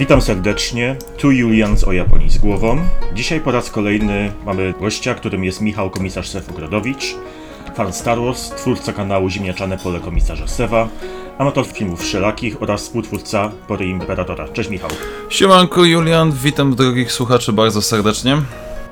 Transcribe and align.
Witam 0.00 0.22
serdecznie, 0.22 0.96
tu 1.18 1.30
Julian 1.30 1.78
z 1.78 1.84
O 1.84 1.92
Japonii 1.92 2.30
z 2.30 2.38
głową. 2.38 2.78
Dzisiaj 3.14 3.40
po 3.40 3.52
raz 3.52 3.70
kolejny 3.70 4.32
mamy 4.46 4.74
gościa, 4.80 5.14
którym 5.14 5.44
jest 5.44 5.60
Michał 5.60 5.90
Komisarz 5.90 6.28
Sef-Ogrodowicz, 6.28 7.14
fan 7.76 7.92
Star 7.92 8.18
Wars, 8.20 8.48
twórca 8.48 8.92
kanału 8.92 9.30
Ziemniaczane 9.30 9.78
Pole 9.78 10.00
Komisarza 10.00 10.46
Sewa, 10.46 10.88
amator 11.38 11.66
filmów 11.66 12.00
wszelakich 12.00 12.62
oraz 12.62 12.82
współtwórca 12.82 13.50
Pory 13.68 13.86
Imperatora. 13.86 14.48
Cześć 14.48 14.70
Michał. 14.70 14.90
Siemanko 15.28 15.84
Julian, 15.84 16.32
witam 16.32 16.74
drogich 16.74 17.12
słuchaczy 17.12 17.52
bardzo 17.52 17.82
serdecznie. 17.82 18.36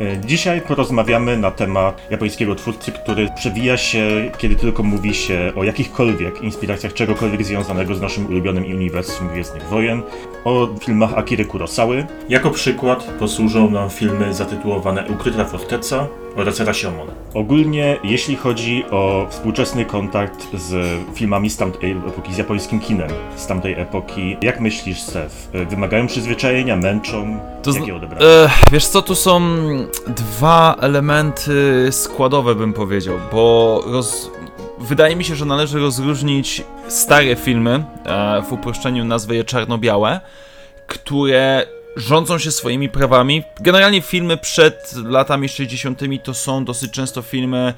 E, 0.01 0.21
Dzisiaj 0.27 0.61
porozmawiamy 0.61 1.37
na 1.37 1.51
temat 1.51 2.07
japońskiego 2.11 2.55
twórcy, 2.55 2.93
który 2.93 3.29
przewija 3.37 3.77
się, 3.77 4.31
kiedy 4.39 4.57
tylko 4.57 4.83
mówi 4.83 5.15
się 5.15 5.53
o 5.57 5.65
jakichkolwiek 5.65 6.43
inspiracjach 6.43 6.95
czegokolwiek 6.95 7.45
związanego 7.45 7.95
z 7.95 8.01
naszym 8.01 8.27
ulubionym 8.27 8.65
uniwersum 8.65 9.29
Gwiezdnych 9.29 9.63
Wojen, 9.63 10.03
o 10.45 10.69
filmach 10.81 11.15
Akiry 11.19 11.45
Kurosawy. 11.45 12.07
Jako 12.29 12.51
przykład 12.51 13.05
posłużą 13.19 13.71
nam 13.71 13.91
filmy 13.91 14.35
zatytułowane 14.35 15.05
Ukryta 15.09 15.45
Forteca 15.45 16.07
oraz 16.37 16.61
Rashomon. 16.61 17.09
Ogólnie, 17.35 17.99
jeśli 18.05 18.37
chodzi 18.37 18.85
o 18.91 19.27
współczesny 19.31 19.85
kontakt 19.85 20.47
z 20.55 21.01
filmami 21.15 21.51
z 21.51 21.57
tamtej 21.57 21.91
epoki, 21.91 22.35
z 22.35 22.39
japońskim 22.39 22.81
kinem 22.81 23.09
z 23.37 23.47
tamtej 23.47 23.81
epoki, 23.81 24.37
jak 24.43 24.61
myślisz, 24.61 25.01
Sef? 25.01 25.49
E, 25.53 25.65
Wymagają 25.65 26.07
przyzwyczajenia, 26.07 26.77
męczą? 26.77 27.39
To 27.63 27.71
Jakie 27.71 27.97
odebrać? 27.97 28.23
E, 28.23 28.51
wiesz 28.73 28.87
co, 28.87 29.03
tu 29.03 29.15
są 29.15 29.41
dwa 30.07 30.77
elementy 30.81 31.89
składowe 31.91 32.55
bym 32.55 32.73
powiedział, 32.73 33.15
bo 33.33 33.81
roz... 33.87 34.31
wydaje 34.81 35.17
mi 35.17 35.25
się, 35.25 35.35
że 35.35 35.45
należy 35.45 35.79
rozróżnić 35.79 36.63
stare 36.89 37.37
filmy, 37.37 37.85
e, 38.05 38.43
w 38.43 38.53
uproszczeniu 38.53 39.05
nazwę 39.05 39.35
je 39.35 39.45
czarno-białe, 39.45 40.21
które 40.87 41.67
rządzą 41.97 42.39
się 42.39 42.51
swoimi 42.51 42.89
prawami. 42.89 43.43
Generalnie 43.61 44.03
filmy 44.03 44.37
przed 44.37 44.93
latami 45.05 45.49
60. 45.49 46.01
to 46.23 46.35
są 46.35 46.65
dosyć 46.65 46.93
często 46.93 47.23
filmy 47.23 47.75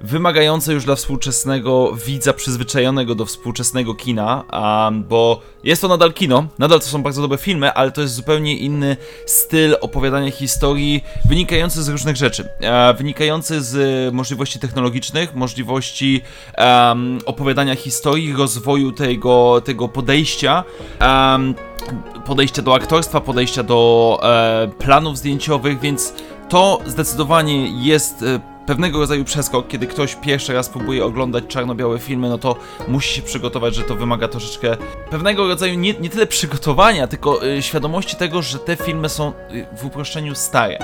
wymagające 0.00 0.72
już 0.72 0.84
dla 0.84 0.94
współczesnego 0.94 1.92
widza 2.06 2.32
przyzwyczajonego 2.32 3.14
do 3.14 3.24
współczesnego 3.24 3.94
kina, 3.94 4.44
bo 5.08 5.40
jest 5.64 5.82
to 5.82 5.88
nadal 5.88 6.12
kino, 6.12 6.46
nadal 6.58 6.80
to 6.80 6.86
są 6.86 7.02
bardzo 7.02 7.22
dobre 7.22 7.38
filmy, 7.38 7.72
ale 7.72 7.92
to 7.92 8.00
jest 8.00 8.14
zupełnie 8.14 8.56
inny 8.56 8.96
styl 9.26 9.76
opowiadania 9.80 10.30
historii, 10.30 11.04
wynikający 11.28 11.82
z 11.82 11.88
różnych 11.88 12.16
rzeczy. 12.16 12.48
E, 12.60 12.94
wynikający 12.94 13.62
z 13.62 14.14
możliwości 14.14 14.58
technologicznych, 14.58 15.34
możliwości 15.34 16.20
opowiadania 17.26 17.76
historii, 17.76 18.32
rozwoju 18.32 18.92
tego, 18.92 19.60
tego 19.64 19.88
podejścia. 19.88 20.64
podejścia 22.26 22.62
do 22.62 22.74
aktorstwa, 22.74 23.20
podejścia 23.20 23.62
do 23.62 24.20
e, 24.22 24.68
planów 24.78 25.18
zdjęciowych, 25.18 25.80
więc 25.80 26.14
to 26.48 26.80
zdecydowanie 26.86 27.84
jest 27.86 28.22
e, 28.22 28.49
pewnego 28.66 28.98
rodzaju 28.98 29.24
przeskok, 29.24 29.68
kiedy 29.68 29.86
ktoś 29.86 30.14
pierwszy 30.14 30.52
raz 30.52 30.68
próbuje 30.68 31.04
oglądać 31.04 31.44
czarno-białe 31.48 31.98
filmy, 31.98 32.28
no 32.28 32.38
to 32.38 32.56
musi 32.88 33.14
się 33.14 33.22
przygotować, 33.22 33.74
że 33.74 33.82
to 33.82 33.94
wymaga 33.94 34.28
troszeczkę 34.28 34.76
pewnego 35.10 35.48
rodzaju 35.48 35.74
nie, 35.74 35.94
nie 35.94 36.10
tyle 36.10 36.26
przygotowania, 36.26 37.06
tylko 37.06 37.46
y, 37.46 37.62
świadomości 37.62 38.16
tego, 38.16 38.42
że 38.42 38.58
te 38.58 38.76
filmy 38.76 39.08
są 39.08 39.32
y, 39.50 39.66
w 39.76 39.84
uproszczeniu 39.84 40.34
stare. 40.34 40.78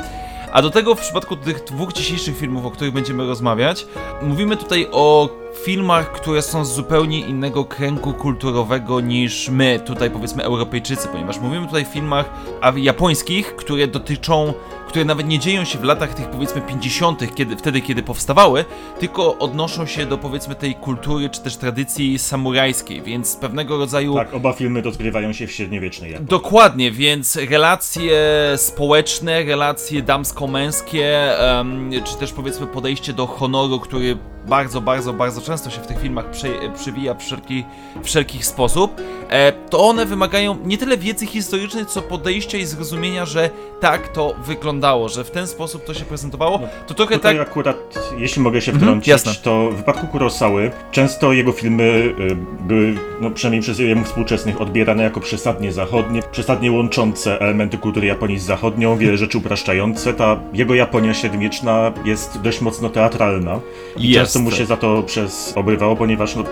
A 0.52 0.62
do 0.62 0.70
tego 0.70 0.94
w 0.94 1.00
przypadku 1.00 1.36
tych 1.36 1.64
dwóch 1.64 1.92
dzisiejszych 1.92 2.38
filmów, 2.38 2.66
o 2.66 2.70
których 2.70 2.94
będziemy 2.94 3.26
rozmawiać, 3.26 3.86
mówimy 4.22 4.56
tutaj 4.56 4.88
o 4.92 5.28
filmach, 5.64 6.12
które 6.12 6.42
są 6.42 6.64
z 6.64 6.74
zupełnie 6.74 7.20
innego 7.20 7.64
kręgu 7.64 8.12
kulturowego 8.12 9.00
niż 9.00 9.48
my, 9.48 9.80
tutaj 9.86 10.10
powiedzmy 10.10 10.42
Europejczycy, 10.42 11.08
ponieważ 11.08 11.38
mówimy 11.38 11.66
tutaj 11.66 11.82
o 11.82 11.86
filmach 11.86 12.30
japońskich, 12.76 13.56
które 13.56 13.86
dotyczą, 13.86 14.54
które 14.86 15.04
nawet 15.04 15.28
nie 15.28 15.38
dzieją 15.38 15.64
się 15.64 15.78
w 15.78 15.84
latach 15.84 16.14
tych 16.14 16.30
powiedzmy 16.30 16.60
50., 16.60 17.34
kiedy, 17.34 17.56
wtedy 17.56 17.80
kiedy 17.80 18.02
powstawały, 18.02 18.64
tylko 18.98 19.38
odnoszą 19.38 19.86
się 19.86 20.06
do 20.06 20.18
powiedzmy 20.18 20.54
tej 20.54 20.74
kultury 20.74 21.30
czy 21.30 21.40
też 21.40 21.56
tradycji 21.56 22.18
samurajskiej, 22.18 23.02
więc 23.02 23.36
pewnego 23.36 23.78
rodzaju 23.78 24.14
Tak, 24.14 24.34
oba 24.34 24.52
filmy 24.52 24.82
rozgrywają 24.82 25.32
się 25.32 25.46
w 25.46 25.52
średniowiecznej 25.52 26.10
Japonii. 26.10 26.30
Dokładnie, 26.30 26.90
więc 26.90 27.36
relacje 27.36 28.12
społeczne, 28.56 29.44
relacje 29.44 30.02
damsko-męskie, 30.02 31.38
em, 31.38 31.90
czy 32.04 32.16
też 32.16 32.32
powiedzmy 32.32 32.66
podejście 32.66 33.12
do 33.12 33.26
honoru, 33.26 33.80
który 33.80 34.18
bardzo, 34.46 34.80
bardzo, 34.80 35.12
bardzo 35.12 35.40
często 35.40 35.70
się 35.70 35.80
w 35.80 35.86
tych 35.86 36.00
filmach 36.00 36.30
przy, 36.30 36.54
przywija 36.74 37.14
w 37.14 37.22
wszelki, 37.22 37.64
wszelkich 38.02 38.46
sposób, 38.46 39.00
e, 39.28 39.52
to 39.52 39.84
one 39.84 40.06
wymagają 40.06 40.56
nie 40.64 40.78
tyle 40.78 40.96
wiedzy 40.96 41.26
historycznej, 41.26 41.86
co 41.86 42.02
podejścia 42.02 42.58
i 42.58 42.64
zrozumienia, 42.64 43.26
że 43.26 43.50
tak 43.80 44.08
to 44.08 44.34
wyglądało, 44.76 45.08
że 45.08 45.24
w 45.24 45.30
ten 45.30 45.46
sposób 45.46 45.84
to 45.84 45.94
się 45.94 46.04
prezentowało. 46.04 46.60
To 46.86 46.94
trochę 46.94 47.14
Tutaj 47.14 47.38
tak... 47.38 47.48
akurat, 47.48 47.76
jeśli 48.18 48.42
mogę 48.42 48.60
się 48.60 48.72
Mhm, 48.72 48.88
wtrącić, 48.90 49.08
jasne. 49.08 49.32
to 49.42 49.70
w 49.70 49.76
wypadku 49.76 50.06
Kurosawy 50.06 50.70
często 50.90 51.32
jego 51.32 51.52
filmy 51.52 51.82
y, 51.82 52.36
były, 52.60 52.94
no 53.20 53.30
przynajmniej 53.30 53.62
przez 53.62 53.78
jemu 53.78 54.04
współczesnych, 54.04 54.60
odbierane 54.60 55.02
jako 55.02 55.20
przesadnie 55.20 55.72
zachodnie, 55.72 56.20
przesadnie 56.32 56.72
łączące 56.72 57.40
elementy 57.40 57.78
kultury 57.78 58.06
Japonii 58.06 58.38
z 58.38 58.44
zachodnią, 58.44 58.96
wiele 58.96 59.16
rzeczy 59.16 59.38
upraszczające. 59.38 60.14
Ta 60.14 60.36
jego 60.52 60.74
Japonia 60.74 61.14
średniowieczna 61.14 61.92
jest 62.04 62.40
dość 62.40 62.60
mocno 62.60 62.88
teatralna 62.90 63.60
i 63.96 64.08
Jest. 64.08 64.20
często 64.32 64.38
mu 64.38 64.50
się 64.50 64.66
za 64.66 64.76
to 64.76 65.02
przez 65.02 65.52
obrywało, 65.56 65.96
ponieważ 65.96 66.36
no, 66.36 66.44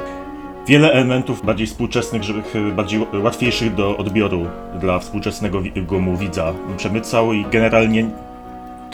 wiele 0.68 0.92
elementów 0.92 1.44
bardziej 1.46 1.66
współczesnych, 1.66 2.22
żywych, 2.22 2.56
y, 2.56 2.72
bardziej 2.72 3.00
łatwiejszych 3.22 3.74
do 3.74 3.96
odbioru 3.96 4.46
dla 4.80 4.98
współczesnego 4.98 5.60
wi- 5.60 5.72
mu 6.00 6.16
widza 6.16 6.52
przemycał 6.76 7.32
i 7.32 7.44
generalnie 7.52 8.06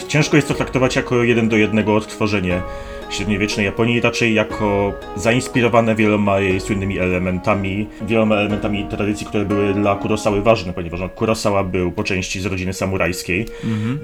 ciężko 0.08 0.36
jest 0.36 0.48
to 0.48 0.54
traktować 0.54 0.97
jako 0.97 1.22
jeden 1.25 1.48
do 1.48 1.56
jednego 1.56 1.97
odtworzenie 1.97 2.62
średniowiecznej 3.10 3.66
Japonii, 3.66 4.00
raczej 4.00 4.34
jako 4.34 4.92
zainspirowane 5.16 5.94
wieloma 5.94 6.41
jej 6.41 6.60
słynnymi 6.60 6.98
elementami, 6.98 7.87
wieloma 8.02 8.34
elementami 8.37 8.84
tradycji, 8.91 9.26
które 9.26 9.44
były 9.44 9.75
dla 9.75 9.94
Kurosawy 9.94 10.42
ważne, 10.42 10.72
ponieważ 10.72 11.00
no, 11.00 11.08
Kurosawa 11.08 11.64
był 11.64 11.92
po 11.92 12.04
części 12.04 12.41
z 12.41 12.47
rodziny 12.47 12.72
samurajskiej. 12.72 13.47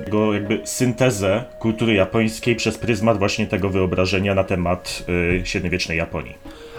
Jego 0.05 0.35
jakby 0.35 0.61
syntezę 0.65 1.45
kultury 1.59 1.95
japońskiej 1.95 2.57
przez 2.57 2.79
pryzmat 2.79 3.19
właśnie 3.19 3.47
tego 3.47 3.71
wyobrażenia 3.71 4.35
na 4.35 4.45
temat 4.45 5.05
y, 5.09 5.47
średniowiecznej 5.47 5.99
Japonii. 5.99 6.35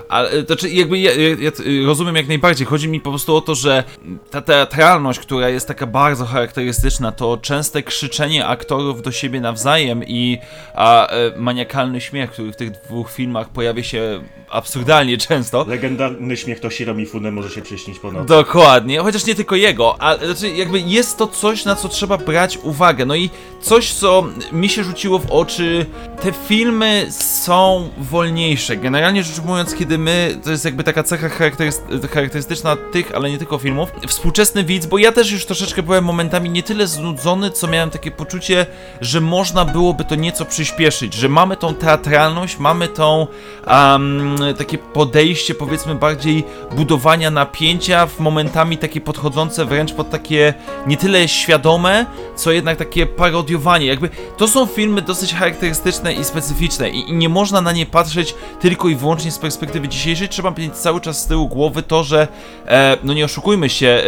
Ale 0.10 0.44
to 0.44 0.46
znaczy, 0.48 0.70
jakby 0.70 1.00
ja, 1.00 1.12
ja, 1.12 1.30
ja 1.40 1.52
rozumiem 1.86 2.16
jak 2.16 2.28
najbardziej. 2.28 2.68
Chodzi 2.68 2.88
mi 2.88 3.02
po 3.02 3.10
prostu 3.10 3.36
o 3.36 3.42
to, 3.42 3.56
że 3.56 3.84
ta 4.32 4.42
teatralność, 4.42 5.20
która 5.20 5.50
jest 5.50 5.68
taka 5.68 5.88
bardzo 5.88 6.26
charakterystyczna, 6.26 7.12
to 7.12 7.38
częste 7.38 7.84
krzyczenie 7.84 8.46
aktorów 8.46 9.02
do 9.02 9.12
siebie 9.12 9.42
nawzajem 9.42 10.04
i 10.04 10.38
a, 10.74 11.08
e, 11.08 11.32
maniakalny 11.38 12.02
śmiech, 12.02 12.32
który 12.32 12.52
w 12.52 12.56
tych 12.56 12.72
dwóch 12.72 13.12
filmach 13.12 13.50
pojawia 13.50 13.84
się 13.84 14.22
absurdalnie 14.50 15.18
często. 15.18 15.66
Legendarny 15.68 16.38
śmiech 16.38 16.60
Toshiro 16.60 16.94
Mifune 16.94 17.32
może 17.32 17.50
się 17.50 17.62
przyśnić 17.62 18.00
po 18.00 18.12
nocy. 18.12 18.28
Dokładnie, 18.28 19.00
chociaż 19.00 19.26
nie 19.26 19.36
tylko 19.36 19.56
jego, 19.56 20.02
ale 20.02 20.26
znaczy 20.26 20.50
jakby 20.50 20.80
jest 20.80 21.18
to 21.18 21.28
coś, 21.28 21.66
na 21.66 21.76
co 21.76 21.90
trzeba 21.90 22.18
brać 22.18 22.58
uwagę. 22.64 23.06
No 23.06 23.16
i 23.16 23.30
coś, 23.62 23.94
co 23.94 24.28
mi 24.52 24.70
się 24.70 24.84
rzuciło 24.84 25.20
w 25.20 25.32
oczy, 25.32 25.86
te 26.22 26.32
filmy 26.48 27.08
są 27.10 27.90
wolniejsze. 27.98 28.78
Generalnie 28.78 29.24
rzecz 29.24 29.40
ujmując, 29.40 29.76
kiedy 29.76 29.97
my, 29.98 30.38
to 30.44 30.52
jest 30.52 30.66
jakby 30.66 30.84
taka 30.84 31.04
cecha 31.04 31.28
charakteryst- 31.28 32.08
charakterystyczna 32.08 32.78
tych, 32.92 33.16
ale 33.16 33.32
nie 33.32 33.38
tylko 33.38 33.58
filmów, 33.58 33.92
współczesny 34.08 34.64
widz, 34.64 34.86
bo 34.86 34.98
ja 34.98 35.12
też 35.12 35.32
już 35.32 35.46
troszeczkę 35.46 35.84
byłem 35.84 36.04
momentami 36.04 36.50
nie 36.50 36.64
tyle 36.64 36.88
znudzony, 36.88 37.52
co 37.52 37.68
miałem 37.68 37.90
takie 37.90 38.12
poczucie, 38.12 38.66
że 39.02 39.22
można 39.22 39.66
byłoby 39.66 40.04
to 40.06 40.16
nieco 40.16 40.46
przyspieszyć, 40.46 41.14
że 41.14 41.30
mamy 41.30 41.58
tą 41.58 41.74
teatralność, 41.76 42.58
mamy 42.60 42.88
tą 42.88 43.28
um, 43.68 44.36
takie 44.58 44.78
podejście 44.78 45.56
powiedzmy 45.56 45.96
bardziej 45.96 46.44
budowania 46.72 47.32
napięcia, 47.32 48.06
w 48.06 48.20
momentami 48.20 48.78
takie 48.78 49.02
podchodzące 49.02 49.66
wręcz 49.66 49.94
pod 49.94 50.10
takie 50.10 50.54
nie 50.88 50.98
tyle 50.98 51.28
świadome, 51.28 52.06
co 52.36 52.52
jednak 52.52 52.78
takie 52.78 53.06
parodiowanie. 53.06 53.86
Jakby 53.86 54.10
to 54.38 54.48
są 54.48 54.66
filmy 54.66 55.02
dosyć 55.02 55.34
charakterystyczne 55.34 56.14
i 56.14 56.24
specyficzne 56.24 56.90
i, 56.90 57.10
i 57.10 57.14
nie 57.14 57.30
można 57.30 57.62
na 57.62 57.72
nie 57.72 57.86
patrzeć 57.86 58.36
tylko 58.60 58.90
i 58.90 58.96
wyłącznie 58.96 59.32
z 59.32 59.38
perspektywy 59.38 59.87
dzisiejszej. 59.88 60.30
Trzeba 60.30 60.54
mieć 60.58 60.74
cały 60.74 61.02
czas 61.02 61.22
z 61.24 61.28
tyłu 61.28 61.48
głowy 61.48 61.84
to, 61.84 62.04
że 62.04 62.28
e, 62.68 62.98
no 63.04 63.14
nie 63.14 63.26
oszukujmy 63.26 63.70
się, 63.70 63.88
e, 63.88 64.04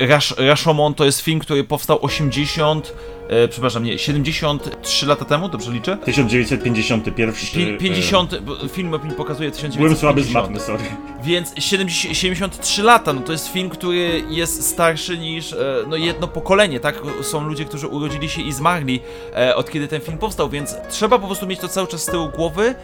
e, 0.00 0.06
Rash, 0.06 0.34
Rashomon 0.38 0.94
to 0.94 1.04
jest 1.04 1.20
film, 1.20 1.40
który 1.40 1.64
powstał 1.64 1.98
80 2.04 2.94
e, 3.28 3.48
przepraszam, 3.48 3.84
nie, 3.84 3.98
73 3.98 5.06
lata 5.06 5.24
temu, 5.24 5.48
dobrze 5.48 5.72
liczę? 5.72 5.96
1951. 6.04 7.34
Pi- 7.34 7.78
50, 7.78 8.40
bo 8.40 8.68
film 8.68 8.90
mi 9.04 9.12
pokazuje 9.12 9.50
1950. 9.50 9.76
Byłem 9.76 9.96
słaby 9.96 10.22
z 10.22 10.30
matmy, 10.30 10.60
sorry. 10.60 10.84
Więc 11.22 11.52
70, 11.58 12.16
73 12.16 12.82
lata, 12.82 13.12
no 13.12 13.20
to 13.20 13.32
jest 13.32 13.48
film, 13.48 13.70
który 13.70 14.22
jest 14.28 14.70
starszy 14.70 15.18
niż 15.18 15.52
e, 15.52 15.56
no 15.88 15.96
jedno 15.96 16.28
pokolenie, 16.28 16.80
tak? 16.80 17.00
Są 17.22 17.48
ludzie, 17.48 17.64
którzy 17.64 17.86
urodzili 17.86 18.28
się 18.28 18.42
i 18.42 18.52
zmarli 18.52 19.00
e, 19.36 19.56
od 19.56 19.70
kiedy 19.70 19.88
ten 19.88 20.00
film 20.00 20.18
powstał, 20.18 20.48
więc 20.48 20.76
trzeba 20.90 21.18
po 21.18 21.26
prostu 21.26 21.46
mieć 21.46 21.60
to 21.60 21.68
cały 21.68 21.86
czas 21.86 22.02
z 22.02 22.06
tyłu 22.06 22.28
głowy, 22.28 22.74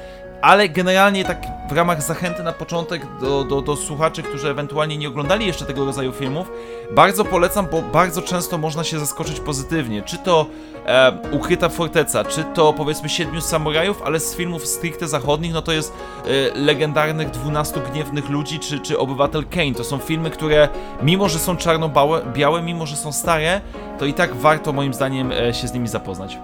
ale 0.45 0.69
generalnie 0.69 1.25
tak 1.25 1.47
w 1.69 1.73
ramach 1.73 2.03
zachęty 2.03 2.43
na 2.43 2.53
początek 2.53 3.07
do, 3.21 3.45
do, 3.45 3.63
do 3.63 3.77
słuchaczy, 3.77 4.23
którzy 4.23 4.49
ewentualnie 4.49 4.99
nie 4.99 5.09
oglądali 5.09 5.47
jeszcze 5.47 5.65
tego 5.65 5.85
rodzaju 5.85 6.13
filmów, 6.13 6.51
bardzo 6.91 7.25
polecam, 7.25 7.67
bo 7.71 7.83
bardzo 7.83 8.23
często 8.23 8.59
można 8.59 8.85
się 8.85 8.99
zaskoczyć 8.99 9.41
pozytywnie. 9.41 10.03
Czy 10.03 10.19
to 10.19 10.47
e, 10.87 11.13
Ukryta 11.33 11.69
Forteca, 11.69 12.25
czy 12.25 12.45
to 12.45 12.73
powiedzmy 12.73 13.09
Siedmiu 13.09 13.41
Samurajów, 13.41 14.03
ale 14.03 14.21
z 14.21 14.37
filmów 14.37 14.67
stricte 14.67 15.09
zachodnich, 15.09 15.53
no 15.53 15.63
to 15.63 15.73
jest 15.73 15.93
e, 15.93 16.59
legendarnych 16.59 17.31
12 17.31 17.81
Gniewnych 17.93 18.29
Ludzi, 18.29 18.59
czy, 18.59 18.81
czy 18.81 18.99
Obywatel 18.99 19.45
Kane. 19.51 19.75
To 19.75 19.85
są 19.85 19.99
filmy, 19.99 20.31
które 20.31 20.69
mimo, 21.03 21.29
że 21.29 21.39
są 21.39 21.57
czarno-białe, 21.57 22.63
mimo, 22.63 22.87
że 22.87 22.97
są 22.97 23.13
stare, 23.13 23.61
to 23.99 24.07
i 24.07 24.15
tak 24.15 24.37
warto 24.37 24.73
moim 24.73 24.95
zdaniem 24.95 25.33
e, 25.33 25.55
się 25.55 25.69
z 25.69 25.73
nimi 25.73 25.89
zapoznać. 25.89 26.39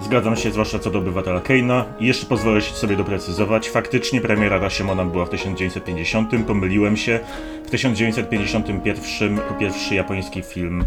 Zgadzam 0.00 0.36
się, 0.36 0.50
zwłaszcza 0.50 0.78
co 0.78 0.90
do 0.90 0.98
obywatela 0.98 1.40
Keina. 1.40 1.84
I 2.00 2.06
jeszcze 2.06 2.26
pozwolę 2.26 2.60
sobie 2.60 2.96
doprecyzować. 2.96 3.70
Faktycznie 3.70 4.20
premiera 4.20 4.58
Rashomona 4.58 5.04
była 5.04 5.26
w 5.26 5.30
1950, 5.30 6.30
pomyliłem 6.46 6.96
się. 6.96 7.20
W 7.66 7.70
1951 7.70 9.36
jako 9.36 9.54
pierwszy 9.54 9.94
japoński 9.94 10.42
film 10.42 10.84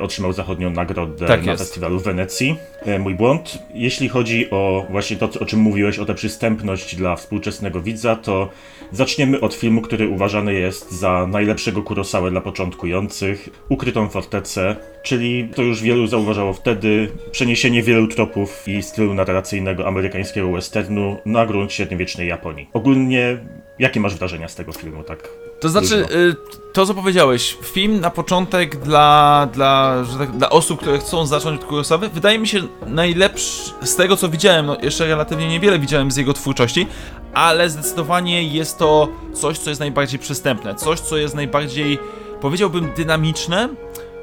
otrzymał 0.00 0.32
zachodnią 0.32 0.70
nagrodę 0.70 1.26
Tak 1.26 1.44
na 1.44 1.52
jest. 1.52 1.62
festiwalu 1.64 2.00
w 2.00 2.02
Wenecji. 2.04 2.56
E, 2.82 2.98
mój 2.98 3.14
błąd. 3.14 3.58
Jeśli 3.74 4.08
chodzi 4.08 4.50
o 4.50 4.86
właśnie 4.90 5.16
to, 5.16 5.28
o 5.40 5.44
czym 5.44 5.60
mówiłeś, 5.60 5.98
o 5.98 6.04
tę 6.04 6.14
przystępność 6.14 6.96
dla 6.96 7.16
współczesnego 7.16 7.80
widza, 7.80 8.16
to 8.16 8.48
zaczniemy 8.92 9.40
od 9.40 9.54
filmu, 9.54 9.80
który 9.80 10.08
uważany 10.08 10.54
jest 10.54 10.92
za 10.92 11.26
najlepszego 11.26 11.82
Kurosawa 11.82 12.30
dla 12.30 12.40
początkujących, 12.40 13.48
Ukrytą 13.68 14.08
Fortecę, 14.08 14.76
czyli 15.02 15.48
to 15.54 15.62
już 15.62 15.82
wielu 15.82 16.06
zauważało 16.06 16.52
wtedy, 16.52 17.08
przeniesienie 17.30 17.82
wielu 17.82 18.06
tropów 18.08 18.68
i 18.68 18.82
stylu 18.82 19.14
narracyjnego 19.14 19.86
amerykańskiego 19.86 20.52
westernu 20.52 21.16
na 21.26 21.46
grunt 21.46 21.72
średniowiecznej 21.72 22.28
Japonii. 22.28 22.68
Ogólnie, 22.72 23.38
jakie 23.78 24.00
masz 24.00 24.14
wrażenia 24.14 24.48
z 24.48 24.54
tego 24.54 24.72
filmu, 24.72 25.02
tak? 25.02 25.28
To 25.62 25.68
znaczy, 25.68 26.06
y, 26.10 26.36
to 26.72 26.86
co 26.86 26.94
powiedziałeś, 26.94 27.56
film 27.62 28.00
na 28.00 28.10
początek 28.10 28.76
dla, 28.76 29.48
dla, 29.52 30.04
tak, 30.18 30.36
dla 30.36 30.50
osób, 30.50 30.80
które 30.80 30.98
chcą 30.98 31.26
zacząć 31.26 31.60
od 31.60 31.66
Kurosawy, 31.66 32.08
wydaje 32.08 32.38
mi 32.38 32.48
się 32.48 32.60
najlepszy 32.86 33.72
z 33.82 33.96
tego 33.96 34.16
co 34.16 34.28
widziałem, 34.28 34.66
no 34.66 34.76
jeszcze 34.82 35.06
relatywnie 35.06 35.48
niewiele 35.48 35.78
widziałem 35.78 36.10
z 36.10 36.16
jego 36.16 36.32
twórczości, 36.32 36.86
ale 37.34 37.70
zdecydowanie 37.70 38.42
jest 38.42 38.78
to 38.78 39.08
coś, 39.34 39.58
co 39.58 39.70
jest 39.70 39.80
najbardziej 39.80 40.18
przystępne, 40.18 40.74
coś, 40.74 41.00
co 41.00 41.16
jest 41.16 41.34
najbardziej, 41.34 41.98
powiedziałbym, 42.40 42.92
dynamiczne, 42.96 43.68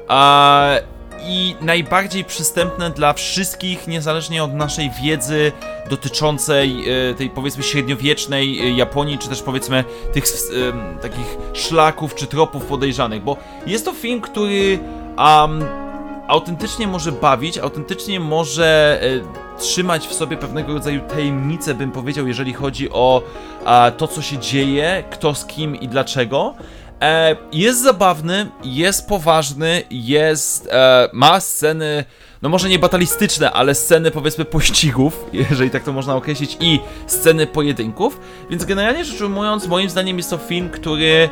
a, 0.08 0.70
i 1.26 1.56
najbardziej 1.60 2.24
przystępne 2.24 2.90
dla 2.90 3.12
wszystkich, 3.12 3.86
niezależnie 3.86 4.44
od 4.44 4.54
naszej 4.54 4.90
wiedzy 5.02 5.52
dotyczącej 5.90 6.84
e, 7.10 7.14
tej 7.14 7.30
powiedzmy 7.30 7.62
średniowiecznej 7.62 8.60
e, 8.60 8.70
Japonii, 8.70 9.18
czy 9.18 9.28
też 9.28 9.42
powiedzmy 9.42 9.84
tych 10.12 10.24
em, 10.24 10.98
takich 11.02 11.36
szlaków 11.52 12.14
czy 12.14 12.26
tropów 12.26 12.64
podejrzanych, 12.64 13.22
bo 13.22 13.36
jest 13.66 13.84
to 13.84 13.92
film, 13.92 14.20
który 14.20 14.78
am, 15.16 15.64
autentycznie 16.28 16.86
może 16.86 17.12
bawić, 17.12 17.58
autentycznie 17.58 18.20
może 18.20 19.00
e, 19.02 19.58
trzymać 19.58 20.06
w 20.06 20.12
sobie 20.12 20.36
pewnego 20.36 20.74
rodzaju 20.74 21.00
tajemnicę, 21.00 21.74
bym 21.74 21.92
powiedział, 21.92 22.26
jeżeli 22.26 22.52
chodzi 22.52 22.90
o 22.90 23.22
a, 23.64 23.92
to, 23.96 24.08
co 24.08 24.22
się 24.22 24.38
dzieje, 24.38 25.04
kto 25.10 25.34
z 25.34 25.44
kim 25.44 25.76
i 25.76 25.88
dlaczego. 25.88 26.54
E, 27.02 27.36
jest 27.52 27.82
zabawny, 27.82 28.50
jest 28.64 29.08
poważny, 29.08 29.82
jest. 29.90 30.68
E, 30.72 31.08
ma 31.12 31.40
sceny, 31.40 32.04
no 32.42 32.48
może 32.48 32.68
nie 32.68 32.78
batalistyczne, 32.78 33.52
ale 33.52 33.74
sceny 33.74 34.10
powiedzmy 34.10 34.44
pościgów, 34.44 35.24
jeżeli 35.50 35.70
tak 35.70 35.82
to 35.82 35.92
można 35.92 36.16
określić, 36.16 36.56
i 36.60 36.80
sceny 37.06 37.46
pojedynków. 37.46 38.20
Więc 38.50 38.64
generalnie 38.64 39.04
rzecz 39.04 39.20
ujmując, 39.20 39.66
moim 39.66 39.90
zdaniem 39.90 40.16
jest 40.16 40.30
to 40.30 40.38
film, 40.38 40.70
który 40.70 41.28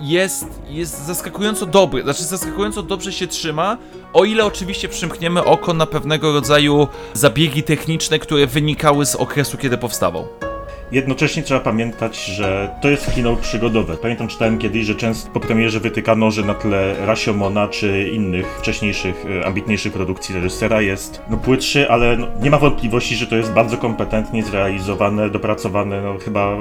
jest, 0.00 0.46
jest 0.68 1.06
zaskakująco 1.06 1.66
dobry, 1.66 2.02
znaczy 2.02 2.24
zaskakująco 2.24 2.82
dobrze 2.82 3.12
się 3.12 3.26
trzyma, 3.26 3.78
o 4.12 4.24
ile 4.24 4.44
oczywiście 4.44 4.88
przymkniemy 4.88 5.44
oko 5.44 5.74
na 5.74 5.86
pewnego 5.86 6.32
rodzaju 6.32 6.88
zabiegi 7.14 7.62
techniczne, 7.62 8.18
które 8.18 8.46
wynikały 8.46 9.06
z 9.06 9.14
okresu, 9.14 9.56
kiedy 9.58 9.78
powstawał. 9.78 10.51
Jednocześnie 10.92 11.42
trzeba 11.42 11.60
pamiętać, 11.60 12.24
że 12.24 12.70
to 12.80 12.90
jest 12.90 13.14
kino 13.14 13.36
przygodowe. 13.36 13.96
Pamiętam, 13.96 14.28
czytałem 14.28 14.58
kiedyś, 14.58 14.84
że 14.84 14.94
często 14.94 15.30
po 15.30 15.40
premierze 15.40 15.80
wytykano, 15.80 16.30
że 16.30 16.42
na 16.42 16.54
tle 16.54 17.06
Rashomona 17.06 17.68
czy 17.68 18.10
innych 18.12 18.58
wcześniejszych, 18.58 19.26
e, 19.40 19.46
ambitniejszych 19.46 19.92
produkcji 19.92 20.34
reżysera 20.34 20.80
jest 20.80 21.22
no, 21.30 21.36
płytszy, 21.36 21.90
ale 21.90 22.16
no, 22.16 22.26
nie 22.42 22.50
ma 22.50 22.58
wątpliwości, 22.58 23.16
że 23.16 23.26
to 23.26 23.36
jest 23.36 23.52
bardzo 23.52 23.76
kompetentnie 23.76 24.42
zrealizowane, 24.42 25.30
dopracowane, 25.30 26.02
no 26.02 26.18
chyba 26.18 26.56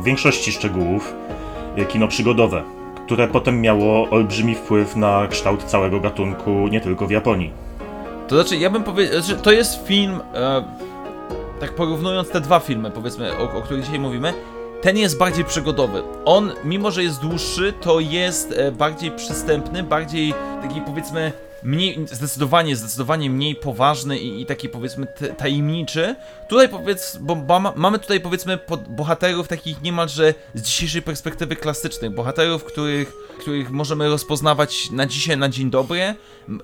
w 0.00 0.04
większości 0.04 0.52
szczegółów 0.52 1.14
e, 1.76 1.84
kino 1.84 2.08
przygodowe, 2.08 2.62
które 3.06 3.28
potem 3.28 3.60
miało 3.60 4.10
olbrzymi 4.10 4.54
wpływ 4.54 4.96
na 4.96 5.26
kształt 5.30 5.64
całego 5.64 6.00
gatunku, 6.00 6.68
nie 6.68 6.80
tylko 6.80 7.06
w 7.06 7.10
Japonii. 7.10 7.50
To 8.28 8.34
znaczy, 8.34 8.56
ja 8.56 8.70
bym 8.70 8.82
powiedział, 8.82 9.22
że 9.22 9.36
to 9.36 9.52
jest 9.52 9.86
film, 9.86 10.20
e, 10.34 10.89
tak 11.60 11.74
porównując 11.74 12.28
te 12.28 12.40
dwa 12.40 12.60
filmy, 12.60 12.90
powiedzmy, 12.90 13.36
o, 13.36 13.52
o 13.58 13.62
których 13.62 13.84
dzisiaj 13.84 13.98
mówimy, 13.98 14.34
ten 14.82 14.96
jest 14.98 15.18
bardziej 15.18 15.44
przygodowy. 15.44 16.02
On, 16.24 16.52
mimo 16.64 16.90
że 16.90 17.02
jest 17.02 17.20
dłuższy, 17.20 17.72
to 17.80 18.00
jest 18.00 18.52
e, 18.52 18.72
bardziej 18.72 19.10
przystępny, 19.10 19.82
bardziej 19.82 20.34
taki 20.62 20.80
powiedzmy 20.80 21.32
mniej, 21.62 22.06
zdecydowanie, 22.12 22.76
zdecydowanie 22.76 23.30
mniej 23.30 23.54
poważny 23.54 24.18
i, 24.18 24.42
i 24.42 24.46
taki 24.46 24.68
powiedzmy 24.68 25.06
tajemniczy. 25.38 26.16
Tutaj 26.48 26.68
powiedz, 26.68 27.18
bo 27.20 27.60
ma, 27.60 27.72
mamy 27.76 27.98
tutaj 27.98 28.20
powiedzmy 28.20 28.58
bohaterów 28.88 29.48
takich 29.48 29.82
niemalże 29.82 30.34
z 30.54 30.62
dzisiejszej 30.62 31.02
perspektywy 31.02 31.56
klasycznych, 31.56 32.10
bohaterów, 32.10 32.64
których, 32.64 33.12
których 33.38 33.70
możemy 33.70 34.08
rozpoznawać 34.08 34.90
na 34.90 35.06
dzisiaj, 35.06 35.36
na 35.36 35.48
dzień 35.48 35.70
dobry, 35.70 36.14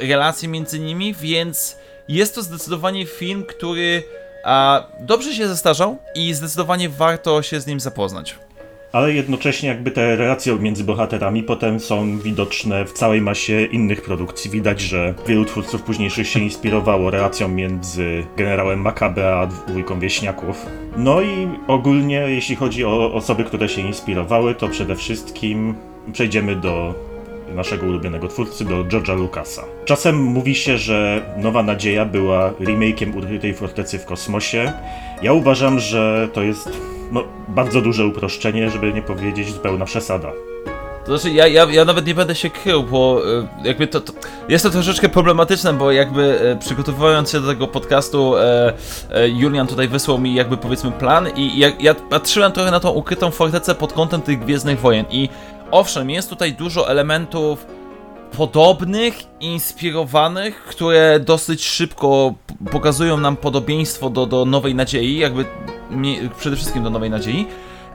relacje 0.01 0.49
między 0.49 0.79
nimi, 0.79 1.15
więc 1.15 1.77
jest 2.09 2.35
to 2.35 2.43
zdecydowanie 2.43 3.07
film, 3.07 3.45
który 3.45 4.03
a, 4.47 4.87
dobrze 5.01 5.35
się 5.35 5.49
zestarzał 5.49 5.97
i 6.15 6.35
zdecydowanie 6.35 6.89
warto 6.89 7.43
się 7.43 7.61
z 7.61 7.67
nim 7.67 7.81
zapoznać. 7.81 8.37
Ale 8.93 9.13
jednocześnie 9.13 9.69
jakby 9.69 9.91
te 9.91 10.17
relacje 10.17 10.59
między 10.59 10.85
bohaterami 10.85 11.43
potem 11.43 11.81
są 11.81 12.19
widoczne 12.19 12.85
w 12.85 12.93
całej 12.93 13.21
masie 13.21 13.65
innych 13.65 14.03
produkcji. 14.03 14.51
Widać, 14.51 14.81
że 14.81 15.15
wielu 15.27 15.45
twórców 15.45 15.83
późniejszych 15.83 16.29
się 16.29 16.41
inspirowało 16.41 17.11
relacją 17.11 17.49
między 17.49 18.27
generałem 18.37 18.81
Makabe 18.81 19.37
a 19.37 19.47
dwójką 19.47 20.01
wieśniaków. 20.01 20.67
No 20.97 21.23
i 21.23 21.49
ogólnie, 21.67 22.19
jeśli 22.19 22.57
chodzi 22.57 22.85
o 22.85 23.15
osoby, 23.15 23.45
które 23.45 23.69
się 23.69 23.81
inspirowały, 23.81 24.55
to 24.55 24.69
przede 24.69 24.97
wszystkim 24.97 25.75
przejdziemy 26.13 26.57
do 26.57 26.95
naszego 27.55 27.87
ulubionego 27.87 28.29
twórcy, 28.29 28.65
do 28.65 28.85
George'a 28.85 29.17
Lucasa. 29.17 29.76
Czasem 29.87 30.17
mówi 30.23 30.55
się, 30.55 30.79
że 30.79 31.23
Nowa 31.37 31.63
Nadzieja 31.63 32.05
była 32.05 32.51
remake'iem 32.51 33.19
Ukrytej 33.19 33.55
Fortecy 33.55 33.99
w 33.99 34.05
kosmosie. 34.05 34.73
Ja 35.23 35.33
uważam, 35.33 35.81
że 35.81 36.29
to 36.33 36.43
jest 36.43 36.71
no, 37.13 37.25
bardzo 37.49 37.81
duże 37.81 38.07
uproszczenie, 38.07 38.71
żeby 38.71 38.93
nie 38.93 39.03
powiedzieć 39.03 39.53
zupełna 39.53 39.85
przesada. 39.85 40.33
To 41.05 41.19
znaczy, 41.19 41.37
ja, 41.37 41.47
ja, 41.47 41.65
ja 41.65 41.85
nawet 41.85 42.07
nie 42.07 42.15
będę 42.15 42.35
się 42.35 42.51
krył, 42.51 42.83
bo 42.83 43.23
e, 43.65 43.69
jakby 43.69 43.87
to, 43.87 44.01
to. 44.01 44.13
Jest 44.49 44.65
to 44.65 44.71
troszeczkę 44.71 45.09
problematyczne, 45.09 45.73
bo 45.73 45.93
jakby 45.93 46.41
e, 46.41 46.57
przygotowując 46.57 47.31
się 47.31 47.41
do 47.41 47.49
tego 47.49 47.67
podcastu, 47.67 48.37
e, 48.37 48.73
e, 49.11 49.29
Julian 49.29 49.67
tutaj 49.67 49.89
wysłał 49.89 50.19
mi 50.19 50.35
jakby 50.35 50.57
powiedzmy 50.57 50.93
plan, 50.93 51.29
i 51.37 51.59
ja, 51.59 51.69
ja 51.81 51.95
patrzyłem 51.95 52.53
trochę 52.53 52.71
na 52.71 52.81
tą 52.81 52.91
ukrytą 52.91 53.31
fortecę 53.31 53.75
pod 53.75 53.93
kątem 53.93 54.23
tych 54.23 54.41
Gwiezdnych 54.41 54.81
Wojen. 54.81 55.05
I 55.11 55.29
owszem, 55.71 56.11
jest 56.11 56.31
tutaj 56.31 56.53
dużo 56.53 56.91
elementów 56.91 57.76
podobnych, 58.33 59.15
inspirowanych, 59.41 60.65
które 60.65 61.21
dosyć 61.21 61.65
szybko 61.65 62.35
pokazują 62.71 63.17
nam 63.17 63.37
podobieństwo 63.37 64.11
do, 64.11 64.27
do 64.27 64.45
Nowej 64.45 64.75
Nadziei, 64.75 65.19
jakby 65.19 65.45
przede 66.39 66.57
wszystkim 66.57 66.83
do 66.83 66.91
Nowej 66.91 67.11
Nadziei. 67.11 67.47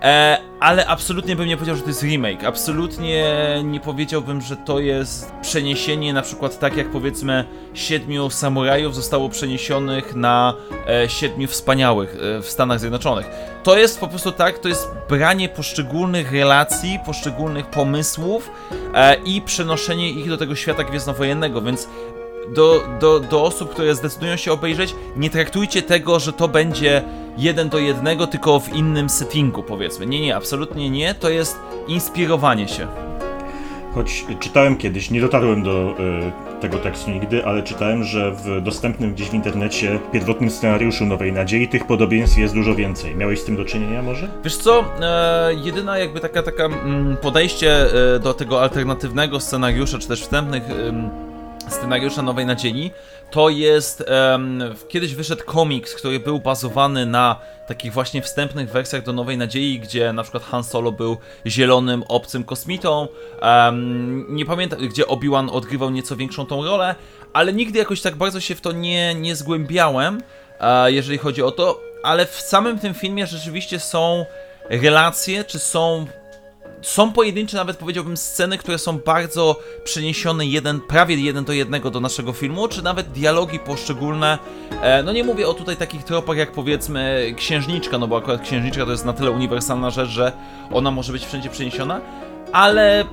E, 0.02 0.38
ale 0.60 0.88
absolutnie 0.88 1.36
bym 1.36 1.48
nie 1.48 1.58
powiedział, 1.58 1.76
że 1.76 1.82
to 1.82 1.88
jest 1.88 2.04
remake. 2.04 2.44
Absolutnie 2.44 3.26
nie 3.64 3.80
powiedziałbym, 3.80 4.42
że 4.42 4.58
to 4.58 4.80
jest 4.80 5.32
przeniesienie 5.42 6.14
na 6.14 6.22
przykład 6.22 6.60
tak 6.60 6.78
jak 6.78 6.90
powiedzmy 6.90 7.46
Siedmiu 7.74 8.30
Samurajów 8.30 8.96
zostało 8.96 9.30
przeniesionych 9.30 10.16
na 10.16 10.54
e, 10.88 11.10
Siedmiu 11.10 11.48
Wspaniałych 11.48 12.16
e, 12.16 12.42
w 12.42 12.46
Stanach 12.46 12.80
Zjednoczonych. 12.80 13.26
To 13.64 13.78
jest 13.78 14.00
po 14.00 14.08
prostu 14.08 14.32
tak, 14.32 14.60
to 14.60 14.70
jest 14.70 14.88
branie 15.10 15.50
poszczególnych 15.50 16.32
relacji, 16.32 17.00
poszczególnych 17.06 17.66
pomysłów 17.66 18.50
i 19.26 19.42
przenoszenie 19.42 20.10
ich 20.10 20.30
do 20.30 20.38
tego 20.38 20.56
świata 20.56 20.84
gwiezdnowojennego, 20.84 21.62
więc 21.62 21.88
do, 22.50 22.84
do, 23.00 23.20
do 23.20 23.44
osób, 23.44 23.70
które 23.70 23.96
zdecydują 23.96 24.38
się 24.38 24.52
obejrzeć, 24.52 24.96
nie 25.16 25.30
traktujcie 25.30 25.82
tego, 25.82 26.20
że 26.20 26.34
to 26.34 26.48
będzie 26.48 27.04
jeden 27.38 27.70
do 27.70 27.80
jednego, 27.80 28.28
tylko 28.28 28.60
w 28.60 28.74
innym 28.74 29.10
settingu, 29.10 29.64
powiedzmy. 29.64 30.06
Nie, 30.06 30.22
nie, 30.22 30.36
absolutnie 30.36 30.90
nie. 30.90 31.14
To 31.14 31.30
jest 31.30 31.60
inspirowanie 31.88 32.68
się. 32.68 32.88
Choć 33.96 34.26
czytałem 34.40 34.78
kiedyś, 34.78 35.12
nie 35.12 35.22
dotarłem 35.22 35.64
do 35.64 35.96
e, 36.00 36.62
tego 36.62 36.78
tekstu 36.78 37.12
nigdy, 37.12 37.46
ale 37.46 37.64
czytałem, 37.64 38.04
że 38.04 38.32
w 38.32 38.62
dostępnym 38.62 39.14
gdzieś 39.14 39.30
w 39.30 39.34
internecie 39.34 40.00
pierwotnym 40.12 40.50
scenariuszu 40.50 41.06
Nowej 41.06 41.34
Nadziei 41.34 41.68
tych 41.68 41.88
podobieństw 41.88 42.38
jest 42.38 42.54
dużo 42.54 42.76
więcej. 42.76 43.16
Miałeś 43.16 43.40
z 43.40 43.46
tym 43.46 43.56
do 43.56 43.66
czynienia 43.66 44.02
może? 44.02 44.28
Wiesz 44.44 44.58
co, 44.58 44.86
e, 45.02 45.54
jedyna 45.54 45.98
jakby 45.98 46.20
taka, 46.20 46.44
taka 46.44 46.66
mm, 46.66 47.18
podejście 47.18 47.86
e, 48.16 48.20
do 48.20 48.34
tego 48.34 48.62
alternatywnego 48.62 49.40
scenariusza, 49.40 50.00
czy 50.00 50.08
też 50.08 50.22
wstępnych 50.22 50.64
scenariusza 51.68 52.22
Nowej 52.22 52.46
Nadziei, 52.46 52.92
to 53.32 53.50
jest, 53.50 54.04
em, 54.08 54.64
kiedyś 54.90 55.16
wyszedł 55.16 55.44
komiks, 55.46 55.96
który 55.96 56.20
był 56.20 56.40
bazowany 56.40 57.06
na 57.06 57.40
takich 57.68 57.94
właśnie 57.94 58.22
wstępnych 58.22 58.70
wersjach 58.70 59.04
do 59.04 59.14
Nowej 59.14 59.38
Nadziei, 59.38 59.80
gdzie 59.80 60.14
na 60.14 60.24
przykład 60.24 60.44
Han 60.44 60.64
Solo 60.64 60.92
był 60.92 61.18
zielonym, 61.48 62.04
obcym 62.08 62.44
kosmitą, 62.44 63.08
em, 63.42 64.36
nie 64.36 64.46
pamiętam, 64.46 64.80
gdzie 64.88 65.08
Obi-Wan 65.08 65.50
odgrywał 65.50 65.90
nieco 65.90 66.16
większą 66.16 66.46
tą 66.46 66.66
rolę, 66.66 66.96
ale 67.34 67.54
nigdy 67.54 67.80
jakoś 67.80 68.02
tak 68.02 68.16
bardzo 68.16 68.40
się 68.40 68.56
w 68.56 68.62
to 68.62 68.72
nie, 68.72 69.16
nie 69.16 69.36
zgłębiałem, 69.36 70.22
e, 70.60 70.92
jeżeli 70.92 71.18
chodzi 71.18 71.44
o 71.44 71.52
to, 71.52 71.82
ale 72.04 72.26
w 72.26 72.42
samym 72.42 72.80
tym 72.80 72.94
filmie 72.94 73.28
rzeczywiście 73.28 73.80
są 73.80 74.26
relacje, 74.70 75.44
czy 75.44 75.60
są 75.60 76.06
są 76.82 77.12
pojedyncze, 77.12 77.58
nawet 77.58 77.78
powiedziałbym, 77.78 78.18
sceny, 78.18 78.58
które 78.58 78.78
są 78.78 78.98
bardzo 79.00 79.60
przeniesione 79.84 80.46
jeden, 80.46 80.82
prawie 80.82 81.16
jeden 81.16 81.46
do 81.46 81.54
jednego 81.54 81.92
do 81.92 82.00
naszego 82.00 82.34
filmu, 82.34 82.68
czy 82.68 82.84
nawet 82.84 83.12
dialogi 83.12 83.60
poszczególne. 83.60 84.38
E, 84.82 85.04
no 85.04 85.14
nie 85.14 85.24
mówię 85.24 85.48
o 85.48 85.54
tutaj 85.54 85.78
takich 85.78 86.04
tropach 86.04 86.38
jak 86.38 86.52
powiedzmy 86.52 87.34
księżniczka, 87.38 87.98
no 87.98 88.08
bo 88.08 88.18
akurat 88.18 88.42
księżniczka 88.42 88.86
to 88.86 88.92
jest 88.92 89.06
na 89.06 89.14
tyle 89.14 89.32
uniwersalna 89.32 89.90
rzecz, 89.90 90.10
że 90.10 90.32
ona 90.72 90.92
może 90.92 91.14
być 91.14 91.26
wszędzie 91.26 91.50
przeniesiona, 91.50 92.02
ale 92.52 93.06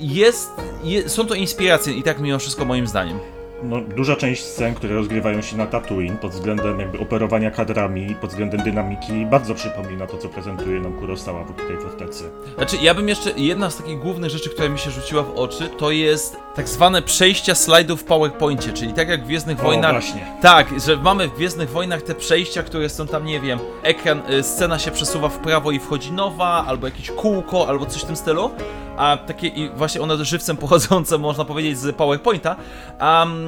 jest, 0.00 0.50
je, 0.84 1.08
są 1.08 1.26
to 1.26 1.34
inspiracje 1.34 1.92
i 1.92 2.02
tak 2.02 2.20
mimo 2.20 2.38
wszystko 2.38 2.64
moim 2.64 2.86
zdaniem. 2.86 3.37
No, 3.62 3.80
duża 3.96 4.16
część 4.16 4.44
scen, 4.44 4.74
które 4.74 4.94
rozgrywają 4.94 5.42
się 5.42 5.56
na 5.56 5.66
Tatooine 5.66 6.16
pod 6.16 6.32
względem 6.32 6.80
jakby 6.80 6.98
operowania 6.98 7.50
kadrami, 7.50 8.14
pod 8.20 8.30
względem 8.30 8.60
dynamiki, 8.62 9.26
bardzo 9.26 9.54
przypomina 9.54 10.06
to, 10.06 10.18
co 10.18 10.28
prezentuje 10.28 10.80
nam 10.80 10.92
Kurosawa 10.92 11.44
w 11.44 11.66
tej 11.68 11.78
fortecy. 11.78 12.30
Znaczy, 12.56 12.76
ja 12.82 12.94
bym 12.94 13.08
jeszcze, 13.08 13.30
jedna 13.36 13.70
z 13.70 13.76
takich 13.76 13.98
głównych 13.98 14.30
rzeczy, 14.30 14.50
która 14.50 14.68
mi 14.68 14.78
się 14.78 14.90
rzuciła 14.90 15.22
w 15.22 15.30
oczy, 15.36 15.68
to 15.78 15.90
jest 15.90 16.36
tak 16.54 16.68
zwane 16.68 17.02
przejścia 17.02 17.54
slajdów 17.54 18.00
w 18.00 18.04
PowerPoincie, 18.04 18.72
czyli 18.72 18.92
tak 18.92 19.08
jak 19.08 19.22
w 19.22 19.26
Gwiezdnych 19.26 19.60
O, 19.60 19.62
Wojnach. 19.62 19.92
właśnie. 19.92 20.26
Tak, 20.42 20.80
że 20.80 20.96
mamy 20.96 21.28
w 21.28 21.34
Gwiezdnych 21.34 21.70
Wojnach 21.70 22.02
te 22.02 22.14
przejścia, 22.14 22.62
które 22.62 22.88
są 22.88 23.06
tam, 23.06 23.24
nie 23.24 23.40
wiem, 23.40 23.58
ekran, 23.82 24.22
y, 24.30 24.42
scena 24.42 24.78
się 24.78 24.90
przesuwa 24.90 25.28
w 25.28 25.38
prawo 25.38 25.70
i 25.70 25.78
wchodzi 25.78 26.12
nowa, 26.12 26.64
albo 26.66 26.86
jakieś 26.86 27.10
kółko, 27.10 27.68
albo 27.68 27.86
coś 27.86 28.02
w 28.02 28.06
tym 28.06 28.16
stylu. 28.16 28.50
A 28.96 29.16
takie 29.26 29.46
i 29.46 29.70
właśnie 29.76 30.00
one 30.00 30.24
żywcem 30.24 30.56
pochodzące, 30.66 31.18
można 31.18 31.44
powiedzieć, 31.44 31.78
z 31.78 31.96
PowerPointa. 31.96 32.56
Um, 33.00 33.47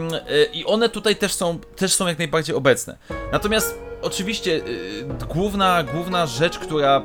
I 0.53 0.67
one 0.67 0.89
tutaj 0.89 1.17
też 1.17 1.33
są, 1.33 1.59
też 1.77 1.95
są 1.95 2.07
jak 2.07 2.19
najbardziej 2.19 2.57
obecne. 2.57 2.99
Natomiast 3.33 3.79
oczywiście 4.03 4.51
y, 4.55 5.27
główna, 5.29 5.83
główna 5.83 6.27
rzecz, 6.27 6.59
która 6.59 7.03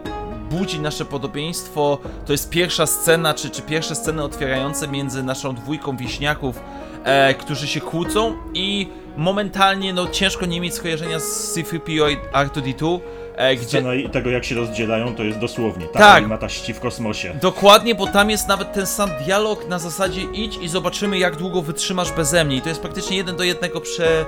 budzi 0.49 0.79
nasze 0.79 1.05
podobieństwo, 1.05 1.97
to 2.25 2.31
jest 2.31 2.49
pierwsza 2.49 2.85
scena, 2.85 3.33
czy, 3.33 3.49
czy 3.49 3.61
pierwsze 3.61 3.95
sceny 3.95 4.23
otwierające 4.23 4.87
między 4.87 5.23
naszą 5.23 5.55
dwójką 5.55 5.97
wieśniaków, 5.97 6.59
e, 7.03 7.33
którzy 7.33 7.67
się 7.67 7.81
kłócą 7.81 8.37
i 8.53 8.87
momentalnie, 9.17 9.93
no 9.93 10.07
ciężko 10.07 10.45
nie 10.45 10.61
mieć 10.61 10.73
skojarzenia 10.73 11.19
z 11.19 11.53
C-3PO 11.53 12.11
i 12.11 12.17
R2-D2, 12.33 12.99
e, 13.37 13.55
gdzie... 13.55 13.67
Scena 13.67 13.93
i 13.93 14.09
tego, 14.09 14.29
jak 14.29 14.45
się 14.45 14.55
rozdzielają, 14.55 15.15
to 15.15 15.23
jest 15.23 15.39
dosłownie. 15.39 15.85
Tak. 15.85 16.01
Tak. 16.01 16.27
ma 16.27 16.37
taści 16.37 16.73
w 16.73 16.79
kosmosie. 16.79 17.33
Dokładnie, 17.41 17.95
bo 17.95 18.07
tam 18.07 18.29
jest 18.29 18.47
nawet 18.47 18.73
ten 18.73 18.87
sam 18.87 19.09
dialog 19.25 19.67
na 19.67 19.79
zasadzie 19.79 20.21
idź 20.21 20.57
i 20.61 20.67
zobaczymy 20.67 21.17
jak 21.17 21.35
długo 21.35 21.61
wytrzymasz 21.61 22.11
beze 22.11 22.45
mnie 22.45 22.55
i 22.55 22.61
to 22.61 22.69
jest 22.69 22.81
praktycznie 22.81 23.17
jeden 23.17 23.35
do 23.35 23.43
jednego 23.43 23.81
prze, 23.81 24.25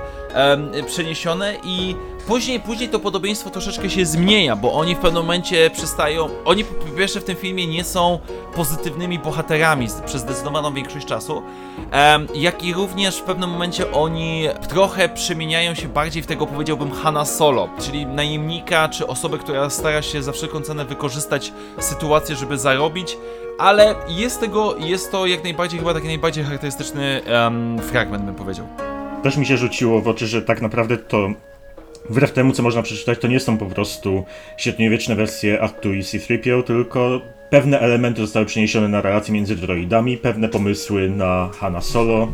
przeniesione 0.86 1.54
i 1.64 1.94
później, 2.28 2.60
później 2.60 2.88
to 2.88 2.98
podobieństwo 2.98 3.50
troszeczkę 3.50 3.90
się 3.90 4.06
zmienia, 4.06 4.56
bo 4.56 4.72
oni 4.72 4.94
w 4.94 4.98
pewnym 4.98 5.22
momencie 5.22 5.70
przestają, 5.70 6.28
oni 6.44 6.64
po 6.64 6.96
pierwsze 6.96 7.20
w 7.20 7.24
tym 7.24 7.36
filmie 7.36 7.66
nie 7.66 7.84
są 7.84 8.18
pozytywnymi 8.54 9.18
bohaterami 9.18 9.86
przez 10.06 10.20
zdecydowaną 10.20 10.74
większość 10.74 11.06
czasu, 11.06 11.42
jak 12.34 12.64
i 12.64 12.74
również 12.74 13.16
w 13.16 13.22
pewnym 13.22 13.50
momencie 13.50 13.92
oni 13.92 14.48
trochę 14.68 15.08
przemieniają 15.08 15.74
się 15.74 15.88
bardziej 15.88 16.22
w 16.22 16.26
tego 16.26 16.46
powiedziałbym 16.46 16.90
Hanna 16.90 17.24
Solo, 17.24 17.68
czyli 17.80 18.06
najemnika 18.06 18.88
czy 18.88 19.06
osobę, 19.06 19.38
która 19.38 19.70
stara 19.70 20.02
się 20.02 20.22
za 20.22 20.32
wszelką 20.32 20.60
cenę 20.60 20.84
wykorzystać 20.84 21.52
sytuację, 21.78 22.36
żeby 22.36 22.58
zarobić, 22.58 23.16
ale 23.58 23.94
jest 24.08 24.40
tego, 24.40 24.76
jest 24.78 25.12
to 25.12 25.26
jak 25.26 25.44
najbardziej 25.44 25.78
chyba 25.78 25.94
taki 25.94 26.06
najbardziej 26.06 26.44
charakterystyczny 26.44 27.24
em, 27.24 27.78
fragment 27.82 28.24
bym 28.24 28.34
powiedział. 28.34 28.66
Też 29.22 29.36
mi 29.36 29.46
się 29.46 29.56
rzuciło 29.56 30.00
w 30.00 30.08
oczy, 30.08 30.26
że 30.26 30.42
tak 30.42 30.62
naprawdę 30.62 30.96
to 30.96 31.28
wbrew 32.10 32.32
temu, 32.32 32.52
co 32.52 32.62
można 32.62 32.82
przeczytać, 32.82 33.18
to 33.18 33.28
nie 33.28 33.40
są 33.40 33.58
po 33.58 33.66
prostu 33.66 34.24
średniowieczne 34.56 35.14
wersje 35.14 35.60
Artu 35.60 35.94
i 35.94 36.04
C-3PO, 36.04 36.62
tylko 36.62 37.20
pewne 37.50 37.80
elementy 37.80 38.20
zostały 38.20 38.46
przeniesione 38.46 38.88
na 38.88 39.00
relacje 39.00 39.34
między 39.34 39.56
droidami, 39.56 40.16
pewne 40.16 40.48
pomysły 40.48 41.10
na 41.10 41.50
Hanna 41.60 41.80
Solo. 41.80 42.32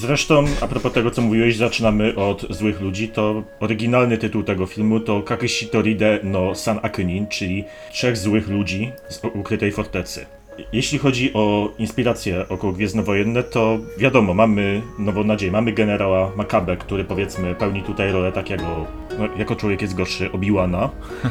Zresztą, 0.00 0.44
a 0.60 0.68
propos 0.68 0.92
tego, 0.92 1.10
co 1.10 1.22
mówiłeś, 1.22 1.56
zaczynamy 1.56 2.14
od 2.14 2.46
złych 2.50 2.80
ludzi, 2.80 3.08
to 3.08 3.42
oryginalny 3.60 4.18
tytuł 4.18 4.42
tego 4.42 4.66
filmu 4.66 5.00
to 5.00 5.22
Kakeshi 5.22 5.66
Toride 5.66 6.20
no 6.22 6.54
San 6.54 6.80
Akunin, 6.82 7.26
czyli 7.26 7.64
Trzech 7.92 8.16
Złych 8.16 8.48
Ludzi 8.48 8.92
z 9.08 9.24
Ukrytej 9.24 9.72
Fortecy. 9.72 10.37
Jeśli 10.72 10.98
chodzi 10.98 11.34
o 11.34 11.70
inspiracje 11.78 12.48
około 12.48 12.72
Gwiezdnowojenne, 12.72 13.42
to 13.42 13.78
wiadomo, 13.98 14.34
mamy 14.34 14.82
nową 14.98 15.24
nadzieję, 15.24 15.52
mamy 15.52 15.72
generała 15.72 16.30
Makabe, 16.36 16.76
który 16.76 17.04
powiedzmy 17.04 17.54
pełni 17.54 17.82
tutaj 17.82 18.12
rolę 18.12 18.32
takiego, 18.32 18.86
no, 19.18 19.28
jako 19.38 19.56
człowiek 19.56 19.82
jest 19.82 19.94
gorszy, 19.94 20.30
Obi-Wana. 20.32 20.88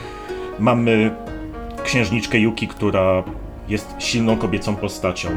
mamy 0.60 1.12
księżniczkę 1.84 2.39
Yuki, 2.39 2.67
która 2.67 3.24
jest 3.67 3.96
silną 4.00 4.38
kobiecą 4.38 4.75
postacią. 4.75 5.29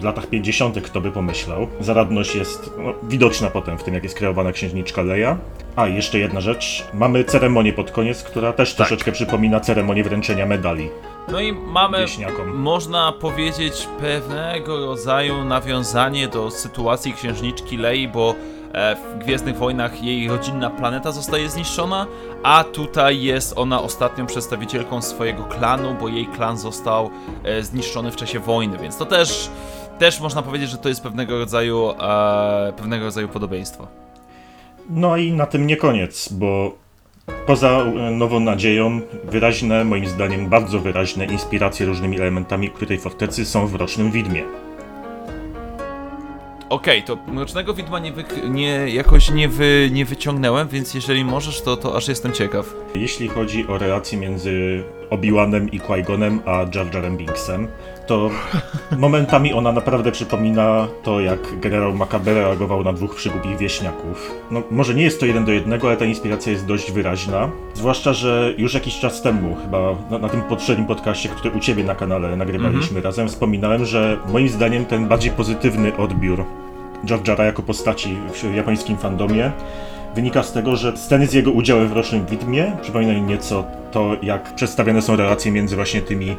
W 0.00 0.04
latach 0.04 0.26
50. 0.26 0.82
kto 0.82 1.00
by 1.00 1.10
pomyślał. 1.10 1.66
Zaradność 1.80 2.34
jest 2.34 2.70
no, 2.78 2.94
widoczna 3.02 3.50
potem 3.50 3.78
w 3.78 3.84
tym, 3.84 3.94
jak 3.94 4.02
jest 4.02 4.16
kreowana 4.16 4.52
księżniczka 4.52 5.02
Leia. 5.02 5.38
A, 5.76 5.88
jeszcze 5.88 6.18
jedna 6.18 6.40
rzecz. 6.40 6.86
Mamy 6.94 7.24
ceremonię 7.24 7.72
pod 7.72 7.90
koniec, 7.90 8.22
która 8.22 8.52
też 8.52 8.74
Tak. 8.74 8.76
troszeczkę 8.76 9.12
przypomina 9.12 9.60
ceremonię 9.60 10.04
wręczenia 10.04 10.46
medali 10.46 10.88
No 11.32 11.40
i 11.40 11.52
mamy, 11.52 11.98
wieśniakom. 11.98 12.56
można 12.56 13.12
powiedzieć, 13.12 13.88
pewnego 14.00 14.86
rodzaju 14.86 15.44
nawiązanie 15.44 16.28
do 16.28 16.50
sytuacji 16.50 17.12
księżniczki 17.12 17.76
Lei, 17.76 18.08
bo 18.08 18.34
e, 18.72 18.96
w 18.96 19.18
Gwiezdnych 19.18 19.56
Wojnach 19.56 20.02
jej 20.02 20.28
rodzinna 20.28 20.70
planeta 20.70 21.12
zostaje 21.12 21.50
zniszczona, 21.50 22.06
a 22.42 22.64
tutaj 22.64 23.22
jest 23.22 23.58
ona 23.58 23.82
ostatnią 23.82 24.26
przedstawicielką 24.26 25.02
swojego 25.02 25.44
klanu, 25.44 25.96
bo 26.00 26.08
jej 26.08 26.26
klan 26.26 26.58
został 26.58 27.10
e, 27.44 27.62
zniszczony 27.62 28.10
w 28.10 28.16
czasie 28.16 28.38
wojny, 28.38 28.78
więc 28.78 28.96
to 28.96 29.06
też, 29.06 29.50
też 29.98 30.20
można 30.20 30.42
powiedzieć, 30.42 30.70
że 30.70 30.78
to 30.78 30.88
jest 30.88 31.02
pewnego 31.02 31.38
rodzaju, 31.38 31.90
e, 31.90 32.72
pewnego 32.76 33.04
rodzaju 33.04 33.28
podobieństwo. 33.28 33.86
No 34.90 35.16
i 35.16 35.32
na 35.32 35.46
tym 35.46 35.66
nie 35.66 35.76
koniec, 35.76 36.28
bo 36.32 36.72
poza 37.46 37.68
e, 37.70 38.10
nową 38.10 38.40
nadzieją, 38.40 39.00
wyraźne, 39.24 39.84
moim 39.84 40.06
zdaniem 40.06 40.48
bardzo 40.48 40.80
wyraźne 40.80 41.24
inspiracje 41.24 41.86
różnymi 41.86 42.20
elementami 42.20 42.68
ukrytej 42.68 42.98
fortecy 42.98 43.44
są 43.44 43.66
w 43.66 43.74
Rocznym 43.74 44.10
Widmie. 44.10 44.42
Okej, 46.68 47.02
to 47.02 47.18
Mrocznego 47.26 47.74
Widma 47.74 47.98
nie, 47.98 48.12
nie 48.48 48.88
jakoś 48.88 49.30
nie, 49.30 49.48
wy- 49.48 49.88
nie 49.92 50.04
wyciągnąłem, 50.04 50.68
więc 50.68 50.94
jeżeli 50.94 51.24
możesz, 51.24 51.60
to, 51.62 51.76
to 51.76 51.96
aż 51.96 52.08
jestem 52.08 52.32
ciekaw. 52.32 52.74
Jeśli 52.94 53.28
chodzi 53.28 53.66
o 53.68 53.78
relację 53.78 54.18
między 54.18 54.82
Obi-Wanem 55.10 55.68
i 55.72 55.80
Qui-Gonem 55.80 56.38
a 56.46 56.52
Jar 56.78 56.94
Jarem 56.94 57.16
Binksem, 57.16 57.68
to 58.08 58.30
momentami 58.98 59.52
ona 59.52 59.72
naprawdę 59.72 60.12
przypomina 60.12 60.88
to, 61.02 61.20
jak 61.20 61.60
generał 61.60 61.94
Macabre 61.94 62.34
reagował 62.34 62.84
na 62.84 62.92
dwóch 62.92 63.14
przygłupich 63.14 63.58
wieśniaków. 63.58 64.34
No, 64.50 64.62
może 64.70 64.94
nie 64.94 65.02
jest 65.02 65.20
to 65.20 65.26
jeden 65.26 65.44
do 65.44 65.52
jednego, 65.52 65.88
ale 65.88 65.96
ta 65.96 66.04
inspiracja 66.04 66.52
jest 66.52 66.66
dość 66.66 66.92
wyraźna. 66.92 67.50
Zwłaszcza, 67.74 68.12
że 68.12 68.54
już 68.58 68.74
jakiś 68.74 68.98
czas 68.98 69.22
temu, 69.22 69.56
chyba 69.62 69.94
na, 70.10 70.18
na 70.18 70.28
tym 70.28 70.42
poprzednim 70.42 70.86
podcaście, 70.86 71.28
który 71.28 71.50
u 71.50 71.60
Ciebie 71.60 71.84
na 71.84 71.94
kanale 71.94 72.36
nagrywaliśmy 72.36 73.00
razem, 73.00 73.28
wspominałem, 73.28 73.84
że 73.84 74.16
moim 74.32 74.48
zdaniem 74.48 74.84
ten 74.84 75.08
bardziej 75.08 75.30
pozytywny 75.30 75.96
odbiór 75.96 76.44
Jara 77.26 77.44
jako 77.44 77.62
postaci 77.62 78.16
w 78.52 78.54
japońskim 78.54 78.96
fandomie 78.96 79.52
wynika 80.14 80.42
z 80.42 80.52
tego, 80.52 80.76
że 80.76 80.96
sceny 80.96 81.26
z 81.26 81.32
jego 81.32 81.50
udziałem 81.50 81.88
w 81.88 81.92
Rocznym 81.92 82.26
Widmie 82.26 82.76
przypominają 82.82 83.24
nieco 83.24 83.64
to, 83.92 84.16
jak 84.22 84.54
przedstawiane 84.54 85.02
są 85.02 85.16
relacje 85.16 85.52
między 85.52 85.76
właśnie 85.76 86.02
tymi 86.02 86.36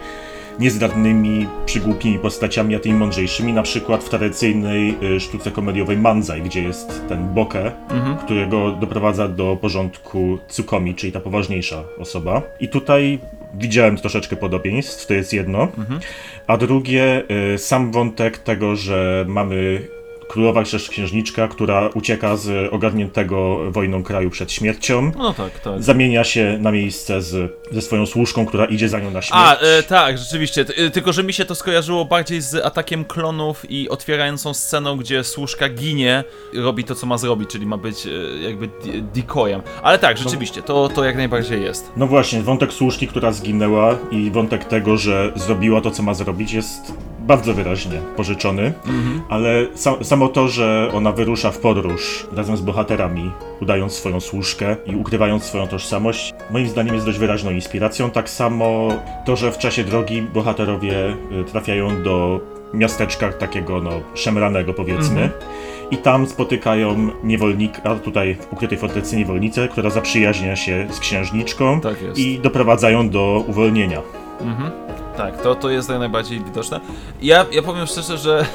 niezdarnymi, 0.60 1.48
przygłupimi 1.66 2.20
postaciami, 2.20 2.76
a 2.76 2.80
tymi 2.80 2.96
mądrzejszymi, 2.96 3.54
na 3.54 3.64
przykład 3.64 4.04
w 4.04 4.10
tradycyjnej 4.10 4.96
y, 5.16 5.20
sztuce 5.20 5.52
komediowej 5.52 5.98
Manzai, 5.98 6.42
gdzie 6.42 6.64
jest 6.64 7.08
ten 7.08 7.34
Boke, 7.34 7.72
którego 8.26 8.72
doprowadza 8.72 9.28
do 9.28 9.58
porządku 9.62 10.40
Tsukomi, 10.48 10.96
czyli 10.96 11.12
ta 11.12 11.20
poważniejsza 11.20 11.84
osoba. 12.00 12.42
I 12.60 12.68
tutaj 12.70 13.20
widziałem 13.54 13.98
troszeczkę 13.98 14.36
podobieństw, 14.36 15.08
to 15.08 15.14
jest 15.14 15.34
jedno. 15.34 15.68
A 16.48 16.58
drugie, 16.58 17.24
y, 17.54 17.58
sam 17.58 17.92
wątek 17.92 18.38
tego, 18.38 18.76
że 18.76 19.26
mamy 19.28 19.88
królowa 20.30 20.64
księżniczka, 20.90 21.48
która 21.48 21.90
ucieka 21.94 22.38
z 22.38 22.74
ogarniętego 22.74 23.72
wojną 23.72 24.04
kraju 24.04 24.30
przed 24.30 24.52
śmiercią. 24.52 25.12
No 25.18 25.34
tak, 25.34 25.60
tak. 25.60 25.84
Zamienia 25.84 26.24
się 26.24 26.58
na 26.62 26.72
miejsce 26.72 27.22
z, 27.22 27.58
ze 27.72 27.82
swoją 27.82 28.06
służką, 28.06 28.46
która 28.46 28.66
idzie 28.66 28.90
za 28.90 29.00
nią 29.00 29.12
na 29.12 29.22
śmierć. 29.22 29.44
A, 29.46 29.60
e, 29.60 29.84
tak, 29.84 30.18
rzeczywiście. 30.18 30.66
T- 30.66 30.76
e, 30.76 30.90
tylko, 30.90 31.14
że 31.14 31.24
mi 31.24 31.34
się 31.34 31.46
to 31.46 31.56
skojarzyło 31.56 32.06
bardziej 32.06 32.42
z 32.42 32.66
atakiem 32.66 33.06
klonów 33.06 33.72
i 33.72 33.90
otwierającą 33.90 34.54
sceną, 34.54 34.98
gdzie 34.98 35.24
służka 35.24 35.70
ginie, 35.70 36.24
robi 36.54 36.84
to, 36.84 36.96
co 36.96 37.08
ma 37.08 37.18
zrobić, 37.18 37.50
czyli 37.50 37.66
ma 37.66 37.78
być 37.78 38.06
e, 38.06 38.10
jakby 38.42 38.70
decoyem. 39.14 39.62
Ale 39.84 40.00
tak, 40.00 40.18
rzeczywiście, 40.18 40.62
to, 40.62 40.90
to 40.90 41.04
jak 41.04 41.16
najbardziej 41.16 41.62
jest. 41.62 41.92
No 41.98 42.08
właśnie, 42.08 42.42
wątek 42.42 42.74
służki, 42.74 43.08
która 43.08 43.32
zginęła 43.32 43.98
i 44.12 44.32
wątek 44.32 44.66
tego, 44.66 44.98
że 44.98 45.32
zrobiła 45.36 45.82
to, 45.82 45.92
co 45.92 46.04
ma 46.04 46.14
zrobić, 46.14 46.54
jest 46.54 46.94
bardzo 47.30 47.54
wyraźnie 47.54 48.02
pożyczony, 48.18 48.74
ale 49.30 49.68
sa 49.76 50.04
samo 50.04 50.28
to, 50.28 50.48
że 50.48 50.90
ona 50.94 51.12
wyrusza 51.12 51.52
w 51.52 51.60
podróż 51.62 52.28
razem 52.34 52.58
z 52.58 52.62
bohaterami, 52.62 53.32
udając 53.62 53.94
swoją 53.94 54.20
służkę 54.20 54.76
i 54.86 54.96
ukrywając 54.96 55.44
swoją 55.44 55.68
tożsamość, 55.68 56.34
moim 56.52 56.68
zdaniem 56.68 56.94
jest 56.94 57.06
dość 57.06 57.18
wyraźną 57.18 57.52
inspiracją. 57.52 58.10
Tak 58.10 58.30
samo 58.30 58.90
to, 59.26 59.36
że 59.36 59.52
w 59.52 59.58
czasie 59.58 59.84
drogi 59.84 60.22
bohaterowie 60.22 61.16
y, 61.42 61.44
trafiają 61.44 62.04
do 62.04 62.40
miasteczka 62.74 63.34
takiego, 63.34 63.82
no, 63.82 63.92
szemranego 64.14 64.74
powiedzmy. 64.74 65.30
I 65.92 65.98
tam 65.98 66.28
spotykają 66.28 67.10
niewolnika, 67.24 67.96
tutaj 67.96 68.36
w 68.36 68.54
ukrytej 68.54 68.78
fortecy 68.78 69.18
niewolnicę, 69.18 69.68
która 69.68 69.90
zaprzyjaźnia 69.90 70.56
się 70.56 70.88
z 70.90 71.00
księżniczką 71.00 71.82
Tak 71.82 71.98
i 72.16 72.40
doprowadzają 72.40 73.10
do 73.10 73.44
uwolnienia. 73.48 74.02
Tak, 75.20 75.42
to, 75.42 75.56
to 75.56 75.70
jest 75.70 75.90
najbardziej 75.90 76.40
widoczne. 76.40 76.80
Ja, 77.22 77.46
ja 77.52 77.62
powiem 77.62 77.88
szczerze, 77.88 78.18
że. 78.18 78.46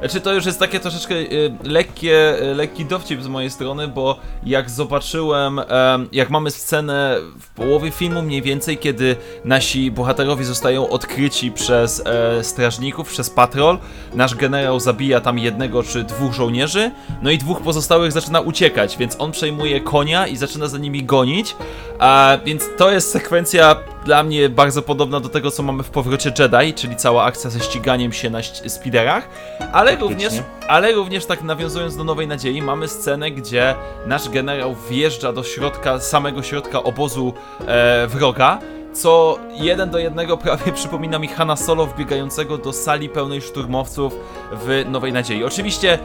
Znaczy 0.00 0.20
to 0.20 0.32
już 0.32 0.46
jest 0.46 0.58
takie 0.58 0.80
troszeczkę 0.80 1.14
y, 1.14 1.52
lekkie, 1.64 2.42
y, 2.42 2.54
lekki 2.54 2.84
dowcip 2.84 3.22
z 3.22 3.28
mojej 3.28 3.50
strony, 3.50 3.88
bo 3.88 4.16
jak 4.46 4.70
zobaczyłem, 4.70 5.58
em, 5.58 6.08
jak 6.12 6.30
mamy 6.30 6.50
scenę 6.50 7.16
w 7.40 7.48
połowie 7.48 7.90
filmu 7.90 8.22
mniej 8.22 8.42
więcej, 8.42 8.78
kiedy 8.78 9.16
nasi 9.44 9.90
bohaterowie 9.90 10.44
zostają 10.44 10.88
odkryci 10.88 11.52
przez 11.52 12.02
e, 12.06 12.44
strażników, 12.44 13.08
przez 13.08 13.30
patrol, 13.30 13.78
nasz 14.14 14.34
generał 14.34 14.80
zabija 14.80 15.20
tam 15.20 15.38
jednego 15.38 15.82
czy 15.82 16.04
dwóch 16.04 16.32
żołnierzy, 16.32 16.90
no 17.22 17.30
i 17.30 17.38
dwóch 17.38 17.60
pozostałych 17.60 18.12
zaczyna 18.12 18.40
uciekać, 18.40 18.96
więc 18.98 19.16
on 19.18 19.32
przejmuje 19.32 19.80
konia 19.80 20.26
i 20.26 20.36
zaczyna 20.36 20.68
za 20.68 20.78
nimi 20.78 21.04
gonić, 21.04 21.56
więc 22.44 22.64
to 22.78 22.90
jest 22.90 23.10
sekwencja 23.10 23.76
dla 24.04 24.22
mnie 24.22 24.48
bardzo 24.48 24.82
podobna 24.82 25.20
do 25.20 25.28
tego, 25.28 25.50
co 25.50 25.62
mamy 25.62 25.82
w 25.82 25.90
powrocie 25.90 26.32
Jedi, 26.38 26.74
czyli 26.74 26.96
cała 26.96 27.24
akcja 27.24 27.50
ze 27.50 27.60
ściganiem 27.60 28.12
się 28.12 28.30
na 28.30 28.42
speederach, 28.66 29.28
ale 29.72 29.89
Faktycznie. 29.90 30.28
również, 30.28 30.42
ale 30.68 30.92
również 30.92 31.26
tak 31.26 31.42
nawiązując 31.42 31.96
do 31.96 32.04
Nowej 32.04 32.26
Nadziei, 32.26 32.62
mamy 32.62 32.88
scenę, 32.88 33.30
gdzie 33.30 33.74
nasz 34.06 34.28
generał 34.28 34.74
wjeżdża 34.90 35.32
do 35.32 35.42
środka, 35.42 36.00
samego 36.00 36.42
środka 36.42 36.82
obozu 36.82 37.34
e, 37.66 38.06
wroga, 38.06 38.58
co 38.92 39.38
jeden 39.52 39.90
do 39.90 39.98
jednego 39.98 40.36
prawie 40.44 40.72
przypomina 40.72 41.18
mi 41.18 41.28
Hanna 41.28 41.56
Solo 41.56 41.86
wbiegającego 41.86 42.58
do 42.58 42.72
sali 42.72 43.08
pełnej 43.08 43.40
szturmowców 43.42 44.14
w 44.52 44.84
Nowej 44.88 45.12
Nadziei. 45.12 45.44
Oczywiście 45.44 45.98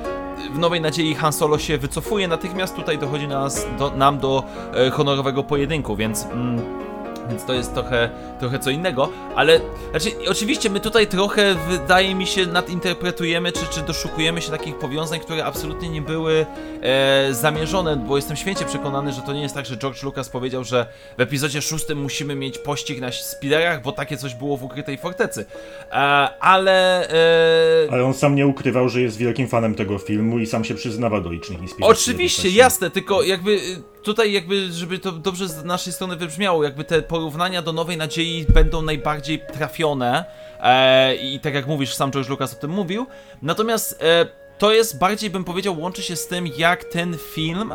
w 0.53 0.59
Nowej 0.59 0.81
Nadziei 0.81 1.15
Han 1.15 1.33
Solo 1.33 1.57
się 1.59 1.77
wycofuje 1.77 2.27
natychmiast, 2.27 2.75
tutaj 2.75 2.97
dochodzi 2.97 3.27
nas, 3.27 3.67
do, 3.79 3.91
nam 3.91 4.19
do 4.19 4.43
e, 4.73 4.89
honorowego 4.89 5.43
pojedynku, 5.43 5.95
więc... 5.95 6.25
Mm, 6.25 6.84
więc 7.29 7.45
to 7.45 7.53
jest 7.53 7.73
trochę, 7.73 8.09
trochę 8.39 8.59
co 8.59 8.69
innego, 8.69 9.09
ale 9.35 9.59
znaczy, 9.91 10.09
oczywiście 10.29 10.69
my 10.69 10.79
tutaj 10.79 11.07
trochę, 11.07 11.55
wydaje 11.69 12.15
mi 12.15 12.27
się, 12.27 12.45
nadinterpretujemy, 12.45 13.51
czy, 13.51 13.67
czy 13.71 13.81
doszukujemy 13.81 14.41
się 14.41 14.51
takich 14.51 14.75
powiązań, 14.75 15.19
które 15.19 15.45
absolutnie 15.45 15.89
nie 15.89 16.01
były 16.01 16.45
e, 16.81 17.33
zamierzone, 17.33 17.97
bo 17.97 18.15
jestem 18.15 18.37
święcie 18.37 18.65
przekonany, 18.65 19.13
że 19.13 19.21
to 19.21 19.33
nie 19.33 19.41
jest 19.41 19.55
tak, 19.55 19.65
że 19.65 19.77
George 19.77 20.03
Lucas 20.03 20.29
powiedział, 20.29 20.63
że 20.63 20.85
w 21.17 21.21
epizodzie 21.21 21.61
szóstym 21.61 22.01
musimy 22.01 22.35
mieć 22.35 22.57
pościg 22.57 23.01
na 23.01 23.11
speederach, 23.11 23.81
bo 23.81 23.91
takie 23.91 24.17
coś 24.17 24.33
było 24.35 24.57
w 24.57 24.63
Ukrytej 24.63 24.97
Fortecy. 24.97 25.45
E, 25.91 25.95
ale... 26.39 27.09
E, 27.09 27.91
Ale 27.91 28.05
on 28.05 28.13
sam 28.13 28.35
nie 28.35 28.47
ukrywał, 28.47 28.89
że 28.89 29.01
jest 29.01 29.17
wielkim 29.17 29.47
fanem 29.47 29.75
tego 29.75 29.97
filmu 29.97 30.39
i 30.39 30.45
sam 30.45 30.63
się 30.63 30.75
przyznawa 30.75 31.21
do 31.21 31.31
licznych 31.31 31.61
inspiracji. 31.61 32.01
Oczywiście, 32.01 32.49
jasne, 32.49 32.89
tylko 32.89 33.23
jakby 33.23 33.59
tutaj 34.05 34.31
jakby, 34.31 34.71
żeby 34.71 34.99
to 34.99 35.11
dobrze 35.11 35.47
z 35.47 35.63
naszej 35.63 35.93
strony 35.93 36.15
wybrzmiało, 36.15 36.63
jakby 36.63 36.83
te 36.83 37.01
porównania 37.01 37.61
do 37.61 37.73
Nowej 37.73 37.97
Nadziei 37.97 38.45
będą 38.49 38.81
najbardziej 38.81 39.41
trafione 39.53 40.25
e, 40.59 41.15
i 41.15 41.39
tak 41.39 41.53
jak 41.53 41.67
mówisz, 41.67 41.93
sam 41.93 42.11
George 42.11 42.29
Lucas 42.29 42.53
o 42.53 42.55
tym 42.55 42.71
mówił, 42.71 43.07
natomiast 43.41 44.03
e, 44.03 44.27
to 44.57 44.73
jest 44.73 44.99
bardziej, 44.99 45.29
bym 45.29 45.43
powiedział, 45.43 45.79
łączy 45.79 46.03
się 46.03 46.15
z 46.15 46.27
tym, 46.27 46.47
jak 46.57 46.83
ten 46.83 47.17
film 47.17 47.73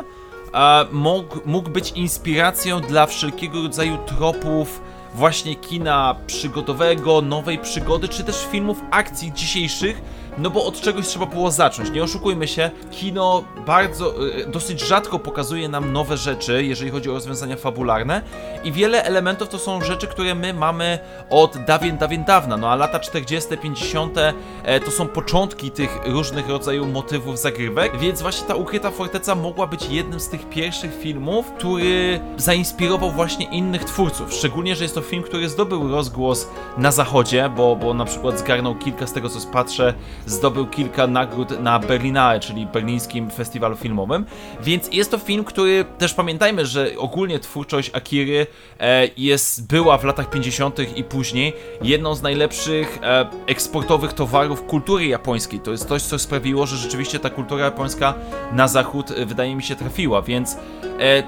e, 0.53 0.85
mógł, 0.91 1.39
mógł 1.45 1.69
być 1.69 1.91
inspiracją 1.91 2.81
dla 2.81 3.05
wszelkiego 3.05 3.63
rodzaju 3.63 3.97
tropów 4.05 4.81
właśnie 5.15 5.55
kina 5.55 6.15
przygodowego, 6.27 7.21
nowej 7.21 7.57
przygody, 7.57 8.07
czy 8.07 8.23
też 8.23 8.47
filmów 8.51 8.81
akcji 8.91 9.33
dzisiejszych, 9.33 10.01
no 10.37 10.49
bo 10.49 10.65
od 10.65 10.81
czegoś 10.81 11.07
trzeba 11.07 11.25
było 11.25 11.51
zacząć. 11.51 11.91
Nie 11.91 12.03
oszukujmy 12.03 12.47
się, 12.47 12.71
kino 12.91 13.43
bardzo, 13.65 14.13
e, 14.27 14.45
dosyć 14.45 14.79
rzadko 14.79 15.19
pokazuje 15.19 15.69
nam 15.69 15.93
nowe 15.93 16.17
rzeczy, 16.17 16.65
jeżeli 16.65 16.91
chodzi 16.91 17.09
o 17.09 17.13
rozwiązania 17.13 17.55
fabularne 17.55 18.21
i 18.63 18.71
wiele 18.71 19.03
elementów 19.03 19.49
to 19.49 19.59
są 19.59 19.81
rzeczy, 19.81 20.07
które 20.07 20.35
my 20.35 20.53
mamy 20.53 20.99
od 21.29 21.57
dawien, 21.57 21.97
dawien 21.97 22.23
dawna, 22.23 22.57
no 22.57 22.69
a 22.69 22.75
lata 22.75 22.99
40., 22.99 23.57
50. 23.57 24.17
e, 24.63 24.79
to 24.79 24.91
są 24.91 25.07
początki 25.07 25.71
tych 25.71 25.99
różnych 26.05 26.49
rodzajów 26.49 26.87
motywów 26.87 27.39
zagrywek, 27.39 27.97
więc 27.97 28.21
właśnie 28.21 28.47
ta 28.47 28.55
Ukryta 28.55 28.91
Forteca 28.91 29.35
mogła 29.35 29.67
być 29.67 29.89
jednym 29.89 30.19
z 30.19 30.29
tych 30.29 30.49
pierwszych 30.49 30.99
filmów, 30.99 31.51
który 31.57 32.19
zainspirował 32.37 33.11
właśnie 33.11 33.45
innych 33.45 33.83
twórców, 33.83 34.33
szczególnie, 34.33 34.75
że 34.75 34.83
jest 34.83 34.95
to 34.95 35.01
film, 35.01 35.23
który 35.23 35.49
zdobył 35.49 35.91
rozgłos 35.91 36.47
na 36.77 36.91
zachodzie, 36.91 37.49
bo, 37.55 37.75
bo 37.75 37.93
na 37.93 38.05
przykład 38.05 38.39
zgarnął 38.39 38.75
kilka 38.75 39.07
z 39.07 39.13
tego, 39.13 39.29
co 39.29 39.51
patrzę, 39.51 39.93
zdobył 40.25 40.67
kilka 40.67 41.07
nagród 41.07 41.59
na 41.59 41.79
Berlinae, 41.79 42.39
czyli 42.39 42.65
berlińskim 42.65 43.29
festiwalu 43.29 43.75
filmowym, 43.75 44.25
więc 44.63 44.93
jest 44.93 45.11
to 45.11 45.17
film, 45.17 45.43
który 45.43 45.85
też 45.97 46.13
pamiętajmy, 46.13 46.65
że 46.65 46.91
ogólnie 46.97 47.39
twórczość 47.39 47.91
Akiry 47.93 48.47
e, 48.79 49.07
jest, 49.17 49.67
była 49.67 49.97
w 49.97 50.03
latach 50.03 50.29
50. 50.29 50.97
i 50.97 51.03
później 51.03 51.53
jedną 51.81 52.15
z 52.15 52.21
najlepszych 52.21 52.99
e, 53.03 53.25
eksportowych 53.47 54.13
towarów 54.13 54.65
kultury 54.65 55.05
japońskiej. 55.05 55.59
To 55.59 55.71
jest 55.71 55.87
coś, 55.87 56.01
co 56.01 56.19
sprawiło, 56.19 56.65
że 56.65 56.77
rzeczywiście 56.77 57.19
ta 57.19 57.29
kultura 57.29 57.65
japońska 57.65 58.13
na 58.53 58.67
zachód 58.67 59.11
e, 59.11 59.25
wydaje 59.25 59.55
mi 59.55 59.63
się 59.63 59.75
trafiła, 59.75 60.21
więc 60.21 60.57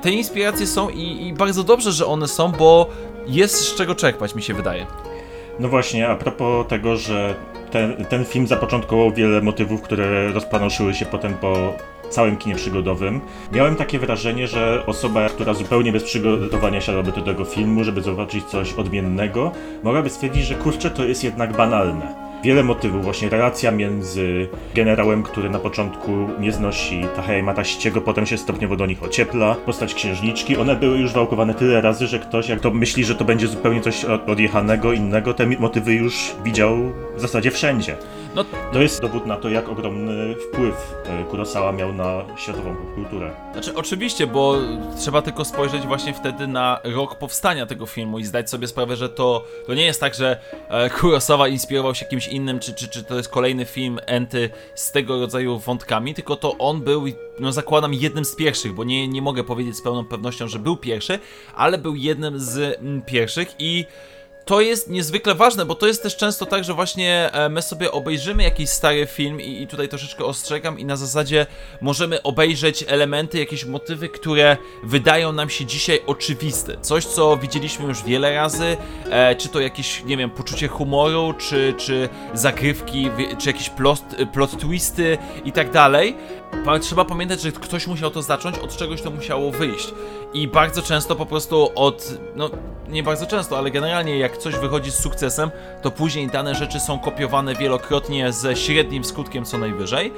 te 0.01 0.11
inspiracje 0.11 0.67
są 0.67 0.89
i, 0.89 1.27
i 1.27 1.33
bardzo 1.33 1.63
dobrze, 1.63 1.91
że 1.91 2.05
one 2.05 2.27
są, 2.27 2.51
bo 2.51 2.89
jest 3.27 3.55
z 3.55 3.75
czego 3.75 3.95
czerpać, 3.95 4.35
mi 4.35 4.41
się 4.41 4.53
wydaje. 4.53 4.85
No 5.59 5.69
właśnie, 5.69 6.07
a 6.07 6.15
propos 6.15 6.67
tego, 6.67 6.97
że 6.97 7.35
ten, 7.73 8.05
ten 8.05 8.25
film 8.25 8.47
zapoczątkował 8.47 9.11
wiele 9.11 9.41
motywów, 9.41 9.81
które 9.81 10.31
rozpanoszyły 10.31 10.93
się 10.93 11.05
potem 11.05 11.33
po 11.33 11.73
całym 12.09 12.37
kinie 12.37 12.55
przygodowym. 12.55 13.21
Miałem 13.51 13.75
takie 13.75 13.99
wrażenie, 13.99 14.47
że 14.47 14.83
osoba, 14.85 15.29
która 15.29 15.53
zupełnie 15.53 15.91
bez 15.91 16.03
przygotowania 16.03 16.81
siadałaby 16.81 17.11
do 17.11 17.21
tego 17.21 17.45
filmu, 17.45 17.83
żeby 17.83 18.01
zobaczyć 18.01 18.45
coś 18.45 18.73
odmiennego, 18.73 19.51
mogłaby 19.83 20.09
stwierdzić, 20.09 20.45
że 20.45 20.55
kurczę, 20.55 20.91
to 20.91 21.05
jest 21.05 21.23
jednak 21.23 21.57
banalne. 21.57 22.32
Wiele 22.43 22.63
motywów, 22.63 23.03
właśnie 23.03 23.29
relacja 23.29 23.71
między 23.71 24.47
generałem, 24.75 25.23
który 25.23 25.49
na 25.49 25.59
początku 25.59 26.11
nie 26.39 26.51
znosi 26.51 27.05
Tahei 27.15 27.43
Mataściego, 27.43 28.01
potem 28.01 28.25
się 28.25 28.37
stopniowo 28.37 28.75
do 28.75 28.85
nich 28.85 29.03
ociepla, 29.03 29.55
postać 29.55 29.93
księżniczki, 29.93 30.57
one 30.57 30.75
były 30.75 30.97
już 30.97 31.11
wałkowane 31.13 31.53
tyle 31.53 31.81
razy, 31.81 32.07
że 32.07 32.19
ktoś 32.19 32.49
jak 32.49 32.59
to 32.59 32.71
myśli, 32.71 33.05
że 33.05 33.15
to 33.15 33.25
będzie 33.25 33.47
zupełnie 33.47 33.81
coś 33.81 34.05
od- 34.05 34.29
odjechanego, 34.29 34.93
innego, 34.93 35.33
te 35.33 35.45
motywy 35.47 35.93
już 35.93 36.31
widział 36.43 36.77
w 37.15 37.21
zasadzie 37.21 37.51
wszędzie. 37.51 37.95
No, 38.35 38.45
To 38.73 38.81
jest 38.81 39.01
dowód 39.01 39.25
na 39.25 39.35
to, 39.37 39.49
jak 39.49 39.69
ogromny 39.69 40.35
wpływ 40.35 40.93
e, 41.05 41.23
Kurosawa 41.23 41.71
miał 41.71 41.93
na 41.93 42.21
światową 42.37 42.75
popkulturę. 42.75 43.31
Znaczy, 43.53 43.75
oczywiście, 43.75 44.27
bo 44.27 44.55
trzeba 44.99 45.21
tylko 45.21 45.45
spojrzeć 45.45 45.83
właśnie 45.87 46.13
wtedy 46.13 46.47
na 46.47 46.79
rok 46.83 47.15
powstania 47.15 47.65
tego 47.65 47.85
filmu 47.85 48.19
i 48.19 48.23
zdać 48.23 48.49
sobie 48.49 48.67
sprawę, 48.67 48.95
że 48.95 49.09
to, 49.09 49.43
to 49.67 49.73
nie 49.73 49.85
jest 49.85 49.99
tak, 49.99 50.15
że 50.15 50.39
e, 50.69 50.89
Kurosawa 50.89 51.47
inspirował 51.47 51.95
się 51.95 52.05
kimś 52.05 52.27
innym, 52.33 52.59
czy, 52.59 52.73
czy, 52.73 52.87
czy 52.87 53.03
to 53.03 53.17
jest 53.17 53.29
kolejny 53.29 53.65
film 53.65 53.99
Enty 54.05 54.49
z 54.75 54.91
tego 54.91 55.19
rodzaju 55.19 55.59
wątkami, 55.59 56.13
tylko 56.13 56.35
to 56.35 56.57
on 56.57 56.81
był, 56.81 57.05
no 57.39 57.51
zakładam, 57.51 57.93
jednym 57.93 58.25
z 58.25 58.35
pierwszych, 58.35 58.73
bo 58.73 58.83
nie, 58.83 59.07
nie 59.07 59.21
mogę 59.21 59.43
powiedzieć 59.43 59.75
z 59.75 59.81
pełną 59.81 60.05
pewnością, 60.05 60.47
że 60.47 60.59
był 60.59 60.77
pierwszy, 60.77 61.19
ale 61.55 61.77
był 61.77 61.95
jednym 61.95 62.39
z 62.39 62.79
mm, 62.79 63.01
pierwszych 63.01 63.55
i 63.59 63.85
to 64.45 64.61
jest 64.61 64.89
niezwykle 64.89 65.35
ważne, 65.35 65.65
bo 65.65 65.75
to 65.75 65.87
jest 65.87 66.03
też 66.03 66.15
często 66.15 66.45
tak, 66.45 66.63
że 66.63 66.73
właśnie 66.73 67.29
e, 67.33 67.49
my 67.49 67.61
sobie 67.61 67.91
obejrzymy 67.91 68.43
jakiś 68.43 68.69
stary 68.69 69.07
film 69.07 69.41
i, 69.41 69.61
i 69.61 69.67
tutaj 69.67 69.89
troszeczkę 69.89 70.25
ostrzegam 70.25 70.79
i 70.79 70.85
na 70.85 70.95
zasadzie 70.95 71.45
możemy 71.81 72.23
obejrzeć 72.23 72.85
elementy, 72.87 73.39
jakieś 73.39 73.65
motywy, 73.65 74.09
które 74.09 74.57
wydają 74.83 75.31
nam 75.31 75.49
się 75.49 75.65
dzisiaj 75.65 76.01
oczywiste. 76.07 76.77
Coś, 76.81 77.05
co 77.05 77.37
widzieliśmy 77.37 77.85
już 77.85 78.03
wiele 78.03 78.35
razy, 78.35 78.77
e, 79.09 79.35
czy 79.35 79.49
to 79.49 79.59
jakieś, 79.59 80.03
nie 80.03 80.17
wiem, 80.17 80.29
poczucie 80.29 80.67
humoru, 80.67 81.33
czy, 81.37 81.73
czy 81.77 82.09
zagrywki, 82.33 83.09
czy 83.39 83.49
jakieś 83.49 83.69
plot, 83.69 84.03
plot 84.33 84.57
twisty 84.59 85.17
i 85.45 85.51
tak 85.51 85.71
dalej. 85.71 86.15
Trzeba 86.81 87.05
pamiętać, 87.05 87.41
że 87.41 87.51
ktoś 87.51 87.87
musiał 87.87 88.11
to 88.11 88.21
zacząć, 88.21 88.59
od 88.59 88.77
czegoś 88.77 89.01
to 89.01 89.11
musiało 89.11 89.51
wyjść. 89.51 89.93
I 90.33 90.47
bardzo 90.47 90.81
często 90.81 91.15
po 91.15 91.25
prostu 91.25 91.71
od, 91.75 92.13
no 92.35 92.49
nie 92.89 93.03
bardzo 93.03 93.25
często, 93.25 93.57
ale 93.57 93.71
generalnie 93.71 94.17
jak 94.17 94.37
coś 94.37 94.55
wychodzi 94.55 94.91
z 94.91 94.99
sukcesem, 94.99 95.51
to 95.81 95.91
później 95.91 96.27
dane 96.27 96.55
rzeczy 96.55 96.79
są 96.79 96.99
kopiowane 96.99 97.55
wielokrotnie 97.55 98.31
ze 98.31 98.55
średnim 98.55 99.03
skutkiem 99.03 99.45
co 99.45 99.57
najwyżej, 99.57 100.13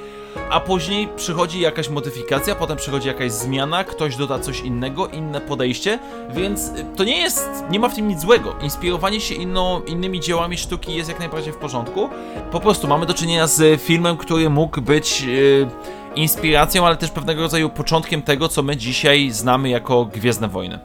a 0.50 0.60
później 0.60 1.08
przychodzi 1.16 1.60
jakaś 1.60 1.88
modyfikacja, 1.88 2.54
potem 2.54 2.76
przychodzi 2.76 3.08
jakaś 3.08 3.32
zmiana, 3.32 3.84
ktoś 3.84 4.16
doda 4.16 4.38
coś 4.38 4.60
innego, 4.60 5.06
inne 5.06 5.40
podejście, 5.40 5.98
więc 6.30 6.68
y, 6.68 6.84
to 6.96 7.04
nie 7.04 7.20
jest, 7.20 7.48
nie 7.70 7.80
ma 7.80 7.88
w 7.88 7.94
tym 7.94 8.08
nic 8.08 8.20
złego. 8.20 8.54
Inspirowanie 8.62 9.20
się 9.20 9.34
inną, 9.34 9.80
innymi 9.80 10.20
dziełami 10.20 10.58
sztuki 10.58 10.94
jest 10.94 11.08
jak 11.08 11.18
najbardziej 11.18 11.52
w 11.52 11.56
porządku. 11.56 12.08
Po 12.50 12.60
prostu 12.60 12.88
mamy 12.88 13.06
do 13.06 13.14
czynienia 13.14 13.46
z 13.46 13.82
filmem, 13.82 14.16
który 14.16 14.50
mógł 14.50 14.80
być 14.80 15.20
yy, 15.20 15.68
inspiracją, 16.16 16.86
ale 16.86 16.96
też 16.96 17.10
pewnego 17.10 17.42
rodzaju 17.42 17.70
początkiem 17.70 18.22
tego, 18.22 18.48
co 18.48 18.62
my 18.62 18.76
dzisiaj 18.76 19.30
znamy 19.30 19.68
jako 19.68 20.04
Gwiezdne 20.04 20.48
Wojny. 20.48 20.78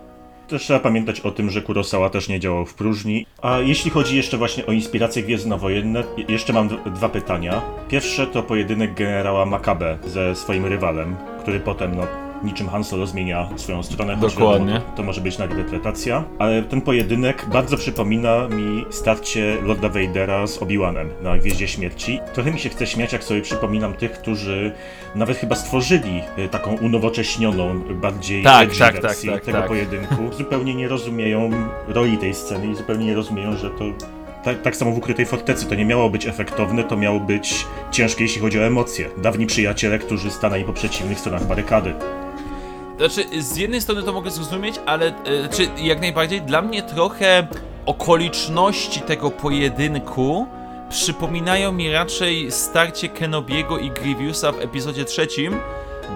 Też 0.47 0.61
trzeba 0.63 0.79
pamiętać 0.79 1.19
o 1.19 1.31
tym, 1.31 1.49
że 1.49 1.61
Kurosawa 1.61 2.09
też 2.09 2.29
nie 2.29 2.39
działał 2.39 2.65
w 2.65 2.73
próżni. 2.73 3.25
A 3.41 3.59
jeśli 3.59 3.91
chodzi 3.91 4.17
jeszcze 4.17 4.37
właśnie 4.37 4.65
o 4.65 4.71
inspiracje 4.71 5.23
gwiezdnowojenne, 5.23 6.03
je- 6.17 6.25
jeszcze 6.29 6.53
mam 6.53 6.69
dwa 6.85 7.09
pytania. 7.09 7.61
Pierwsze 7.89 8.27
to 8.27 8.43
pojedynek 8.43 8.93
generała 8.93 9.45
Makabe 9.45 9.97
ze 10.07 10.35
swoim 10.35 10.65
rywalem, 10.65 11.15
który 11.41 11.59
potem, 11.59 11.95
no, 11.95 12.07
niczym 12.43 12.69
Han 12.69 12.83
Solo 12.83 13.07
zmienia 13.07 13.49
swoją 13.55 13.83
stronę, 13.83 14.15
choć 14.15 14.35
Dokładnie. 14.35 14.73
wiadomo, 14.73 14.91
to 14.95 15.03
może 15.03 15.21
być 15.21 15.37
nadinterpretacja. 15.37 16.23
Ale 16.39 16.63
ten 16.63 16.81
pojedynek 16.81 17.45
bardzo 17.53 17.77
przypomina 17.77 18.47
mi 18.47 18.85
starcie 18.89 19.57
Lorda 19.63 19.89
Vadera 19.89 20.47
z 20.47 20.59
Obi-Wanem 20.59 21.07
na 21.21 21.37
Gwieździe 21.37 21.67
Śmierci. 21.67 22.19
Trochę 22.33 22.51
mi 22.51 22.59
się 22.59 22.69
chce 22.69 22.87
śmiać, 22.87 23.13
jak 23.13 23.23
sobie 23.23 23.41
przypominam 23.41 23.93
tych, 23.93 24.11
którzy 24.11 24.71
nawet 25.15 25.37
chyba 25.37 25.55
stworzyli 25.55 26.21
y, 26.37 26.49
taką 26.49 26.77
unowocześnioną, 26.77 27.79
bardziej 27.79 28.43
Tak, 28.43 28.69
tak, 28.77 28.99
tak, 28.99 29.15
tak, 29.25 29.45
tego 29.45 29.57
tak. 29.57 29.67
pojedynku. 29.67 30.15
Zupełnie 30.37 30.75
nie 30.75 30.87
rozumieją 30.87 31.49
roli 31.87 32.17
tej 32.17 32.33
sceny 32.33 32.67
i 32.71 32.75
zupełnie 32.75 33.05
nie 33.05 33.15
rozumieją, 33.15 33.57
że 33.57 33.69
to 33.69 33.83
tak, 34.43 34.61
tak 34.61 34.75
samo 34.75 34.91
w 34.91 34.97
Ukrytej 34.97 35.25
Fortecy. 35.25 35.65
To 35.65 35.75
nie 35.75 35.85
miało 35.85 36.09
być 36.09 36.25
efektowne, 36.25 36.83
to 36.83 36.97
miało 36.97 37.19
być 37.19 37.65
ciężkie, 37.91 38.23
jeśli 38.23 38.41
chodzi 38.41 38.59
o 38.59 38.63
emocje. 38.63 39.09
Dawni 39.17 39.45
przyjaciele, 39.45 39.99
którzy 39.99 40.31
stanęli 40.31 40.63
po 40.63 40.73
przeciwnych 40.73 41.19
stronach 41.19 41.45
barykady. 41.45 41.93
Znaczy, 43.01 43.41
z 43.41 43.57
jednej 43.57 43.81
strony 43.81 44.03
to 44.03 44.13
mogę 44.13 44.31
zrozumieć, 44.31 44.75
ale 44.85 45.07
e, 45.07 45.13
czy 45.49 45.67
jak 45.77 46.01
najbardziej 46.01 46.41
dla 46.41 46.61
mnie 46.61 46.83
trochę 46.83 47.47
okoliczności 47.85 49.01
tego 49.01 49.31
pojedynku 49.31 50.47
przypominają 50.89 51.71
mi 51.71 51.91
raczej 51.91 52.51
starcie 52.51 53.09
Kenobiego 53.09 53.77
i 53.77 53.91
Grievousa 53.91 54.51
w 54.51 54.59
epizodzie 54.59 55.05
trzecim, 55.05 55.59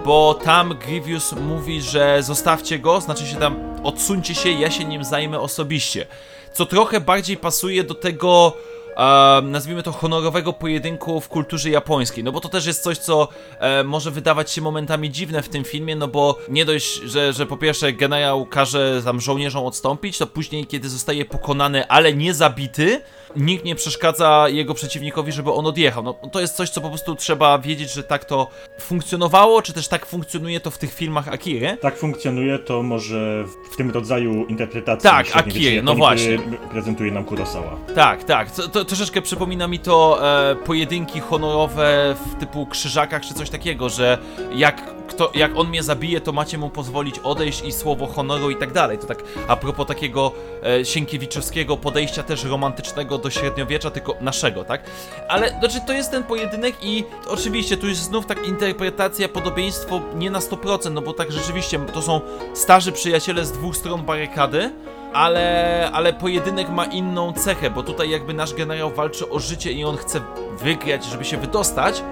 bo 0.04 0.34
tam 0.34 0.74
Grievous 0.78 1.32
mówi, 1.32 1.82
że 1.82 2.22
zostawcie 2.22 2.78
go, 2.78 3.00
znaczy 3.00 3.26
się 3.26 3.36
tam 3.36 3.56
odsuńcie 3.82 4.34
się, 4.34 4.50
ja 4.50 4.70
się 4.70 4.84
nim 4.84 5.04
zajmę 5.04 5.40
osobiście. 5.40 6.06
Co 6.52 6.66
trochę 6.66 7.00
bardziej 7.00 7.36
pasuje 7.36 7.84
do 7.84 7.94
tego 7.94 8.52
e, 8.96 9.42
nazwijmy 9.42 9.82
to 9.82 9.92
honorowego 9.92 10.52
pojedynku 10.52 11.20
w 11.20 11.28
kulturze 11.28 11.70
japońskiej, 11.70 12.24
no 12.24 12.32
bo 12.32 12.40
to 12.40 12.48
też 12.48 12.66
jest 12.66 12.82
coś, 12.82 12.98
co 12.98 13.28
e, 13.58 13.84
może 13.84 14.10
wydawać 14.10 14.50
się 14.50 14.60
momentami 14.60 15.10
dziwne 15.10 15.42
w 15.42 15.48
tym 15.48 15.64
filmie, 15.64 15.96
no 15.96 16.08
bo 16.08 16.38
nie 16.48 16.64
dość, 16.64 16.94
że, 16.94 17.32
że 17.32 17.46
po 17.46 17.56
pierwsze 17.56 17.92
generał 17.92 18.46
każe 18.46 19.02
tam 19.04 19.20
żołnierzom 19.20 19.66
odstąpić, 19.66 20.18
to 20.18 20.26
później, 20.26 20.66
kiedy 20.66 20.88
zostaje 20.88 21.24
pokonany, 21.24 21.88
ale 21.88 22.14
nie 22.14 22.34
zabity, 22.34 23.00
nikt 23.36 23.64
nie 23.64 23.74
przeszkadza 23.74 24.46
jego 24.48 24.74
przeciwnikowi, 24.74 25.32
żeby 25.32 25.52
on 25.52 25.66
odjechał. 25.66 26.02
No 26.02 26.14
to 26.32 26.40
jest 26.40 26.56
coś, 26.56 26.70
co 26.70 26.80
po 26.80 26.88
prostu 26.88 27.14
trzeba 27.14 27.58
wiedzieć, 27.58 27.92
że 27.92 28.02
tak 28.02 28.24
to 28.24 28.48
funkcjonowało, 28.80 29.62
czy 29.62 29.72
też 29.72 29.88
tak 29.88 30.06
funkcjonuje 30.06 30.60
to 30.60 30.70
w 30.70 30.78
tych 30.78 30.94
filmach 30.94 31.28
Akiry. 31.28 31.76
Tak 31.80 31.96
funkcjonuje 31.98 32.58
to 32.58 32.82
może 32.82 33.44
w- 33.72 33.76
tym 33.76 33.90
rodzaju 33.90 34.44
interpretacji. 34.46 35.10
Tak, 35.10 35.26
Akiry, 35.36 35.82
no 35.82 35.94
właśnie. 35.94 36.38
prezentuje 36.70 37.12
nam 37.12 37.24
Kurosawa. 37.24 37.76
Tak, 37.94 38.24
tak. 38.24 38.50
To, 38.50 38.68
to 38.68 38.84
troszeczkę 38.84 39.22
przypomina 39.22 39.68
mi 39.68 39.78
to 39.78 40.18
e, 40.50 40.56
pojedynki 40.56 41.20
honorowe 41.20 42.16
w 42.26 42.40
typu 42.40 42.66
krzyżakach 42.66 43.22
czy 43.22 43.34
coś 43.34 43.50
takiego, 43.50 43.88
że 43.88 44.18
jak, 44.54 44.82
kto, 45.08 45.30
jak 45.34 45.56
on 45.56 45.68
mnie 45.68 45.82
zabije, 45.82 46.20
to 46.20 46.32
macie 46.32 46.58
mu 46.58 46.70
pozwolić 46.70 47.18
odejść 47.18 47.64
i 47.64 47.72
słowo 47.72 48.06
honoru 48.06 48.50
i 48.50 48.56
tak 48.56 48.72
dalej. 48.72 48.98
To 48.98 49.06
tak 49.06 49.22
a 49.48 49.56
propos 49.56 49.86
takiego 49.86 50.32
e, 50.62 50.84
sienkiewiczowskiego 50.84 51.76
podejścia 51.76 52.22
też 52.22 52.44
romantycznego 52.44 53.18
do 53.18 53.25
średniowiecza, 53.30 53.90
tylko 53.90 54.16
naszego, 54.20 54.64
tak? 54.64 54.82
Ale 55.28 55.50
znaczy 55.58 55.80
to 55.86 55.92
jest 55.92 56.10
ten 56.10 56.22
pojedynek 56.22 56.74
i 56.82 57.04
oczywiście 57.28 57.76
tu 57.76 57.88
jest 57.88 58.02
znów 58.02 58.26
tak 58.26 58.46
interpretacja, 58.46 59.28
podobieństwo 59.28 60.00
nie 60.14 60.30
na 60.30 60.38
100%, 60.38 60.92
no 60.92 61.02
bo 61.02 61.12
tak 61.12 61.32
rzeczywiście 61.32 61.78
to 61.78 62.02
są 62.02 62.20
starzy 62.54 62.92
przyjaciele 62.92 63.44
z 63.44 63.52
dwóch 63.52 63.76
stron 63.76 64.02
barykady, 64.04 64.72
ale, 65.12 65.90
ale 65.92 66.12
pojedynek 66.12 66.68
ma 66.68 66.84
inną 66.84 67.32
cechę, 67.32 67.70
bo 67.70 67.82
tutaj 67.82 68.10
jakby 68.10 68.34
nasz 68.34 68.54
generał 68.54 68.90
walczy 68.90 69.30
o 69.30 69.38
życie 69.38 69.72
i 69.72 69.84
on 69.84 69.96
chce 69.96 70.20
wygrać, 70.58 71.04
żeby 71.04 71.24
się 71.24 71.36
wydostać, 71.36 72.02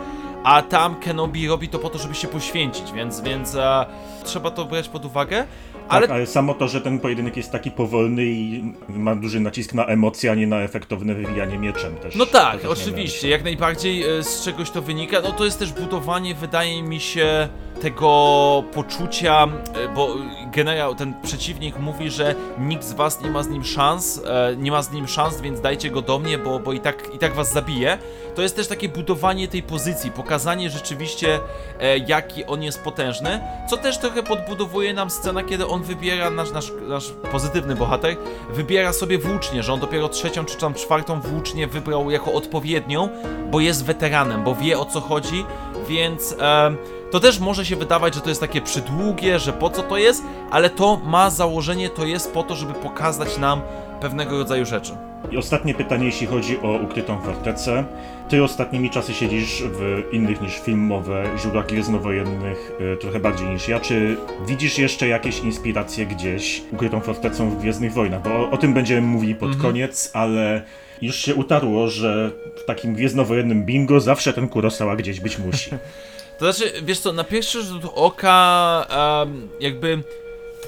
a 0.44 0.62
tam 0.62 0.96
Kenobi 1.00 1.48
robi 1.48 1.68
to 1.68 1.79
po 1.79 1.90
to, 1.90 1.98
żeby 1.98 2.14
się 2.14 2.29
poświęcić, 2.29 2.92
więc, 2.92 3.20
więc 3.20 3.55
e, 3.55 3.87
trzeba 4.24 4.50
to 4.50 4.64
brać 4.64 4.88
pod 4.88 5.05
uwagę. 5.05 5.46
Ale 5.88 6.06
Tak, 6.06 6.16
ale 6.16 6.26
samo 6.26 6.54
to, 6.54 6.68
że 6.68 6.80
ten 6.80 6.98
pojedynek 6.98 7.36
jest 7.36 7.52
taki 7.52 7.70
powolny 7.70 8.24
i 8.24 8.72
ma 8.88 9.16
duży 9.16 9.40
nacisk 9.40 9.74
na 9.74 9.86
emocje, 9.86 10.30
a 10.30 10.34
nie 10.34 10.46
na 10.46 10.60
efektowne 10.60 11.14
wywijanie 11.14 11.58
mieczem 11.58 11.94
też. 11.96 12.14
No 12.16 12.26
tak, 12.26 12.60
też 12.60 12.70
oczywiście, 12.70 13.28
jak 13.28 13.44
najbardziej 13.44 14.18
e, 14.18 14.22
z 14.22 14.44
czegoś 14.44 14.70
to 14.70 14.82
wynika. 14.82 15.20
No 15.20 15.32
to 15.32 15.44
jest 15.44 15.58
też 15.58 15.72
budowanie, 15.72 16.34
wydaje 16.34 16.82
mi 16.82 17.00
się, 17.00 17.48
tego 17.84 18.64
poczucia, 18.74 19.48
e, 19.74 19.94
bo 19.94 20.14
generał, 20.52 20.94
ten 20.94 21.14
przeciwnik 21.22 21.78
mówi, 21.78 22.10
że 22.10 22.34
nikt 22.58 22.84
z 22.84 22.92
was 22.92 23.20
nie 23.20 23.30
ma 23.30 23.42
z 23.42 23.48
nim 23.48 23.64
szans, 23.64 24.20
e, 24.26 24.56
nie 24.56 24.70
ma 24.70 24.82
z 24.82 24.92
nim 24.92 25.08
szans, 25.08 25.40
więc 25.40 25.60
dajcie 25.60 25.90
go 25.90 26.02
do 26.02 26.18
mnie, 26.18 26.38
bo, 26.38 26.58
bo 26.58 26.72
i, 26.72 26.80
tak, 26.80 27.14
i 27.14 27.18
tak 27.18 27.34
was 27.34 27.52
zabije. 27.52 27.98
To 28.34 28.42
jest 28.42 28.56
też 28.56 28.68
takie 28.68 28.88
budowanie 28.88 29.48
tej 29.48 29.62
pozycji, 29.62 30.10
pokazanie 30.10 30.70
rzeczywiście, 30.70 31.40
e, 31.80 31.98
jaki 31.98 32.44
on 32.44 32.62
jest 32.62 32.82
potężny, 32.82 33.40
co 33.70 33.76
też 33.76 33.98
trochę 33.98 34.22
podbudowuje 34.22 34.94
nam 34.94 35.10
scena, 35.10 35.42
kiedy 35.42 35.66
on 35.66 35.82
wybiera, 35.82 36.30
nasz, 36.30 36.52
nasz, 36.52 36.72
nasz 36.88 37.12
pozytywny 37.32 37.76
bohater, 37.76 38.16
wybiera 38.50 38.92
sobie 38.92 39.18
włócznię, 39.18 39.62
że 39.62 39.72
on 39.72 39.80
dopiero 39.80 40.08
trzecią 40.08 40.44
czy 40.44 40.56
tam 40.56 40.74
czwartą 40.74 41.20
włócznię 41.20 41.66
wybrał 41.66 42.10
jako 42.10 42.32
odpowiednią, 42.32 43.08
bo 43.50 43.60
jest 43.60 43.84
weteranem, 43.84 44.44
bo 44.44 44.54
wie 44.54 44.78
o 44.78 44.84
co 44.84 45.00
chodzi, 45.00 45.44
więc 45.88 46.36
em, 46.38 46.76
to 47.14 47.20
też 47.20 47.38
może 47.38 47.66
się 47.66 47.77
wydawać, 47.77 48.14
że 48.14 48.20
to 48.20 48.29
jest 48.29 48.40
takie 48.40 48.61
przydługie, 48.61 49.38
że 49.38 49.53
po 49.53 49.70
co 49.70 49.83
to 49.83 49.98
jest, 49.98 50.22
ale 50.50 50.70
to 50.70 51.00
ma 51.05 51.31
założenie, 51.31 51.90
to 51.90 52.07
jest 52.07 52.33
po 52.33 52.42
to, 52.42 52.57
żeby 52.57 52.72
pokazać 52.72 53.38
nam 53.38 53.61
pewnego 54.00 54.38
rodzaju 54.38 54.64
rzeczy. 54.64 54.92
I 55.31 55.37
ostatnie 55.37 55.74
pytanie, 55.74 56.07
jeśli 56.07 56.27
chodzi 56.27 56.59
o 56.61 56.79
ukrytą 56.83 57.20
fortecę. 57.20 57.85
Ty 58.29 58.44
ostatnimi 58.44 58.90
czasy 58.90 59.14
siedzisz 59.14 59.62
w 59.62 60.03
innych 60.12 60.40
niż 60.40 60.59
filmowe 60.59 61.24
źródłach 61.38 61.66
gwiezdnowojennych 61.66 62.72
y, 62.94 62.96
trochę 62.96 63.20
bardziej 63.20 63.48
niż 63.48 63.68
ja. 63.68 63.81
Czy 63.81 64.16
widzisz 64.46 64.79
jeszcze 64.79 65.09
jakieś 65.09 65.38
inspiracje 65.38 66.07
gdzieś 66.07 66.62
ukrytą 66.72 67.00
fortecą 67.00 67.50
w 67.50 67.59
Gwiezdnych 67.59 67.92
Wojnach? 67.92 68.22
Bo 68.22 68.31
o, 68.31 68.50
o 68.50 68.57
tym 68.57 68.74
będziemy 68.74 69.00
mówili 69.00 69.35
pod 69.35 69.57
koniec, 69.57 70.11
ale 70.12 70.62
już 71.03 71.16
się 71.16 71.35
utarło, 71.35 71.88
że 71.88 72.31
w 72.57 72.64
takim 72.64 72.94
gwiezdnowojennym 72.94 73.64
bingo 73.64 74.00
zawsze 74.00 74.33
ten 74.33 74.48
Kurosawa 74.48 74.96
gdzieś 74.96 75.20
być 75.20 75.38
musi. 75.38 75.70
To 76.38 76.52
znaczy, 76.52 76.72
wiesz 76.82 76.98
co, 76.98 77.12
na 77.12 77.24
pierwszy 77.24 77.62
rzut 77.62 77.82
oka 77.94 78.86
em, 79.22 79.48
jakby 79.60 80.02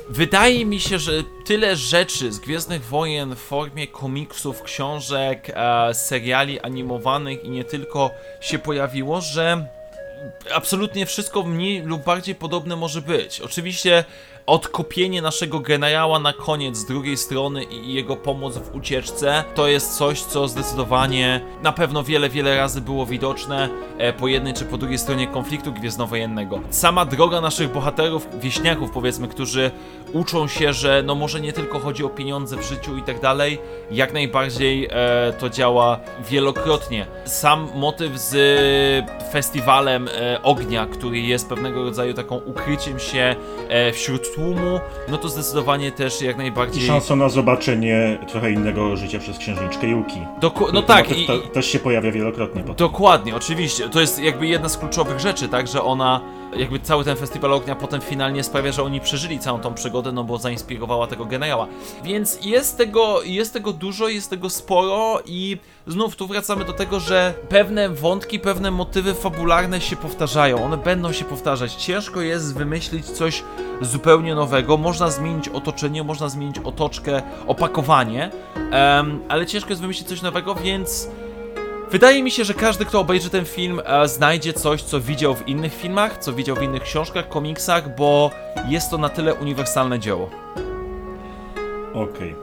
wydaje 0.09 0.67
mi 0.67 0.81
się, 0.81 0.99
że 0.99 1.13
tyle 1.47 1.77
rzeczy 1.77 2.33
z 2.33 2.39
Gwiezdnych 2.39 2.85
Wojen 2.85 3.35
w 3.35 3.39
formie 3.39 3.87
komiksów, 3.87 4.63
książek, 4.63 5.51
e, 5.55 5.95
seriali 5.95 6.61
animowanych 6.61 7.45
i 7.45 7.51
nie 7.51 7.65
tylko 7.65 8.11
się 8.41 8.59
pojawiło, 8.59 9.21
że 9.21 9.67
absolutnie 10.55 11.07
wszystko 11.07 11.43
mniej 11.43 11.83
lub 11.83 12.05
bardziej 12.05 12.35
podobne 12.35 12.77
może 12.77 13.03
być. 13.03 13.41
Oczywiście 13.41 14.05
odkopienie 14.47 15.23
naszego 15.23 15.61
generała 15.61 16.19
na 16.19 16.33
koniec 16.33 16.77
z 16.77 16.85
drugiej 16.85 17.17
strony 17.17 17.65
i 17.65 17.95
jego 17.95 18.17
pomoc 18.17 18.59
w 18.59 18.75
ucieczce, 18.75 19.45
to 19.55 19.69
jest 19.69 19.97
coś, 19.97 20.23
co 20.23 20.49
zdecydowanie 20.49 21.41
na 21.63 21.73
pewno 21.73 22.05
wiele, 22.05 22.29
wiele 22.29 22.57
razy 22.57 22.81
było 22.81 23.07
widoczne 23.07 23.69
e, 23.99 24.13
po 24.13 24.29
jednej 24.29 24.55
czy 24.55 24.65
po 24.65 24.79
drugiej 24.79 24.99
stronie 24.99 25.27
konfliktu 25.27 25.73
gwiezdnowojennego. 25.73 26.61
Sama 26.71 27.05
droga 27.05 27.41
naszych 27.41 27.73
bohaterów, 27.73 28.29
wieśniaków 28.41 28.91
powiedzmy, 28.91 29.29
którzy 29.29 29.71
uczą 30.13 30.49
się, 30.49 30.73
że 30.73 31.03
no 31.07 31.15
może 31.15 31.41
nie 31.41 31.53
tylko 31.53 31.79
chodzi 31.79 32.05
o 32.05 32.09
pieniądze 32.09 32.57
w 32.57 32.63
życiu 32.63 32.97
i 32.97 33.03
tak 33.03 33.21
dalej, 33.21 33.59
jak 33.91 34.13
najbardziej 34.13 34.89
e, 34.91 35.33
to 35.39 35.51
działa 35.51 36.01
wielokrotnie. 36.31 37.07
Sam 37.25 37.69
motyw 37.75 38.19
z 38.19 38.37
festiwalem 39.33 40.09
e, 40.09 40.43
ognia, 40.43 40.87
który 40.87 41.19
jest 41.19 41.49
pewnego 41.49 41.83
rodzaju 41.85 42.15
taką 42.15 42.37
ukryciem 42.37 42.99
się 42.99 43.37
e, 43.69 43.93
wśród 43.93 44.36
tłumu, 44.37 44.81
no 45.09 45.19
to 45.19 45.29
zdecydowanie 45.29 45.93
też 45.93 46.23
jak 46.23 46.37
I 46.37 46.39
najbardziej... 46.39 46.87
szansą 46.87 47.17
na 47.17 47.29
zobaczenie 47.29 48.19
trochę 48.29 48.51
innego 48.51 48.97
życia 48.97 49.19
przez 49.19 49.39
księżniczkę 49.39 49.87
Yuki. 49.87 50.21
Doku- 50.41 50.73
no 50.73 50.83
tak, 50.83 51.19
i, 51.19 51.23
i, 51.23 51.51
też 51.53 51.67
się 51.67 51.79
pojawia 51.79 52.13
wielokrotnie 52.13 52.61
potem. 52.63 52.77
Dokładnie, 52.77 53.37
oczywiście. 53.37 53.89
To 53.89 54.01
jest 54.01 54.19
jakby 54.19 54.47
jedna 54.47 54.69
z 54.69 54.79
kluczowych 54.79 55.21
rzeczy, 55.21 55.49
tak, 55.49 55.69
że 55.69 55.83
ona, 55.83 56.21
jakby 56.59 56.81
cały 56.81 57.05
ten 57.05 57.17
festiwal 57.17 57.53
ognia 57.53 57.75
potem 57.75 58.01
finalnie 58.01 58.45
sprawia, 58.45 58.73
że 58.73 58.83
oni 58.83 59.01
przeżyli 59.01 59.39
całą 59.39 59.61
tą 59.61 59.75
przygodę, 59.75 60.13
no 60.13 60.25
bo 60.25 60.39
zainspirowała 60.39 61.07
tego 61.07 61.25
generała. 61.25 61.67
Więc 62.05 62.39
jest 62.45 62.79
tego, 62.79 63.23
jest 63.23 63.53
tego 63.53 63.73
dużo, 63.73 64.09
jest 64.09 64.31
tego 64.31 64.51
sporo 64.51 65.21
i 65.27 65.59
znów 65.87 66.17
tu 66.17 66.27
wracamy 66.27 66.65
do 66.65 66.73
tego, 66.73 67.01
że 67.01 67.35
pewne 67.49 67.89
wątki, 67.89 68.39
pewne 68.39 68.71
motywy 68.71 69.15
fabularne 69.15 69.81
się 69.81 69.97
powtarzają, 69.97 70.65
one 70.65 70.77
będą 70.77 71.13
się 71.13 71.25
powtarzać. 71.25 71.75
Ciężko 71.75 72.21
jest 72.21 72.55
wymyślić 72.55 73.07
coś 73.07 73.43
zupełnie 73.81 74.35
nowego, 74.35 74.77
można 74.77 75.11
zmienić 75.11 75.49
otoczenie, 75.49 76.05
można 76.05 76.29
zmienić 76.29 76.59
otoczkę, 76.59 77.23
opakowanie, 77.47 78.31
em, 78.71 79.21
ale 79.29 79.47
ciężko 79.47 79.71
jest 79.71 79.81
wymyślić 79.83 80.09
coś 80.09 80.23
nowego, 80.23 80.55
więc 80.55 81.09
Wydaje 81.91 82.23
mi 82.23 82.31
się, 82.31 82.45
że 82.45 82.55
każdy, 82.55 82.85
kto 82.85 83.01
obejrzy 83.01 83.31
ten 83.31 83.45
film, 83.45 83.81
e, 83.85 84.09
znajdzie 84.09 84.53
coś, 84.53 84.83
co 84.83 85.01
widział 85.01 85.35
w 85.35 85.49
innych 85.49 85.75
filmach, 85.75 86.19
co 86.19 86.33
widział 86.33 86.57
w 86.57 86.63
innych 86.63 86.83
książkach, 86.83 87.29
komiksach, 87.29 87.97
bo 87.97 88.31
jest 88.69 88.91
to 88.91 88.99
na 88.99 89.09
tyle 89.09 89.35
uniwersalne 89.35 89.99
dzieło. 89.99 90.31
Okej. 91.95 92.35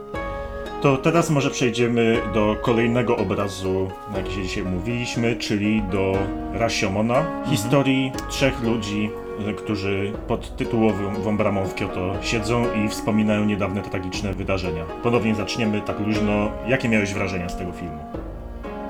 To 0.82 0.96
teraz 0.96 1.30
może 1.30 1.50
przejdziemy 1.50 2.20
do 2.34 2.56
kolejnego 2.62 3.16
obrazu, 3.16 3.90
na 4.12 4.18
jaki 4.18 4.34
się 4.34 4.42
dzisiaj 4.42 4.64
mówiliśmy, 4.64 5.36
czyli 5.36 5.82
do 5.82 6.18
Rasiomona. 6.52 7.44
Historii 7.50 8.12
trzech 8.28 8.62
ludzi, 8.62 9.10
e, 9.48 9.52
którzy 9.52 10.12
pod 10.28 10.56
tytułową 10.56 11.36
bramą 11.36 11.64
w 11.64 11.74
Kyoto 11.74 12.14
siedzą 12.22 12.64
i 12.74 12.88
wspominają 12.88 13.44
niedawne 13.44 13.82
tragiczne 13.82 14.32
wydarzenia. 14.32 14.84
Ponownie 15.02 15.34
zaczniemy 15.34 15.80
tak 15.80 16.00
luźno. 16.00 16.50
Jakie 16.68 16.88
miałeś 16.88 17.14
wrażenia 17.14 17.48
z 17.48 17.56
tego 17.56 17.72
filmu? 17.72 18.33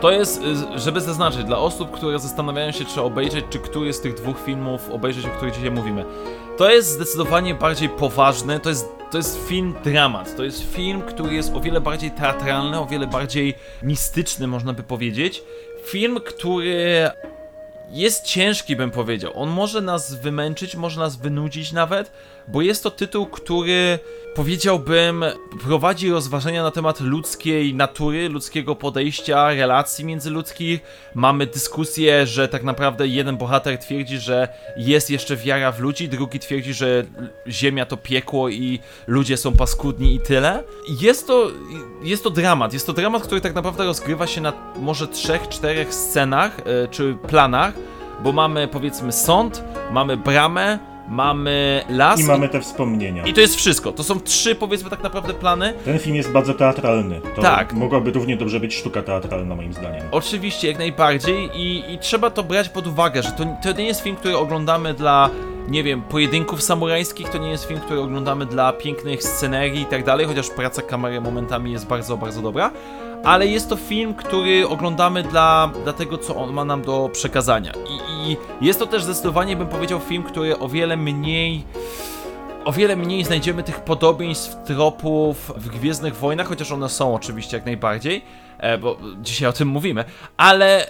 To 0.05 0.11
jest, 0.11 0.43
y, 0.43 0.79
żeby 0.79 1.01
zaznaczyć, 1.01 1.45
dla 1.45 1.59
osób, 1.59 1.91
które 1.91 2.19
zastanawiają 2.19 2.73
się, 2.73 2.85
czy 2.85 3.03
obejrzeć, 3.03 3.45
czy 3.51 3.59
który 3.59 3.93
z 3.93 4.01
tych 4.01 4.15
dwóch 4.15 4.37
filmów 4.45 4.91
obejrzeć, 4.91 5.27
o 5.27 5.29
których 5.29 5.55
dzisiaj 5.55 5.71
mówimy. 5.71 6.05
To 6.57 6.71
jest 6.71 6.89
zdecydowanie 6.89 7.55
bardziej 7.55 7.89
poważny, 7.89 8.61
to 8.61 8.69
jest, 8.69 8.89
to 9.11 9.17
jest 9.17 9.49
film 9.49 9.75
dramat. 9.85 10.37
To 10.37 10.45
jest 10.45 10.75
film, 10.75 11.03
który 11.03 11.35
jest 11.35 11.55
o 11.55 11.61
wiele 11.61 11.81
bardziej 11.81 12.11
teatralny, 12.11 12.81
o 12.81 12.87
wiele 12.87 13.07
bardziej 13.07 13.55
mistyczny, 13.83 14.47
można 14.47 14.73
by 14.73 14.83
powiedzieć. 14.83 15.43
Film, 15.85 16.21
który 16.21 17.11
jest 17.91 18.25
ciężki, 18.25 18.77
bym 18.77 18.91
powiedział. 18.91 19.33
On 19.35 19.51
może 19.51 19.81
nas 19.81 20.15
wymęczyć, 20.15 20.77
może 20.77 21.01
nas 21.01 21.17
wynudzić 21.17 21.73
nawet, 21.73 22.11
bo 22.49 22.63
jest 22.63 22.83
to 22.83 22.91
tytuł, 22.91 23.27
który 23.27 23.99
powiedziałbym 24.35 25.25
prowadzi 25.63 26.11
rozważania 26.11 26.63
na 26.63 26.71
temat 26.71 27.01
ludzkiej 27.01 27.75
natury, 27.75 28.29
ludzkiego 28.29 28.77
podejścia, 28.77 29.49
relacji 29.49 30.05
międzyludzkich. 30.05 30.81
Mamy 31.15 31.47
dyskusję, 31.47 32.27
że 32.27 32.49
tak 32.49 32.63
naprawdę 32.63 33.07
jeden 33.07 33.37
bohater 33.37 33.79
twierdzi, 33.79 34.19
że 34.19 34.49
jest 34.77 35.11
jeszcze 35.11 35.37
wiara 35.37 35.73
w 35.73 35.81
ludzi, 35.81 36.09
drugi 36.09 36.41
twierdzi, 36.41 36.75
że 36.75 37.05
ziemia 37.49 37.87
to 37.87 37.97
piekło 37.97 38.49
i 38.49 38.81
ludzie 39.07 39.37
są 39.37 39.53
paskudni 39.53 40.15
i 40.15 40.21
tyle. 40.21 40.63
Jest 41.01 41.27
to, 41.27 41.51
jest 42.03 42.25
to 42.25 42.31
dramat. 42.31 42.73
Jest 42.73 42.87
to 42.87 42.93
dramat, 42.93 43.23
który 43.23 43.41
tak 43.41 43.55
naprawdę 43.55 43.85
rozgrywa 43.85 44.27
się 44.27 44.41
na 44.41 44.53
może 44.77 45.09
trzech, 45.09 45.49
czterech 45.49 45.95
scenach 45.95 46.61
e, 46.61 46.89
czy 46.89 47.17
planach, 47.29 47.75
bo 48.23 48.33
mamy 48.33 48.69
powiedzmy 48.69 49.13
sąd, 49.13 49.65
mamy 49.91 50.17
bramę, 50.17 50.94
mamy 51.09 51.85
las. 51.89 52.21
I 52.21 52.25
mamy 52.25 52.49
te 52.49 52.61
wspomnienia. 52.61 53.25
I 53.27 53.35
to 53.35 53.41
jest 53.41 53.57
wszystko. 53.57 53.93
To 53.93 54.05
są 54.05 54.21
trzy, 54.21 54.55
powiedzmy 54.55 54.91
tak 54.91 55.03
naprawdę, 55.03 55.35
plany. 55.35 55.75
Ten 55.85 55.99
film 55.99 56.17
jest 56.17 56.33
bardzo 56.33 56.55
teatralny. 56.55 57.21
To 57.37 57.43
Tak. 57.43 57.73
mogłaby 57.73 58.11
równie 58.13 58.37
dobrze 58.37 58.61
być 58.61 58.75
sztuka 58.75 59.03
teatralna, 59.03 59.55
moim 59.57 59.73
zdaniem. 59.73 60.03
Oczywiście, 60.11 60.69
jak 60.69 60.79
najbardziej. 60.79 61.51
I, 61.55 61.93
i 61.93 61.99
trzeba 61.99 62.31
to 62.31 62.43
brać 62.43 62.69
pod 62.69 62.87
uwagę, 62.87 63.23
że 63.23 63.31
to, 63.33 63.45
to 63.63 63.73
nie 63.79 63.87
jest 63.87 64.01
film, 64.01 64.17
który 64.17 64.37
oglądamy 64.37 64.95
dla, 64.95 65.31
nie 65.69 65.83
wiem, 65.83 66.03
pojedynków 66.03 66.63
samurajskich, 66.63 67.29
to 67.29 67.39
nie 67.39 67.51
jest 67.51 67.65
film, 67.65 67.81
który 67.81 68.01
oglądamy 68.01 68.47
dla 68.47 68.73
pięknych 68.73 69.23
scenerii 69.23 69.83
i 69.83 69.87
tak 69.87 70.05
dalej, 70.05 70.27
chociaż 70.27 70.51
praca 70.51 70.83
kamery 70.83 71.21
momentami 71.21 71.73
jest 71.73 71.87
bardzo, 71.87 72.17
bardzo 72.17 72.43
dobra. 72.43 72.71
Ale 73.25 73.47
jest 73.47 73.69
to 73.69 73.77
film, 73.77 74.15
który 74.15 74.69
oglądamy 74.69 75.23
dla, 75.23 75.71
dla 75.85 75.93
tego, 75.93 76.19
co 76.19 76.37
on 76.37 76.53
ma 76.53 76.65
nam 76.65 76.83
do 76.83 77.11
przekazania. 77.13 77.73
I, 77.89 78.33
I 78.33 78.37
jest 78.61 78.79
to 78.79 78.87
też 78.87 79.03
zdecydowanie, 79.05 79.57
bym 79.57 79.69
powiedział, 79.69 80.01
film, 80.01 80.23
który 80.23 80.59
o 80.59 80.69
wiele 80.69 80.97
mniej 80.97 81.65
o 82.65 82.73
wiele 82.73 82.97
mniej 82.97 83.25
znajdziemy 83.25 83.63
tych 83.63 83.81
podobieństw, 83.81 84.57
tropów 84.65 85.53
w 85.57 85.69
Gwiezdnych 85.69 86.17
Wojnach, 86.17 86.47
chociaż 86.47 86.73
one 86.73 86.89
są 86.89 87.15
oczywiście 87.15 87.57
jak 87.57 87.67
najbardziej, 87.67 88.23
e, 88.59 88.79
bo 88.79 88.97
dzisiaj 89.23 89.49
o 89.49 89.53
tym 89.53 89.69
mówimy, 89.69 90.05
ale, 90.37 90.87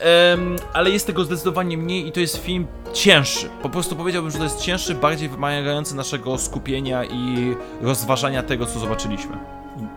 ale 0.72 0.90
jest 0.90 1.06
tego 1.06 1.24
zdecydowanie 1.24 1.78
mniej 1.78 2.06
i 2.06 2.12
to 2.12 2.20
jest 2.20 2.44
film 2.44 2.66
cięższy. 2.92 3.48
Po 3.62 3.68
prostu 3.68 3.96
powiedziałbym, 3.96 4.30
że 4.30 4.38
to 4.38 4.44
jest 4.44 4.60
cięższy, 4.60 4.94
bardziej 4.94 5.28
wymagający 5.28 5.96
naszego 5.96 6.38
skupienia 6.38 7.04
i 7.04 7.54
rozważania 7.82 8.42
tego, 8.42 8.66
co 8.66 8.78
zobaczyliśmy. 8.78 9.36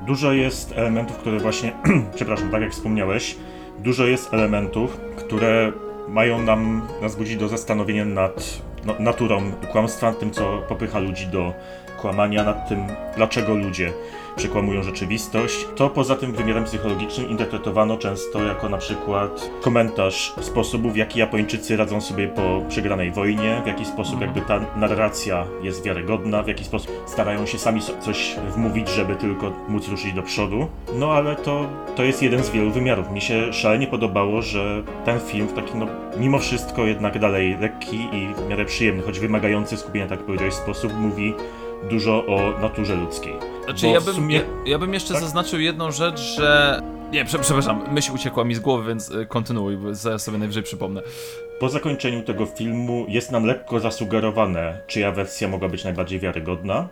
Dużo 0.07 0.33
jest 0.33 0.71
elementów, 0.71 1.17
które 1.17 1.39
właśnie, 1.39 1.73
przepraszam, 2.15 2.51
tak 2.51 2.61
jak 2.61 2.71
wspomniałeś, 2.71 3.35
dużo 3.79 4.05
jest 4.05 4.33
elementów, 4.33 4.97
które 5.17 5.71
mają 6.07 6.41
nam 6.41 6.87
nas 7.01 7.15
budzić 7.15 7.37
do 7.37 7.47
zastanowienia 7.47 8.05
nad 8.05 8.61
naturą 8.99 9.51
kłamstwa, 9.71 10.13
tym 10.13 10.31
co 10.31 10.57
popycha 10.57 10.99
ludzi 10.99 11.27
do 11.27 11.53
kłamania, 12.01 12.43
nad 12.43 12.69
tym 12.69 12.87
dlaczego 13.15 13.55
ludzie 13.55 13.93
przekłamują 14.37 14.83
rzeczywistość. 14.83 15.67
To 15.75 15.89
poza 15.89 16.15
tym 16.15 16.31
wymiarem 16.31 16.63
psychologicznym 16.63 17.29
interpretowano 17.29 17.97
często 17.97 18.43
jako 18.43 18.69
na 18.69 18.77
przykład 18.77 19.49
komentarz 19.61 20.33
sposobu, 20.41 20.89
w 20.89 20.95
jaki 20.95 21.19
Japończycy 21.19 21.77
radzą 21.77 22.01
sobie 22.01 22.27
po 22.27 22.61
przegranej 22.69 23.11
wojnie, 23.11 23.61
w 23.63 23.67
jaki 23.67 23.85
sposób 23.85 24.21
jakby 24.21 24.41
ta 24.41 24.59
narracja 24.75 25.45
jest 25.61 25.83
wiarygodna, 25.83 26.43
w 26.43 26.47
jaki 26.47 26.63
sposób 26.63 26.91
starają 27.05 27.45
się 27.45 27.57
sami 27.57 27.81
coś 28.01 28.35
wmówić, 28.55 28.89
żeby 28.89 29.15
tylko 29.15 29.51
móc 29.67 29.87
ruszyć 29.87 30.13
do 30.13 30.23
przodu. 30.23 30.67
No 30.93 31.11
ale 31.11 31.35
to, 31.35 31.65
to 31.95 32.03
jest 32.03 32.23
jeden 32.23 32.43
z 32.43 32.49
wielu 32.49 32.71
wymiarów. 32.71 33.11
Mi 33.11 33.21
się 33.21 33.53
szalenie 33.53 33.87
podobało, 33.87 34.41
że 34.41 34.83
ten 35.05 35.19
film 35.19 35.47
w 35.47 35.53
taki, 35.53 35.77
no 35.77 35.87
mimo 36.17 36.39
wszystko 36.39 36.85
jednak 36.85 37.19
dalej 37.19 37.57
lekki 37.61 37.97
i 37.97 38.33
w 38.35 38.49
miarę 38.49 38.65
przyjemny, 38.65 39.03
choć 39.03 39.19
wymagający 39.19 39.77
skupienia, 39.77 40.07
tak 40.07 40.19
powiedziałeś, 40.19 40.53
sposób 40.53 40.93
mówi 40.99 41.33
dużo 41.89 42.25
o 42.25 42.59
naturze 42.61 42.95
ludzkiej. 42.95 43.56
Znaczy, 43.67 43.87
ja 43.87 44.01
bym, 44.01 44.15
sumie- 44.15 44.35
ja, 44.35 44.41
ja 44.65 44.79
bym 44.79 44.93
jeszcze 44.93 45.13
tak? 45.13 45.23
zaznaczył 45.23 45.59
jedną 45.59 45.91
rzecz, 45.91 46.19
że... 46.19 46.81
Nie, 47.11 47.25
prze, 47.25 47.39
przepraszam, 47.39 47.83
myśl 47.91 48.11
uciekła 48.13 48.43
mi 48.43 48.55
z 48.55 48.59
głowy, 48.59 48.87
więc 48.87 49.11
y, 49.11 49.25
kontynuuj, 49.25 49.77
bo 49.77 49.95
zaraz 49.95 50.23
sobie 50.23 50.37
najwyżej 50.37 50.63
przypomnę. 50.63 51.01
Po 51.59 51.69
zakończeniu 51.69 52.23
tego 52.23 52.45
filmu 52.45 53.05
jest 53.09 53.31
nam 53.31 53.45
lekko 53.45 53.79
zasugerowane, 53.79 54.81
czyja 54.87 55.11
wersja 55.11 55.47
mogła 55.47 55.69
być 55.69 55.83
najbardziej 55.83 56.19
wiarygodna, 56.19 56.87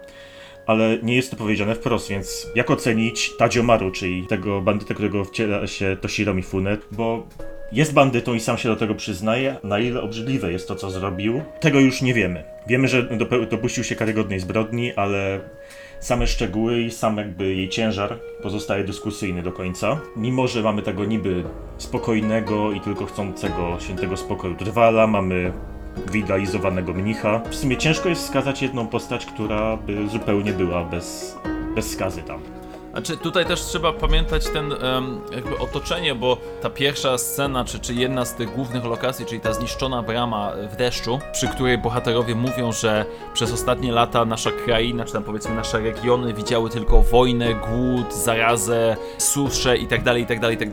ale 0.65 0.97
nie 1.03 1.15
jest 1.15 1.31
to 1.31 1.37
powiedziane 1.37 1.75
wprost, 1.75 2.09
więc 2.09 2.47
jak 2.55 2.71
ocenić 2.71 3.37
Tadziomaru, 3.37 3.91
czyli 3.91 4.27
tego 4.27 4.61
bandytę, 4.61 4.93
którego 4.93 5.25
wciela 5.25 5.67
się 5.67 5.97
Toshiro 6.01 6.33
Mifune, 6.33 6.77
bo 6.91 7.27
jest 7.71 7.93
bandytą 7.93 8.33
i 8.33 8.39
sam 8.39 8.57
się 8.57 8.69
do 8.69 8.75
tego 8.75 8.95
przyznaje, 8.95 9.55
na 9.63 9.79
ile 9.79 10.01
obrzydliwe 10.01 10.51
jest 10.51 10.67
to, 10.67 10.75
co 10.75 10.89
zrobił, 10.91 11.41
tego 11.59 11.79
już 11.79 12.01
nie 12.01 12.13
wiemy. 12.13 12.43
Wiemy, 12.67 12.87
że 12.87 13.03
dopuścił 13.49 13.83
się 13.83 13.95
karygodnej 13.95 14.39
zbrodni, 14.39 14.93
ale 14.93 15.39
same 16.05 16.27
szczegóły 16.27 16.81
i 16.81 16.91
sam 16.91 17.17
jakby 17.17 17.55
jej 17.55 17.69
ciężar 17.69 18.19
pozostaje 18.43 18.83
dyskusyjny 18.83 19.43
do 19.43 19.51
końca. 19.51 19.99
Mimo, 20.15 20.47
że 20.47 20.63
mamy 20.63 20.81
tego 20.81 21.05
niby 21.05 21.43
spokojnego 21.77 22.71
i 22.71 22.81
tylko 22.81 23.05
chcącego 23.05 23.77
świętego 23.79 24.17
spokoju 24.17 24.55
drwala, 24.55 25.07
mamy 25.07 25.53
wyidealizowanego 26.05 26.93
mnicha. 26.93 27.41
W 27.49 27.55
sumie 27.55 27.77
ciężko 27.77 28.09
jest 28.09 28.21
wskazać 28.21 28.61
jedną 28.61 28.87
postać, 28.87 29.25
która 29.25 29.77
by 29.77 30.09
zupełnie 30.09 30.53
była 30.53 30.83
bez, 30.83 31.37
bez 31.75 31.91
skazy 31.91 32.21
tam. 32.21 32.39
Znaczy 32.95 33.17
tutaj 33.17 33.45
też 33.45 33.61
trzeba 33.61 33.93
pamiętać 33.93 34.43
ten 34.49 34.73
em, 34.73 35.21
jakby 35.31 35.57
otoczenie, 35.57 36.15
bo 36.15 36.37
ta 36.61 36.69
pierwsza 36.69 37.17
scena, 37.17 37.65
czy, 37.65 37.79
czy 37.79 37.93
jedna 37.93 38.25
z 38.25 38.35
tych 38.35 38.55
głównych 38.55 38.85
lokacji, 38.85 39.25
czyli 39.25 39.41
ta 39.41 39.53
zniszczona 39.53 40.03
brama 40.03 40.51
w 40.71 40.75
deszczu, 40.75 41.19
przy 41.31 41.47
której 41.47 41.77
bohaterowie 41.77 42.35
mówią, 42.35 42.71
że 42.71 43.05
przez 43.33 43.53
ostatnie 43.53 43.91
lata 43.91 44.25
nasza 44.25 44.51
kraina, 44.51 45.05
czy 45.05 45.13
tam 45.13 45.23
powiedzmy 45.23 45.55
nasze 45.55 45.79
regiony 45.79 46.33
widziały 46.33 46.69
tylko 46.69 47.01
wojnę, 47.01 47.53
głód, 47.53 48.13
zarazę, 48.13 48.97
suszę 49.17 49.77
i 49.77 49.87
tak 49.87 50.03
dalej, 50.03 50.23
i 50.23 50.25
tak 50.25 50.39
dalej, 50.39 50.55
i 50.55 50.59
tak 50.59 50.69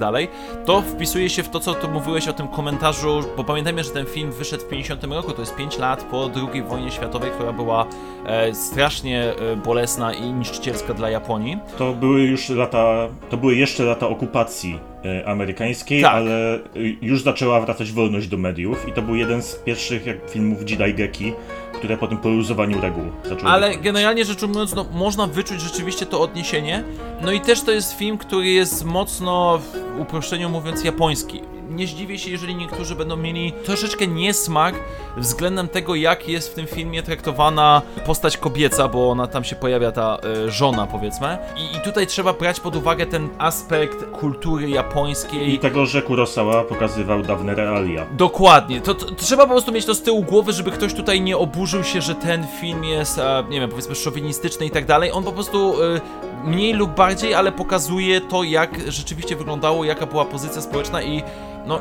to 0.66 0.80
wpisuje 0.80 1.30
się 1.30 1.42
w 1.42 1.48
to, 1.48 1.60
co 1.60 1.74
tu 1.74 1.88
mówiłeś 1.88 2.28
o 2.28 2.32
tym 2.32 2.48
komentarzu, 2.48 3.20
bo 3.36 3.44
pamiętajmy, 3.44 3.84
że 3.84 3.90
ten 3.90 4.06
film 4.06 4.32
wyszedł 4.32 4.62
w 4.62 4.68
50 4.68 5.04
roku, 5.04 5.32
to 5.32 5.40
jest 5.40 5.56
5 5.56 5.78
lat 5.78 6.02
po 6.02 6.30
II 6.52 6.62
wojnie 6.62 6.90
światowej, 6.90 7.30
która 7.30 7.52
była 7.52 7.86
e, 8.26 8.54
strasznie 8.54 9.22
e, 9.22 9.56
bolesna 9.56 10.14
i 10.14 10.32
niszczycielska 10.32 10.94
dla 10.94 11.10
Japonii. 11.10 11.58
To 11.78 11.92
już 12.18 12.48
lata, 12.48 13.08
to 13.30 13.36
były 13.36 13.54
jeszcze 13.56 13.84
lata 13.84 14.08
okupacji 14.08 14.78
e, 15.04 15.28
amerykańskiej, 15.28 16.02
Tak. 16.02 16.14
ale 16.14 16.58
już 17.02 17.22
zaczęła 17.22 17.60
wracać 17.60 17.92
wolność 17.92 18.28
do 18.28 18.36
mediów 18.36 18.88
i 18.88 18.92
to 18.92 19.02
był 19.02 19.14
jeden 19.14 19.42
z 19.42 19.54
pierwszych 19.54 20.06
jak, 20.06 20.30
filmów 20.30 20.70
Jidaigeki, 20.70 21.32
które 21.74 21.96
po 21.96 22.06
tym 22.08 22.18
poluzowaniu 22.18 22.80
reguł 22.80 23.04
zaczęły 23.24 23.50
Ale 23.50 23.66
wychodzić. 23.66 23.84
generalnie 23.84 24.24
rzecz 24.24 24.42
ujmując, 24.42 24.74
no, 24.74 24.86
można 24.92 25.26
wyczuć 25.26 25.60
rzeczywiście 25.60 26.06
to 26.06 26.20
odniesienie. 26.20 26.84
No 27.22 27.32
i 27.32 27.40
też 27.40 27.60
to 27.62 27.70
jest 27.72 27.98
film, 27.98 28.18
który 28.18 28.46
jest 28.48 28.84
mocno, 28.84 29.58
w 29.58 30.00
uproszczeniu 30.00 30.48
mówiąc, 30.50 30.84
japoński. 30.84 31.40
Nie 31.72 31.86
zdziwię 31.86 32.18
się, 32.18 32.30
jeżeli 32.30 32.54
niektórzy 32.54 32.94
będą 32.94 33.16
mieli 33.16 33.52
troszeczkę 33.52 34.06
niesmak 34.06 34.74
względem 35.16 35.68
tego, 35.68 35.94
jak 35.94 36.28
jest 36.28 36.52
w 36.52 36.54
tym 36.54 36.66
filmie 36.66 37.02
traktowana 37.02 37.82
postać 38.06 38.36
kobieca, 38.36 38.88
bo 38.88 39.10
ona 39.10 39.26
tam 39.26 39.44
się 39.44 39.56
pojawia, 39.56 39.92
ta 39.92 40.18
e, 40.46 40.50
żona, 40.50 40.86
powiedzmy. 40.86 41.38
I, 41.56 41.76
I 41.76 41.80
tutaj 41.80 42.06
trzeba 42.06 42.32
brać 42.32 42.60
pod 42.60 42.76
uwagę 42.76 43.06
ten 43.06 43.28
aspekt 43.38 44.04
kultury 44.04 44.70
japońskiej. 44.70 45.54
I 45.54 45.58
tego, 45.58 45.86
że 45.86 46.02
Kurosawa 46.02 46.64
pokazywał 46.64 47.22
dawne 47.22 47.54
realia. 47.54 48.06
Dokładnie. 48.12 48.80
To, 48.80 48.94
to, 48.94 49.14
trzeba 49.14 49.42
po 49.42 49.50
prostu 49.50 49.72
mieć 49.72 49.84
to 49.84 49.94
z 49.94 50.02
tyłu 50.02 50.22
głowy, 50.22 50.52
żeby 50.52 50.70
ktoś 50.70 50.94
tutaj 50.94 51.20
nie 51.20 51.38
oburzył 51.38 51.84
się, 51.84 52.00
że 52.02 52.14
ten 52.14 52.46
film 52.60 52.84
jest, 52.84 53.18
e, 53.18 53.44
nie 53.48 53.60
wiem, 53.60 53.70
powiedzmy 53.70 53.94
szowinistyczny 53.94 54.66
i 54.66 54.70
tak 54.70 54.86
dalej. 54.86 55.12
On 55.12 55.24
po 55.24 55.32
prostu 55.32 55.82
e, 55.82 56.00
mniej 56.44 56.72
lub 56.72 56.94
bardziej, 56.94 57.34
ale 57.34 57.52
pokazuje 57.52 58.20
to, 58.20 58.42
jak 58.42 58.90
rzeczywiście 58.90 59.36
wyglądało, 59.36 59.84
jaka 59.84 60.06
była 60.06 60.24
pozycja 60.24 60.62
społeczna 60.62 61.02
i 61.02 61.22
no. 61.66 61.80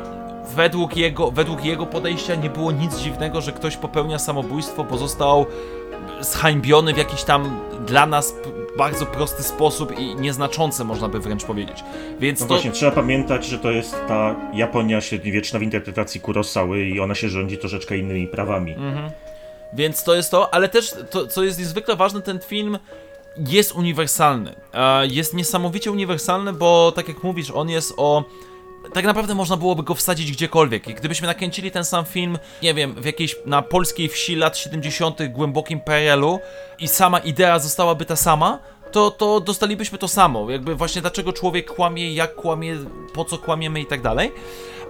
Według 0.54 0.96
jego, 0.96 1.30
według 1.30 1.64
jego 1.64 1.86
podejścia 1.86 2.34
nie 2.34 2.50
było 2.50 2.72
nic 2.72 2.98
dziwnego, 2.98 3.40
że 3.40 3.52
ktoś 3.52 3.76
popełnia 3.76 4.18
samobójstwo, 4.18 4.84
bo 4.84 4.98
został 4.98 5.46
zhańbiony 6.20 6.94
w 6.94 6.96
jakiś 6.96 7.22
tam 7.22 7.60
dla 7.86 8.06
nas 8.06 8.34
bardzo 8.78 9.06
prosty 9.06 9.42
sposób 9.42 9.98
i 9.98 10.16
nieznaczący, 10.16 10.84
można 10.84 11.08
by 11.08 11.20
wręcz 11.20 11.44
powiedzieć. 11.44 11.84
Więc 12.20 12.40
No 12.40 12.46
to, 12.46 12.54
właśnie, 12.54 12.70
trzeba 12.70 12.92
pamiętać, 12.92 13.46
że 13.46 13.58
to 13.58 13.70
jest 13.70 13.96
ta 14.08 14.36
Japonia 14.54 15.00
średniowieczna 15.00 15.58
w 15.58 15.62
interpretacji 15.62 16.20
Kurosawy 16.20 16.84
i 16.84 17.00
ona 17.00 17.14
się 17.14 17.28
rządzi 17.28 17.58
troszeczkę 17.58 17.98
innymi 17.98 18.26
prawami. 18.28 18.72
Mhm. 18.72 19.10
Więc 19.72 20.04
to 20.04 20.14
jest 20.14 20.30
to, 20.30 20.54
ale 20.54 20.68
też 20.68 20.94
to, 21.10 21.26
co 21.26 21.44
jest 21.44 21.58
niezwykle 21.58 21.96
ważne, 21.96 22.22
ten 22.22 22.40
film 22.40 22.78
jest 23.36 23.72
uniwersalny. 23.72 24.54
E, 24.74 25.06
Jest 25.06 25.34
niesamowicie 25.34 25.92
uniwersalny, 25.92 26.52
bo 26.52 26.92
tak 26.96 27.08
jak 27.08 27.22
mówisz, 27.22 27.50
on 27.50 27.68
jest 27.70 27.94
o. 27.96 28.24
Tak 28.94 29.04
naprawdę 29.04 29.34
można 29.34 29.56
byłoby 29.56 29.82
go 29.82 29.94
wsadzić 29.94 30.32
gdziekolwiek. 30.32 30.88
I 30.88 30.94
gdybyśmy 30.94 31.26
nakręcili 31.26 31.70
ten 31.70 31.84
sam 31.84 32.04
film, 32.04 32.38
nie 32.62 32.74
wiem, 32.74 32.94
w 32.94 33.04
jakiejś 33.04 33.36
na 33.46 33.62
polskiej 33.62 34.08
wsi 34.08 34.36
lat 34.36 34.58
70., 34.58 35.18
głębokim 35.28 35.80
PRL-u 35.80 36.40
i 36.78 36.88
sama 36.88 37.18
idea 37.18 37.58
zostałaby 37.58 38.04
ta 38.04 38.16
sama, 38.16 38.58
to, 38.92 39.10
to 39.10 39.40
dostalibyśmy 39.40 39.98
to 39.98 40.08
samo. 40.08 40.50
Jakby 40.50 40.74
właśnie 40.74 41.00
dlaczego 41.00 41.32
człowiek 41.32 41.74
kłamie, 41.74 42.14
jak 42.14 42.34
kłamie, 42.34 42.76
po 43.14 43.24
co 43.24 43.38
kłamiemy 43.38 43.80
i 43.80 43.86
tak 43.86 44.02
dalej. 44.02 44.32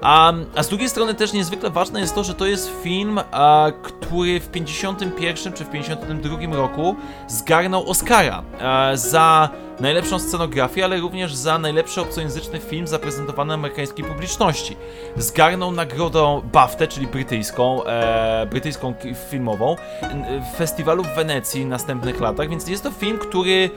A, 0.03 0.33
a 0.57 0.63
z 0.63 0.69
drugiej 0.69 0.89
strony 0.89 1.15
też 1.15 1.33
niezwykle 1.33 1.71
ważne 1.71 2.01
jest 2.01 2.15
to, 2.15 2.25
że 2.25 2.35
to 2.35 2.47
jest 2.47 2.71
film, 2.83 3.21
a, 3.31 3.67
który 3.83 4.41
w 4.41 4.49
51 4.49 5.53
czy 5.53 5.65
w 5.65 5.71
52 5.71 6.57
roku 6.57 6.97
zgarnął 7.29 7.91
Oscara 7.91 8.43
a, 8.61 8.91
za 8.95 9.49
najlepszą 9.83 10.19
scenografię, 10.19 10.85
ale 10.85 11.01
również 11.01 11.35
za 11.35 11.59
najlepszy 11.59 12.01
obcojęzyczny 12.01 12.61
film 12.61 12.87
zaprezentowany 12.87 13.55
amerykańskiej 13.55 14.05
publiczności. 14.05 14.77
Zgarnął 15.17 15.73
nagrodę 15.73 16.41
BAFTA, 16.53 16.87
czyli 16.87 17.07
brytyjską, 17.07 17.85
e, 17.85 18.47
brytyjską 18.51 18.95
filmową, 19.31 19.77
w 20.53 20.57
festiwalu 20.57 21.05
w 21.05 21.15
Wenecji 21.17 21.65
w 21.65 21.69
następnych 21.69 22.21
latach, 22.21 22.49
więc 22.49 22.69
jest 22.69 22.83
to 22.83 22.91
film, 22.91 23.19
który 23.19 23.71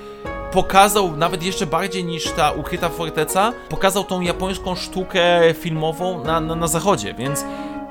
pokazał 0.52 1.18
nawet 1.18 1.44
jeszcze 1.44 1.66
bardziej 1.66 2.04
niż 2.04 2.32
ta 2.32 2.52
ukryta 2.52 2.90
forteca, 2.90 3.54
pokazał 3.70 4.04
tą 4.04 4.22
japońską 4.22 4.76
sztukę 4.76 5.54
filmową 5.54 6.24
na, 6.24 6.40
na, 6.40 6.56
na 6.56 6.68
zachodzie, 6.68 7.14
więc 7.14 7.46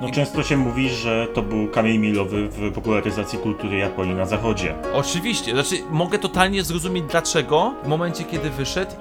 No 0.05 0.11
często 0.11 0.43
się 0.43 0.57
mówi, 0.57 0.91
że 0.91 1.29
to 1.35 1.43
był 1.43 1.69
kamień 1.69 1.99
milowy 1.99 2.49
w 2.49 2.73
popularyzacji 2.73 3.39
kultury 3.39 3.79
Japonii 3.79 4.15
na 4.15 4.27
zachodzie. 4.27 4.75
oczywiście, 4.93 5.53
znaczy 5.53 5.77
mogę 5.91 6.19
totalnie 6.19 6.63
zrozumieć 6.63 7.05
dlaczego 7.11 7.75
w 7.85 7.89
momencie 7.89 8.25
kiedy 8.25 8.51
wyszedł 8.51 8.93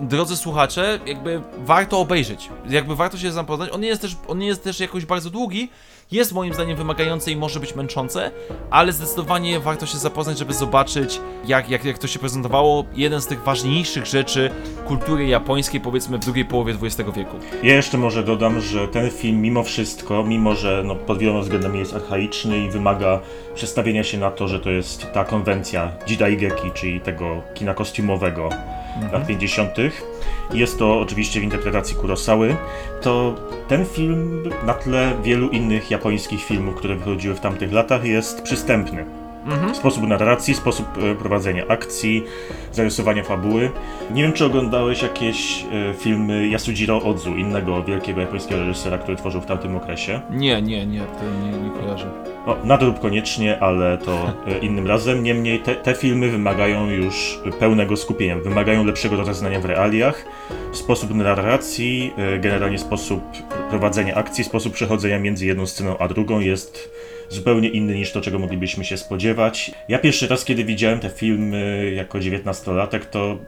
Drodzy 0.00 0.36
słuchacze, 0.36 0.98
jakby 1.06 1.40
warto 1.58 2.00
obejrzeć, 2.00 2.50
jakby 2.68 2.96
warto 2.96 3.18
się 3.18 3.32
zapoznać. 3.32 3.70
On 3.72 3.80
nie 3.80 3.88
jest 3.88 4.02
też, 4.02 4.16
on 4.28 4.38
nie 4.38 4.46
jest 4.46 4.64
też 4.64 4.80
jakoś 4.80 5.06
bardzo 5.06 5.30
długi, 5.30 5.70
jest 6.12 6.32
moim 6.32 6.54
zdaniem 6.54 6.76
wymagający 6.76 7.32
i 7.32 7.36
może 7.36 7.60
być 7.60 7.74
męczące, 7.74 8.30
ale 8.70 8.92
zdecydowanie 8.92 9.60
warto 9.60 9.86
się 9.86 9.98
zapoznać, 9.98 10.38
żeby 10.38 10.54
zobaczyć, 10.54 11.20
jak, 11.46 11.70
jak, 11.70 11.84
jak 11.84 11.98
to 11.98 12.06
się 12.06 12.18
prezentowało. 12.18 12.84
Jeden 12.94 13.20
z 13.20 13.26
tych 13.26 13.42
ważniejszych 13.42 14.06
rzeczy 14.06 14.50
kultury 14.86 15.26
japońskiej, 15.26 15.80
powiedzmy 15.80 16.18
w 16.18 16.20
drugiej 16.20 16.44
połowie 16.44 16.74
XX 16.82 17.10
wieku. 17.16 17.36
Ja 17.62 17.74
jeszcze 17.74 17.98
może 17.98 18.22
dodam, 18.22 18.60
że 18.60 18.88
ten 18.88 19.10
film 19.10 19.40
mimo 19.42 19.62
wszystko, 19.62 20.24
mimo 20.24 20.54
że 20.54 20.82
no, 20.86 20.94
pod 20.94 21.18
wieloma 21.18 21.40
względami 21.40 21.78
jest 21.78 21.94
archaiczny 21.94 22.58
i 22.58 22.70
wymaga 22.70 23.20
przestawienia 23.54 24.04
się 24.04 24.18
na 24.18 24.30
to, 24.30 24.48
że 24.48 24.60
to 24.60 24.70
jest 24.70 25.12
ta 25.12 25.24
konwencja 25.24 25.92
Jidaigeki, 26.06 26.70
czyli 26.74 27.00
tego 27.00 27.42
kina 27.54 27.74
kostiumowego 27.74 28.48
lat 29.12 29.26
50. 29.26 29.76
Jest 30.52 30.78
to 30.78 31.00
oczywiście 31.00 31.40
w 31.40 31.42
interpretacji 31.42 31.96
Kurosawy. 31.96 32.56
To 33.02 33.34
ten 33.68 33.86
film 33.86 34.42
na 34.66 34.74
tle 34.74 35.12
wielu 35.22 35.48
innych 35.48 35.90
japońskich 35.90 36.44
filmów, 36.44 36.74
które 36.74 36.96
wychodziły 36.96 37.34
w 37.34 37.40
tamtych 37.40 37.72
latach 37.72 38.04
jest 38.04 38.42
przystępny. 38.42 39.19
Sposób 39.72 40.06
narracji, 40.06 40.54
sposób 40.54 40.86
e, 40.98 41.14
prowadzenia 41.14 41.66
akcji, 41.68 42.24
zarysowania 42.72 43.22
fabuły. 43.22 43.70
Nie 44.10 44.22
wiem, 44.22 44.32
czy 44.32 44.44
oglądałeś 44.44 45.02
jakieś 45.02 45.64
e, 45.64 45.94
filmy 45.94 46.48
Yasujiro 46.48 47.02
Odzu, 47.02 47.36
innego 47.36 47.82
wielkiego 47.82 48.20
japońskiego 48.20 48.60
reżysera, 48.60 48.98
który 48.98 49.16
tworzył 49.16 49.40
w 49.40 49.46
tamtym 49.46 49.76
okresie. 49.76 50.20
Nie, 50.30 50.62
nie, 50.62 50.86
nie, 50.86 51.00
to 51.00 51.44
nie, 51.44 51.58
nie 51.58 51.70
kojarzę. 51.70 52.10
O, 52.46 52.56
nadrób 52.64 53.00
koniecznie, 53.00 53.60
ale 53.60 53.98
to 53.98 54.32
e, 54.46 54.58
innym 54.66 54.86
razem. 54.86 55.22
Niemniej 55.22 55.58
te, 55.58 55.74
te 55.74 55.94
filmy 55.94 56.28
wymagają 56.28 56.90
już 56.90 57.40
pełnego 57.58 57.96
skupienia, 57.96 58.36
wymagają 58.36 58.84
lepszego 58.84 59.16
rozeznania 59.16 59.60
w 59.60 59.64
realiach. 59.64 60.24
Sposób 60.72 61.14
narracji, 61.14 62.14
generalnie 62.40 62.78
sposób 62.78 63.22
prowadzenia 63.70 64.14
akcji, 64.14 64.44
sposób 64.44 64.72
przechodzenia 64.72 65.18
między 65.18 65.46
jedną 65.46 65.66
sceną 65.66 65.98
a 65.98 66.08
drugą 66.08 66.40
jest 66.40 66.90
zupełnie 67.30 67.68
inny 67.68 67.94
niż 67.94 68.12
to, 68.12 68.20
czego 68.20 68.38
moglibyśmy 68.38 68.84
się 68.84 68.96
spodziewać. 68.96 69.70
Ja 69.88 69.98
pierwszy 69.98 70.28
raz, 70.28 70.44
kiedy 70.44 70.64
widziałem 70.64 71.00
te 71.00 71.10
filmy 71.10 71.92
jako 71.96 72.20
dziewiętnastolatek, 72.20 73.06
to 73.06 73.38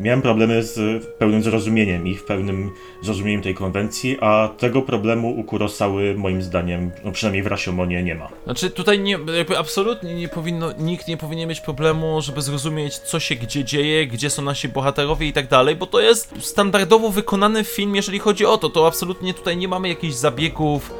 miałem 0.00 0.22
problemy 0.22 0.62
z 0.62 1.04
pełnym 1.18 1.42
zrozumieniem 1.42 2.06
ich, 2.06 2.24
pełnym 2.24 2.70
zrozumieniem 3.02 3.42
tej 3.42 3.54
konwencji, 3.54 4.16
a 4.20 4.48
tego 4.58 4.82
problemu 4.82 5.30
u 5.30 5.44
Kurosawy 5.44 6.14
moim 6.14 6.42
zdaniem, 6.42 6.90
no 7.04 7.12
przynajmniej 7.12 7.42
w 7.42 7.46
Rashomonie 7.46 8.02
nie 8.02 8.14
ma. 8.14 8.28
Znaczy 8.44 8.70
tutaj 8.70 9.00
nie, 9.00 9.18
absolutnie 9.58 10.14
nie 10.14 10.28
powinno, 10.28 10.72
nikt 10.78 11.08
nie 11.08 11.16
powinien 11.16 11.48
mieć 11.48 11.60
problemu, 11.60 12.20
żeby 12.22 12.42
zrozumieć 12.42 12.98
co 12.98 13.20
się 13.20 13.34
gdzie 13.34 13.64
dzieje, 13.64 14.06
gdzie 14.06 14.30
są 14.30 14.42
nasi 14.42 14.68
bohaterowie 14.68 15.26
i 15.26 15.32
tak 15.32 15.48
dalej, 15.48 15.76
bo 15.76 15.86
to 15.86 16.00
jest 16.00 16.34
standardowo 16.40 17.10
wykonany 17.10 17.64
film, 17.64 17.96
jeżeli 17.96 18.18
chodzi 18.18 18.46
o 18.46 18.58
to, 18.58 18.70
to 18.70 18.86
absolutnie 18.86 19.34
tutaj 19.34 19.56
nie 19.56 19.68
mamy 19.68 19.88
jakichś 19.88 20.14
zabiegów 20.14 20.94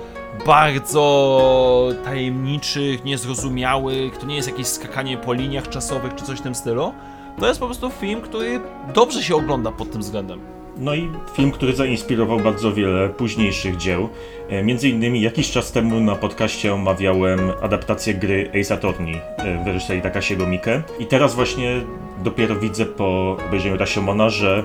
bardzo 0.46 1.88
tajemniczych, 2.04 3.04
niezrozumiałych, 3.04 4.16
to 4.16 4.26
nie 4.26 4.36
jest 4.36 4.48
jakieś 4.48 4.66
skakanie 4.66 5.16
po 5.16 5.32
liniach 5.32 5.68
czasowych 5.68 6.14
czy 6.14 6.24
coś 6.24 6.38
w 6.38 6.42
tym 6.42 6.54
stylu. 6.54 6.92
To 7.40 7.48
jest 7.48 7.60
po 7.60 7.66
prostu 7.66 7.90
film, 7.90 8.20
który 8.20 8.60
dobrze 8.94 9.22
się 9.22 9.36
ogląda 9.36 9.72
pod 9.72 9.90
tym 9.92 10.00
względem. 10.00 10.40
No 10.76 10.94
i 10.94 11.10
film, 11.34 11.50
który 11.50 11.76
zainspirował 11.76 12.40
bardzo 12.40 12.72
wiele 12.72 13.08
późniejszych 13.08 13.76
dzieł. 13.76 14.08
E, 14.48 14.62
Między 14.62 14.88
innymi 14.88 15.20
jakiś 15.20 15.50
czas 15.50 15.72
temu 15.72 16.00
na 16.00 16.16
podcaście 16.16 16.74
omawiałem 16.74 17.52
adaptację 17.62 18.14
gry 18.14 18.50
Ace 18.60 18.74
Attorney 18.74 19.14
e, 19.36 19.64
w 19.64 19.66
reżyserii 19.66 20.02
Takashiego 20.02 20.46
Miike. 20.46 20.82
I 20.98 21.06
teraz 21.06 21.34
właśnie 21.34 21.80
dopiero 22.24 22.56
widzę 22.56 22.86
po 22.86 23.36
obejrzeniu 23.46 23.76
Rashomona, 23.76 24.30
że 24.30 24.64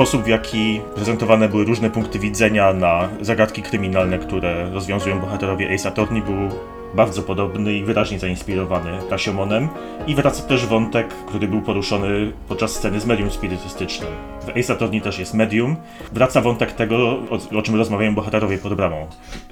sposób 0.00 0.22
w 0.22 0.28
jaki 0.28 0.80
prezentowane 0.94 1.48
były 1.48 1.64
różne 1.64 1.90
punkty 1.90 2.18
widzenia 2.18 2.72
na 2.72 3.08
zagadki 3.20 3.62
kryminalne, 3.62 4.18
które 4.18 4.70
rozwiązują 4.70 5.20
bohaterowie 5.20 5.74
Ace 5.74 5.88
Attorney 5.88 6.22
był 6.22 6.36
bardzo 6.94 7.22
podobny 7.22 7.72
i 7.72 7.84
wyraźnie 7.84 8.18
zainspirowany 8.18 8.90
Rashomonem. 9.10 9.68
I 10.06 10.14
wraca 10.14 10.42
też 10.42 10.66
wątek, 10.66 11.08
który 11.08 11.48
był 11.48 11.62
poruszony 11.62 12.32
podczas 12.48 12.72
sceny 12.72 13.00
z 13.00 13.06
medium 13.06 13.30
spirytystycznym. 13.30 14.10
W 14.46 14.58
Ace 14.58 14.72
Attorney 14.72 15.00
też 15.00 15.18
jest 15.18 15.34
medium. 15.34 15.76
Wraca 16.12 16.40
wątek 16.40 16.72
tego, 16.72 16.96
o, 16.98 17.58
o 17.58 17.62
czym 17.62 17.74
rozmawiają 17.74 18.14
bohaterowie 18.14 18.58
pod 18.58 18.74
bramą. 18.74 19.06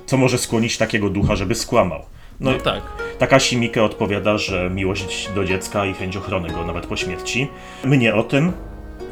Co 0.07 0.17
może 0.17 0.39
skłonić 0.39 0.79
takiego 0.79 1.11
ducha, 1.11 1.37
żeby 1.37 1.55
skłamał? 1.55 2.01
No 2.41 2.55
tak. 2.55 2.83
Takashi 3.19 3.57
Miike 3.57 3.85
odpowiada, 3.85 4.39
że 4.39 4.71
miłość 4.71 5.31
do 5.35 5.45
dziecka 5.45 5.87
i 5.87 5.95
chęć 5.95 6.17
ochrony 6.17 6.49
go 6.49 6.65
nawet 6.65 6.87
po 6.87 6.97
śmierci. 6.97 7.49
My 7.85 7.99
nie 7.99 8.15
o 8.15 8.23
tym. 8.23 8.53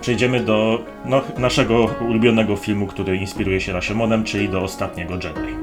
Przejdziemy 0.00 0.40
do 0.40 0.78
no, 1.04 1.22
naszego 1.38 1.90
ulubionego 2.08 2.56
filmu, 2.56 2.86
który 2.86 3.16
inspiruje 3.16 3.60
się 3.60 3.72
Rashomonem, 3.72 4.24
czyli 4.24 4.48
do 4.48 4.62
Ostatniego 4.62 5.14
Jedi. 5.14 5.56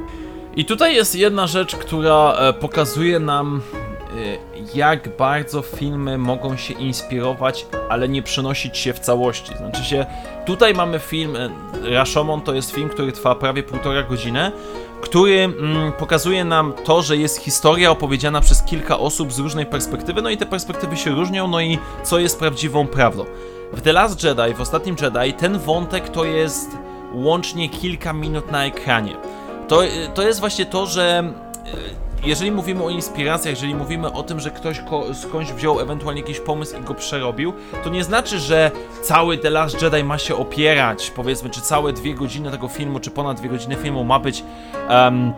I 0.55 0.65
tutaj 0.65 0.95
jest 0.95 1.15
jedna 1.15 1.47
rzecz, 1.47 1.76
która 1.76 2.34
e, 2.34 2.53
pokazuje 2.53 3.19
nam, 3.19 3.61
e, 4.11 4.78
jak 4.78 5.17
bardzo 5.17 5.61
filmy 5.61 6.17
mogą 6.17 6.57
się 6.57 6.74
inspirować, 6.74 7.65
ale 7.89 8.09
nie 8.09 8.24
przenosić 8.24 8.78
się 8.78 8.93
w 8.93 8.99
całości. 8.99 9.57
Znaczy 9.57 9.84
się, 9.84 10.05
tutaj 10.45 10.74
mamy 10.74 10.99
film, 10.99 11.36
e, 11.36 11.49
Rashomon 11.89 12.41
to 12.41 12.53
jest 12.53 12.71
film, 12.71 12.89
który 12.89 13.11
trwa 13.11 13.36
prawie 13.36 13.63
półtora 13.63 14.03
godziny, 14.03 14.51
który 15.01 15.39
mm, 15.39 15.91
pokazuje 15.91 16.45
nam 16.45 16.74
to, 16.84 17.01
że 17.01 17.17
jest 17.17 17.41
historia 17.41 17.91
opowiedziana 17.91 18.41
przez 18.41 18.63
kilka 18.63 18.99
osób 18.99 19.34
z 19.34 19.39
różnej 19.39 19.65
perspektywy, 19.65 20.21
no 20.21 20.30
i 20.30 20.38
te 20.38 20.45
perspektywy 20.45 20.97
się 20.97 21.11
różnią, 21.11 21.47
no 21.47 21.61
i 21.61 21.78
co 22.03 22.19
jest 22.19 22.39
prawdziwą 22.39 22.88
prawdą. 22.88 23.26
W 23.74 23.82
The 23.82 23.93
Last 23.93 24.24
Jedi, 24.24 24.53
w 24.55 24.61
Ostatnim 24.61 24.95
Jedi, 25.01 25.34
ten 25.34 25.59
wątek 25.59 26.09
to 26.09 26.26
jest 26.26 26.78
łącznie 27.13 27.69
kilka 27.69 28.13
minut 28.13 28.51
na 28.51 28.65
ekranie. 28.65 29.15
To, 29.67 29.82
to 30.13 30.21
jest 30.21 30.39
właśnie 30.39 30.65
to, 30.65 30.86
że 30.86 31.24
e, 31.65 32.24
jeżeli 32.24 32.51
mówimy 32.51 32.84
o 32.84 32.89
inspiracjach, 32.89 33.53
jeżeli 33.53 33.76
mówimy 33.76 34.11
o 34.11 34.24
tym, 34.24 34.39
że 34.39 34.51
ktoś 34.51 34.82
skądś 35.13 35.51
wziął 35.51 35.80
ewentualnie 35.80 36.21
jakiś 36.21 36.39
pomysł 36.39 36.78
i 36.78 36.82
go 36.82 36.93
przerobił, 36.93 37.53
to 37.84 37.89
nie 37.89 38.03
znaczy, 38.03 38.39
że 38.39 38.71
cały 39.01 39.38
The 39.38 39.49
Last 39.49 39.82
Jedi 39.82 40.03
ma 40.03 40.17
się 40.17 40.36
opierać, 40.36 41.11
powiedzmy, 41.15 41.49
czy 41.49 41.61
całe 41.61 41.93
dwie 41.93 42.13
godziny 42.13 42.51
tego 42.51 42.67
filmu, 42.67 42.99
czy 42.99 43.11
ponad 43.11 43.38
dwie 43.38 43.49
godziny 43.49 43.76
filmu 43.76 44.03
ma 44.03 44.19
być 44.19 44.43
em, 44.89 45.34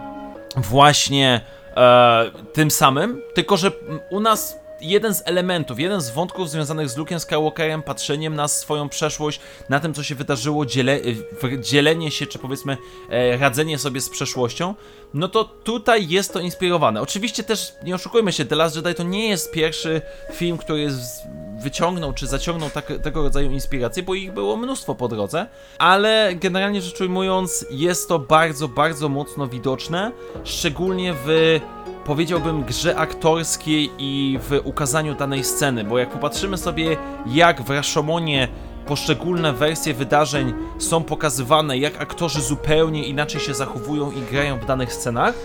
właśnie 0.56 1.42
e, 1.78 2.32
tym 2.54 2.72
samym, 2.72 3.22
tylko 3.34 3.58
że 3.58 3.72
u 4.10 4.20
nas 4.20 4.65
jeden 4.82 5.14
z 5.16 5.24
elementów, 5.26 5.80
jeden 5.80 6.02
z 6.02 6.10
wątków 6.10 6.50
związanych 6.50 6.90
z 6.90 6.98
Luke'em 6.98 7.20
Skywalkerem, 7.20 7.84
patrzeniem 7.84 8.36
na 8.36 8.48
swoją 8.48 8.90
przeszłość, 8.90 9.40
na 9.70 9.80
tym, 9.80 9.94
co 9.94 10.04
się 10.04 10.16
wydarzyło, 10.16 10.66
dziele, 10.66 11.00
w- 11.42 11.60
dzielenie 11.62 12.12
się, 12.12 12.26
czy 12.28 12.40
powiedzmy 12.40 12.78
e, 13.10 13.38
radzenie 13.38 13.78
sobie 13.78 14.02
z 14.02 14.10
przeszłością, 14.10 14.76
no 15.14 15.28
to 15.28 15.44
tutaj 15.44 16.08
jest 16.08 16.34
to 16.34 16.40
inspirowane. 16.40 17.02
Oczywiście 17.02 17.44
też, 17.44 17.74
nie 17.84 17.96
oszukujmy 17.96 18.32
się, 18.34 18.46
The 18.46 18.56
Last 18.56 18.76
Jedi 18.76 18.94
to 18.96 19.04
nie 19.04 19.30
jest 19.30 19.52
pierwszy 19.52 20.02
film, 20.34 20.58
który 20.58 20.80
jest, 20.82 21.22
wyciągnął, 21.60 22.14
czy 22.14 22.28
zaciągnął 22.28 22.70
tak, 22.70 22.94
tego 23.04 23.22
rodzaju 23.24 23.52
inspiracje, 23.52 24.04
bo 24.04 24.14
ich 24.14 24.34
było 24.34 24.58
mnóstwo 24.58 24.96
po 24.96 25.08
drodze, 25.08 25.48
ale 25.78 26.32
generalnie 26.36 26.82
rzecz 26.82 27.02
ujmując, 27.02 27.66
jest 27.72 28.10
to 28.10 28.20
bardzo, 28.20 28.68
bardzo 28.68 29.10
mocno 29.10 29.48
widoczne, 29.48 30.12
szczególnie 30.44 31.16
w 31.26 31.60
powiedziałbym, 32.06 32.64
grze 32.64 32.96
aktorskiej 32.96 33.92
i 33.98 34.40
w 34.42 34.62
ukazaniu 34.64 35.16
danej 35.16 35.44
sceny, 35.44 35.84
bo 35.84 35.98
jak 35.98 36.10
popatrzymy 36.10 36.58
sobie, 36.58 36.98
jak 37.26 37.62
w 37.62 37.70
Rashomonie 37.70 38.48
poszczególne 38.86 39.54
wersje 39.54 39.94
wydarzeń 39.94 40.54
są 40.80 41.04
pokazywane, 41.04 41.78
jak 41.78 42.02
aktorzy 42.02 42.42
zupełnie 42.42 43.04
inaczej 43.04 43.42
się 43.42 43.54
zachowują 43.54 44.12
i 44.12 44.22
grają 44.22 44.60
w 44.60 44.66
danych 44.66 44.94
scenach, 44.94 45.36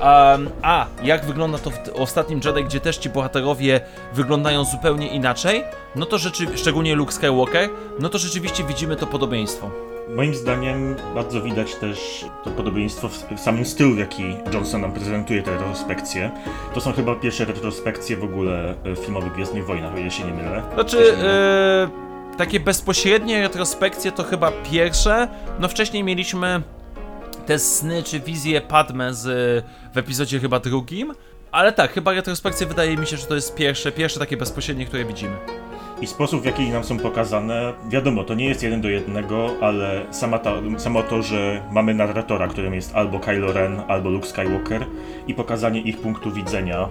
Um, 0.00 0.50
a 0.62 0.86
jak 1.02 1.24
wygląda 1.24 1.58
to 1.58 1.70
w 1.70 1.76
ostatnim 1.94 2.40
Jedi, 2.44 2.64
gdzie 2.64 2.80
też 2.80 2.96
ci 2.96 3.10
bohaterowie 3.10 3.80
wyglądają 4.14 4.64
zupełnie 4.64 5.08
inaczej, 5.08 5.64
no 5.94 6.06
to 6.06 6.18
rzeczy, 6.18 6.46
szczególnie 6.54 6.94
Luke 6.94 7.12
Skywalker, 7.12 7.68
no 8.00 8.08
to 8.08 8.18
rzeczywiście 8.18 8.64
widzimy 8.64 8.96
to 8.96 9.06
podobieństwo. 9.06 9.95
Moim 10.08 10.34
zdaniem 10.34 10.96
bardzo 11.14 11.42
widać 11.42 11.74
też 11.74 12.24
to 12.44 12.50
podobieństwo 12.50 13.08
w, 13.08 13.40
samym 13.40 13.64
stylu, 13.64 13.94
w 13.94 13.98
jaki 13.98 14.36
Johnson 14.52 14.80
nam 14.80 14.92
prezentuje 14.92 15.42
te 15.42 15.50
retrospekcje. 15.50 16.30
To 16.74 16.80
są 16.80 16.92
chyba 16.92 17.14
pierwsze 17.14 17.44
retrospekcje 17.44 18.16
w 18.16 18.24
ogóle 18.24 18.74
e, 18.84 18.96
filmowych 18.96 19.32
Gwiezdnych 19.32 19.66
Wojnach, 19.66 19.94
o 19.94 19.98
ile 19.98 20.10
się 20.10 20.24
nie 20.24 20.32
mylę. 20.32 20.62
Znaczy, 20.74 21.16
e, 21.16 21.88
takie 22.38 22.60
bezpośrednie 22.60 23.42
retrospekcje 23.42 24.12
to 24.12 24.22
chyba 24.22 24.52
pierwsze. 24.70 25.28
No 25.60 25.68
wcześniej 25.68 26.04
mieliśmy 26.04 26.62
te 27.46 27.58
sny 27.58 28.02
czy 28.02 28.20
wizje 28.20 28.60
Padme 28.60 29.14
z, 29.14 29.64
w 29.94 29.98
epizodzie 29.98 30.40
chyba 30.40 30.60
drugim. 30.60 31.14
Ale 31.52 31.72
tak, 31.72 31.92
chyba 31.92 32.12
retrospekcje 32.12 32.66
wydaje 32.66 32.96
mi 32.96 33.06
się, 33.06 33.16
że 33.16 33.26
to 33.26 33.34
jest 33.34 33.54
pierwsze, 33.54 33.92
pierwsze 33.92 34.20
takie 34.20 34.36
bezpośrednie, 34.36 34.86
które 34.86 35.04
widzimy. 35.04 35.36
I 36.00 36.06
sposób, 36.06 36.42
w 36.42 36.44
jaki 36.44 36.70
nam 36.70 36.84
są 36.84 36.98
pokazane, 36.98 37.72
wiadomo, 37.88 38.24
to 38.24 38.34
nie 38.34 38.44
jest 38.44 38.62
jeden 38.62 38.80
do 38.80 38.88
jednego, 38.88 39.50
ale 39.60 40.06
sama 40.10 40.38
ta, 40.38 40.52
samo 40.78 41.02
to, 41.02 41.22
że 41.22 41.62
mamy 41.72 41.94
narratora, 41.94 42.48
którym 42.48 42.74
jest 42.74 42.94
albo 42.94 43.18
Kylo 43.18 43.52
Ren, 43.52 43.82
albo 43.88 44.10
Luke 44.10 44.26
Skywalker 44.26 44.86
i 45.26 45.34
pokazanie 45.34 45.80
ich 45.80 45.98
punktu 45.98 46.32
widzenia 46.32 46.88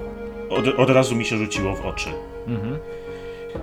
od, 0.49 0.68
od 0.68 0.89
razu 0.89 1.16
mi 1.16 1.26
się 1.26 1.38
rzuciło 1.38 1.76
w 1.76 1.86
oczy. 1.86 2.10
Mhm. 2.47 2.78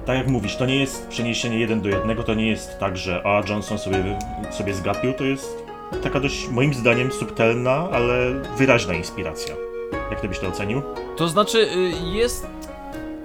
Tak 0.06 0.16
jak 0.16 0.28
mówisz, 0.28 0.56
to 0.56 0.66
nie 0.66 0.80
jest 0.80 1.08
przeniesienie 1.08 1.58
jeden 1.58 1.80
do 1.80 1.88
jednego, 1.88 2.22
to 2.22 2.34
nie 2.34 2.48
jest 2.48 2.78
tak, 2.78 2.96
że 2.96 3.22
a 3.26 3.42
Johnson 3.48 3.78
sobie, 3.78 4.18
sobie 4.50 4.74
zgapił, 4.74 5.12
to 5.12 5.24
jest 5.24 5.64
taka 6.02 6.20
dość, 6.20 6.48
moim 6.48 6.74
zdaniem, 6.74 7.12
subtelna, 7.12 7.88
ale 7.92 8.32
wyraźna 8.56 8.94
inspiracja. 8.94 9.54
Jak 10.10 10.20
ty 10.20 10.28
byś 10.28 10.38
to 10.38 10.48
ocenił? 10.48 10.82
To 11.16 11.28
znaczy, 11.28 11.58
y, 11.58 11.92
jest. 12.12 12.46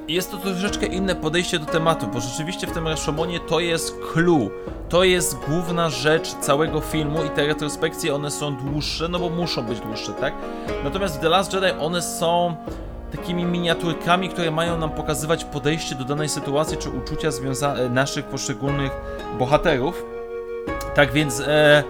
Jest 0.08 0.32
to 0.32 0.38
troszeczkę 0.38 0.86
inne 0.86 1.16
podejście 1.16 1.60
do 1.60 1.66
tematu, 1.66 2.08
bo 2.08 2.20
rzeczywiście 2.22 2.68
w 2.68 2.72
tym 2.72 2.88
Rashomonie 2.88 3.39
to 3.39 3.60
jest 3.60 3.99
clue. 4.14 4.49
To 4.89 5.03
jest 5.03 5.38
główna 5.47 5.89
rzecz 5.89 6.34
całego 6.34 6.82
filmu 6.82 7.24
i 7.24 7.30
te 7.30 7.47
retrospekcje 7.47 8.16
one 8.16 8.32
są 8.32 8.55
dłuższe, 8.55 9.08
no 9.08 9.20
bo 9.20 9.30
muszą 9.30 9.64
być 9.64 9.80
dłuższe, 9.80 10.14
tak? 10.14 10.34
Natomiast 10.84 11.18
w 11.18 11.20
The 11.20 11.30
Last 11.30 11.53
Jedi 11.53 11.72
one 11.80 12.01
są 12.01 12.55
takimi 13.12 13.45
miniaturkami, 13.45 14.30
które 14.30 14.51
mają 14.51 14.78
nam 14.78 14.89
pokazywać 14.89 15.45
podejście 15.45 15.95
do 15.95 16.03
danej 16.03 16.30
sytuacji 16.30 16.78
czy 16.78 16.89
uczucia 16.89 17.30
naszych 17.89 18.26
poszczególnych 18.26 18.91
bohaterów. 19.39 20.05
Tak 20.95 21.12
więc 21.12 21.39
e, 21.39 21.84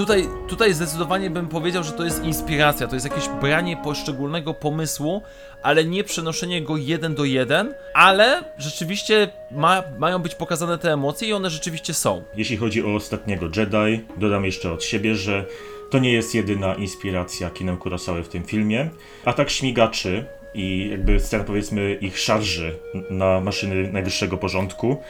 tutaj, 0.00 0.28
tutaj 0.48 0.74
zdecydowanie 0.74 1.30
bym 1.30 1.48
powiedział, 1.48 1.84
że 1.84 1.92
to 1.92 2.04
jest 2.04 2.24
inspiracja, 2.24 2.86
to 2.86 2.96
jest 2.96 3.06
jakieś 3.06 3.28
branie 3.28 3.76
poszczególnego 3.76 4.54
pomysłu, 4.54 5.22
ale 5.62 5.84
nie 5.84 6.04
przenoszenie 6.04 6.62
go 6.62 6.76
jeden 6.76 7.14
do 7.14 7.24
jeden, 7.24 7.74
ale 7.94 8.44
rzeczywiście 8.58 9.28
ma, 9.50 9.82
mają 9.98 10.18
być 10.18 10.34
pokazane 10.34 10.78
te 10.78 10.92
emocje 10.92 11.28
i 11.28 11.32
one 11.32 11.50
rzeczywiście 11.50 11.94
są. 11.94 12.22
Jeśli 12.36 12.56
chodzi 12.56 12.84
o 12.84 12.94
ostatniego 12.94 13.46
Jedi, 13.46 14.04
dodam 14.16 14.44
jeszcze 14.44 14.72
od 14.72 14.84
siebie, 14.84 15.14
że 15.14 15.44
to 15.90 15.98
nie 15.98 16.12
jest 16.12 16.34
jedyna 16.34 16.74
inspiracja 16.74 17.50
kinem 17.50 17.76
Kurosawy 17.76 18.22
w 18.22 18.28
tym 18.28 18.44
filmie. 18.44 18.90
Atak 19.24 19.50
śmigaczy 19.50 20.24
i 20.54 20.88
jakby 20.90 21.20
scena 21.20 21.44
powiedzmy 21.44 21.94
ich 21.94 22.18
szarży 22.18 22.78
na 23.10 23.40
maszyny 23.40 23.92
najwyższego 23.92 24.36
porządku 24.36 25.02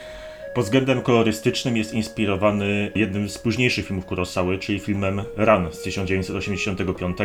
pod 0.53 0.63
względem 0.65 1.01
kolorystycznym 1.01 1.77
jest 1.77 1.93
inspirowany 1.93 2.91
jednym 2.95 3.29
z 3.29 3.37
późniejszych 3.37 3.85
filmów 3.85 4.05
Kurosawy, 4.05 4.57
czyli 4.57 4.79
filmem 4.79 5.21
Run 5.37 5.67
z 5.71 5.81
1985. 5.81 7.17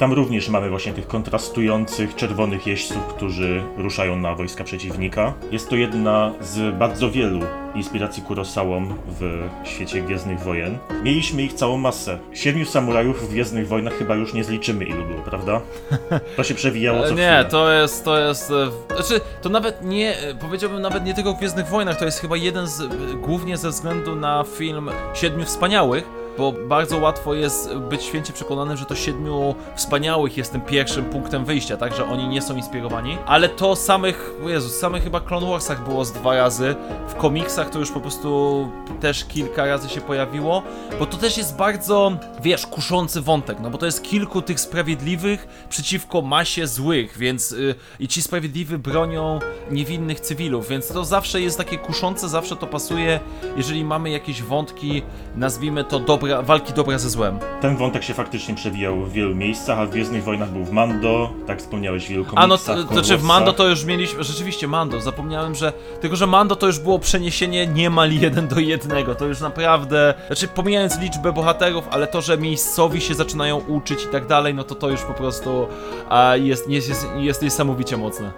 Tam 0.00 0.12
również 0.12 0.48
mamy 0.48 0.70
właśnie 0.70 0.92
tych 0.92 1.06
kontrastujących 1.06 2.14
czerwonych 2.14 2.66
jeźdźców, 2.66 3.06
którzy 3.06 3.62
ruszają 3.76 4.16
na 4.16 4.34
wojska 4.34 4.64
przeciwnika. 4.64 5.34
Jest 5.50 5.68
to 5.68 5.76
jedna 5.76 6.32
z 6.40 6.76
bardzo 6.78 7.10
wielu 7.10 7.40
inspiracji 7.74 8.22
Kurosałą 8.22 8.88
w 9.20 9.48
świecie 9.64 10.02
Gwiezdnych 10.02 10.40
Wojen. 10.40 10.78
Mieliśmy 11.02 11.42
ich 11.42 11.52
całą 11.52 11.78
masę. 11.78 12.18
Siedmiu 12.32 12.64
samurajów 12.64 13.28
w 13.28 13.30
Gwiezdnych 13.30 13.68
Wojnach 13.68 13.94
chyba 13.94 14.14
już 14.14 14.34
nie 14.34 14.44
zliczymy 14.44 14.84
ilu 14.84 15.04
było, 15.04 15.20
prawda? 15.20 15.60
To 16.36 16.44
się 16.44 16.54
przewijało 16.54 17.08
co. 17.08 17.14
Nie, 17.14 17.44
to 17.50 17.72
jest, 17.72 18.04
to 18.04 18.18
jest, 18.18 18.50
e, 18.50 18.94
znaczy, 18.94 19.20
to 19.42 19.48
nawet 19.48 19.84
nie, 19.84 20.18
e, 20.18 20.34
powiedziałbym 20.34 20.82
nawet 20.82 21.04
nie 21.04 21.14
tylko 21.14 21.32
w 21.32 21.38
Gwiezdnych 21.38 21.66
Wojnach, 21.66 21.98
to 21.98 22.04
jest 22.04 22.20
chyba 22.20 22.36
jeden 22.36 22.66
z, 22.66 22.80
e, 22.80 22.88
głównie 23.14 23.56
ze 23.56 23.70
względu 23.70 24.16
na 24.16 24.44
film 24.58 24.90
Siedmiu 25.14 25.44
Wspaniałych, 25.44 26.19
bo 26.38 26.52
bardzo 26.52 26.98
łatwo 26.98 27.34
jest 27.34 27.74
być 27.74 28.02
święcie 28.02 28.32
przekonanym, 28.32 28.76
że 28.76 28.84
to 28.84 28.94
Siedmiu 28.94 29.54
Wspaniałych 29.74 30.36
jest 30.36 30.52
tym 30.52 30.60
pierwszym 30.60 31.04
punktem 31.04 31.44
wyjścia, 31.44 31.76
tak, 31.76 31.94
że 31.94 32.04
oni 32.04 32.28
nie 32.28 32.42
są 32.42 32.56
inspirowani, 32.56 33.18
ale 33.26 33.48
to 33.48 33.76
samych, 33.76 34.34
Jezu, 34.46 34.68
samych 34.68 35.04
chyba 35.04 35.20
Clone 35.20 35.50
Warsach 35.50 35.84
było 35.84 36.04
z 36.04 36.12
dwa 36.12 36.34
razy, 36.34 36.74
w 37.08 37.14
komiksach 37.14 37.70
to 37.70 37.78
już 37.78 37.90
po 37.90 38.00
prostu 38.00 38.68
też 39.00 39.24
kilka 39.24 39.66
razy 39.66 39.88
się 39.88 40.00
pojawiło, 40.00 40.62
bo 40.98 41.06
to 41.06 41.16
też 41.16 41.38
jest 41.38 41.56
bardzo, 41.56 42.12
wiesz, 42.42 42.66
kuszący 42.66 43.20
wątek, 43.20 43.60
no 43.60 43.70
bo 43.70 43.78
to 43.78 43.86
jest 43.86 44.02
kilku 44.02 44.42
tych 44.42 44.60
sprawiedliwych 44.60 45.66
przeciwko 45.68 46.22
masie 46.22 46.66
złych, 46.66 47.18
więc 47.18 47.52
y, 47.52 47.74
i 48.00 48.08
ci 48.08 48.22
sprawiedliwi 48.22 48.78
bronią 48.78 49.38
niewinnych 49.70 50.20
cywilów, 50.20 50.68
więc 50.68 50.88
to 50.88 51.04
zawsze 51.04 51.40
jest 51.40 51.58
takie 51.58 51.78
kuszące, 51.78 52.28
zawsze 52.28 52.56
to 52.56 52.66
pasuje, 52.66 53.20
jeżeli 53.56 53.84
mamy 53.84 54.10
jakieś 54.10 54.42
wątki, 54.42 55.02
nazwijmy 55.36 55.84
to 55.84 56.00
do 56.00 56.19
dobra, 56.20 56.42
walki 56.42 56.72
dobra 56.72 56.98
ze 56.98 57.10
złem. 57.10 57.38
Ten 57.60 57.76
wątek 57.76 58.02
się 58.02 58.14
faktycznie 58.14 58.54
przewijał 58.54 58.96
w 58.96 59.12
wielu 59.12 59.34
miejscach, 59.34 59.78
a 59.78 59.86
w 59.86 59.90
Gwiezdnych 59.90 60.24
Wojnach 60.24 60.50
był 60.50 60.64
w 60.64 60.70
Mando, 60.70 61.30
tak 61.46 61.58
wspomniałeś, 61.58 62.06
w 62.06 62.08
wielu 62.08 62.24
A 62.34 62.46
no, 62.46 62.58
komiksach, 62.58 62.76
to, 62.76 62.84
to 62.84 62.94
znaczy 62.94 63.18
w 63.18 63.22
Mando 63.22 63.52
to 63.52 63.68
już 63.68 63.84
mieliśmy, 63.84 64.24
rzeczywiście 64.24 64.68
Mando, 64.68 65.00
zapomniałem, 65.00 65.54
że, 65.54 65.72
tylko 66.00 66.16
że 66.16 66.26
Mando 66.26 66.56
to 66.56 66.66
już 66.66 66.78
było 66.78 66.98
przeniesienie 66.98 67.66
niemal 67.66 68.12
jeden 68.12 68.48
do 68.48 68.60
jednego, 68.60 69.14
to 69.14 69.26
już 69.26 69.40
naprawdę, 69.40 70.14
znaczy 70.26 70.48
pomijając 70.48 70.98
liczbę 70.98 71.32
bohaterów, 71.32 71.88
ale 71.90 72.06
to, 72.06 72.20
że 72.20 72.38
miejscowi 72.38 73.00
się 73.00 73.14
zaczynają 73.14 73.56
uczyć 73.56 74.04
i 74.04 74.08
tak 74.08 74.26
dalej, 74.26 74.54
no 74.54 74.64
to 74.64 74.74
to 74.74 74.88
już 74.90 75.00
po 75.00 75.14
prostu 75.14 75.66
a, 76.08 76.36
jest, 76.36 76.68
jest, 76.68 76.88
jest, 76.88 77.06
jest 77.16 77.42
niesamowicie 77.42 77.96
mocne. 77.96 78.32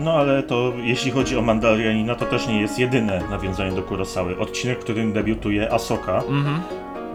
No 0.00 0.12
ale 0.12 0.42
to 0.42 0.72
jeśli 0.82 1.10
chodzi 1.10 1.36
o 1.38 1.42
Mandalorianina, 1.42 2.14
to 2.14 2.24
też 2.26 2.46
nie 2.48 2.60
jest 2.60 2.78
jedyne 2.78 3.22
nawiązanie 3.30 3.72
do 3.72 3.82
Kurosawy. 3.82 4.38
Odcinek, 4.38 4.78
w 4.80 4.82
którym 4.84 5.12
debiutuje 5.12 5.72
Asoka, 5.72 6.16
Mhm. 6.28 6.60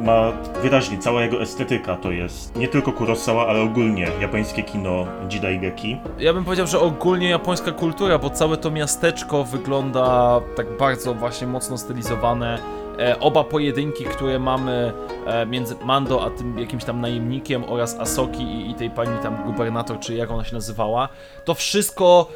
ma 0.02 0.32
wyraźnie, 0.62 0.98
cała 0.98 1.22
jego 1.22 1.42
estetyka 1.42 1.96
to 1.96 2.12
jest 2.12 2.56
nie 2.56 2.68
tylko 2.68 2.92
Kurosawa, 2.92 3.48
ale 3.48 3.62
ogólnie 3.62 4.08
japońskie 4.22 4.64
kino 4.64 5.06
Jidaigeki. 5.30 5.98
Ja 6.20 6.34
bym 6.34 6.44
powiedział, 6.46 6.68
że 6.68 6.80
ogólnie 6.80 7.30
japońska 7.30 7.72
kultura, 7.72 8.18
bo 8.20 8.30
całe 8.30 8.58
to 8.58 8.72
miasteczko 8.72 9.44
wygląda 9.44 10.40
tak 10.56 10.78
bardzo 10.78 11.14
właśnie 11.14 11.48
mocno 11.48 11.78
stylizowane. 11.78 12.60
E, 13.00 13.20
oba 13.20 13.44
pojedynki, 13.44 14.04
które 14.04 14.40
mamy 14.40 14.94
e, 15.28 15.46
między 15.46 15.76
Mando 15.86 16.24
a 16.26 16.30
tym 16.30 16.60
jakimś 16.60 16.84
tam 16.84 17.02
najemnikiem 17.02 17.64
oraz 17.68 18.00
Asoki 18.00 18.44
i, 18.44 18.72
i 18.72 18.74
tej 18.76 18.90
pani 18.90 19.18
tam 19.24 19.44
gubernator, 19.46 20.00
czy 20.00 20.14
jak 20.16 20.32
ona 20.32 20.44
się 20.44 20.54
nazywała, 20.54 21.10
to 21.46 21.54
wszystko. 21.54 22.30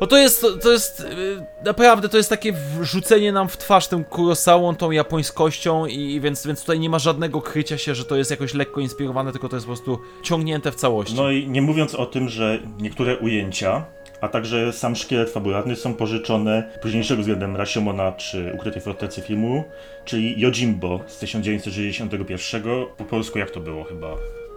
No 0.00 0.06
to 0.06 0.16
jest, 0.16 0.46
to 0.62 0.72
jest, 0.72 1.00
y, 1.00 1.64
naprawdę, 1.64 2.08
to 2.08 2.16
jest 2.16 2.30
takie 2.30 2.52
wrzucenie 2.52 3.32
nam 3.32 3.48
w 3.48 3.56
twarz 3.56 3.88
tym 3.88 4.04
Kurosałą, 4.04 4.74
tą 4.74 4.90
japońskością 4.90 5.86
i, 5.86 6.20
więc, 6.20 6.46
więc 6.46 6.60
tutaj 6.60 6.80
nie 6.80 6.90
ma 6.90 6.98
żadnego 6.98 7.42
krycia 7.42 7.78
się, 7.78 7.94
że 7.94 8.04
to 8.04 8.16
jest 8.16 8.30
jakoś 8.30 8.54
lekko 8.54 8.80
inspirowane, 8.80 9.32
tylko 9.32 9.48
to 9.48 9.56
jest 9.56 9.66
po 9.66 9.72
prostu 9.72 9.98
ciągnięte 10.22 10.72
w 10.72 10.74
całości. 10.74 11.14
No 11.14 11.30
i 11.30 11.48
nie 11.48 11.62
mówiąc 11.62 11.94
o 11.94 12.06
tym, 12.06 12.28
że 12.28 12.58
niektóre 12.78 13.18
ujęcia, 13.18 13.84
a 14.20 14.28
także 14.28 14.72
sam 14.72 14.96
szkielet 14.96 15.30
fabularny 15.30 15.76
są 15.76 15.94
pożyczone 15.94 16.78
późniejszego 16.82 17.20
względem 17.20 17.56
Rashomona 17.56 18.12
czy 18.12 18.52
Ukrytej 18.54 18.82
Fortecy 18.82 19.20
filmu, 19.20 19.64
czyli 20.04 20.40
Yojimbo 20.40 21.00
z 21.06 21.18
1961, 21.18 22.62
po 22.96 23.04
polsku 23.04 23.38
jak 23.38 23.50
to 23.50 23.60
było 23.60 23.84
chyba? 23.84 24.08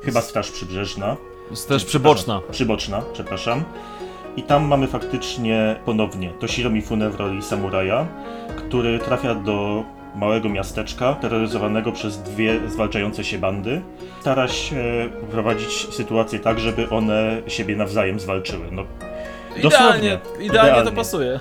Chyba 0.03 0.21
Straż 0.21 0.51
Przybrzeżna. 0.51 1.17
też 1.67 1.85
przyboczna. 1.85 2.41
Przyboczna, 2.51 3.01
przepraszam. 3.13 3.63
I 4.39 4.43
tam 4.43 4.63
mamy 4.67 4.87
faktycznie 4.87 5.75
ponownie 5.85 6.29
Toshiro 6.29 6.69
Mifune 6.69 7.09
w 7.09 7.15
roli 7.15 7.41
samuraja, 7.41 8.07
który 8.57 8.99
trafia 8.99 9.35
do 9.35 9.83
małego 10.15 10.49
miasteczka 10.49 11.13
terroryzowanego 11.13 11.91
przez 11.91 12.17
dwie 12.23 12.59
zwalczające 12.69 13.23
się 13.23 13.37
bandy. 13.37 13.81
Stara 14.21 14.47
się 14.47 14.83
poprowadzić 15.21 15.87
sytuację 15.93 16.39
tak, 16.39 16.59
żeby 16.59 16.89
one 16.89 17.41
siebie 17.47 17.75
nawzajem 17.75 18.19
zwalczyły. 18.19 18.65
No, 18.71 18.83
Dosłownie. 19.63 19.97
idealnie, 19.97 20.45
Idealnie. 20.45 20.83
to 20.83 20.91
pasuje. 20.91 21.39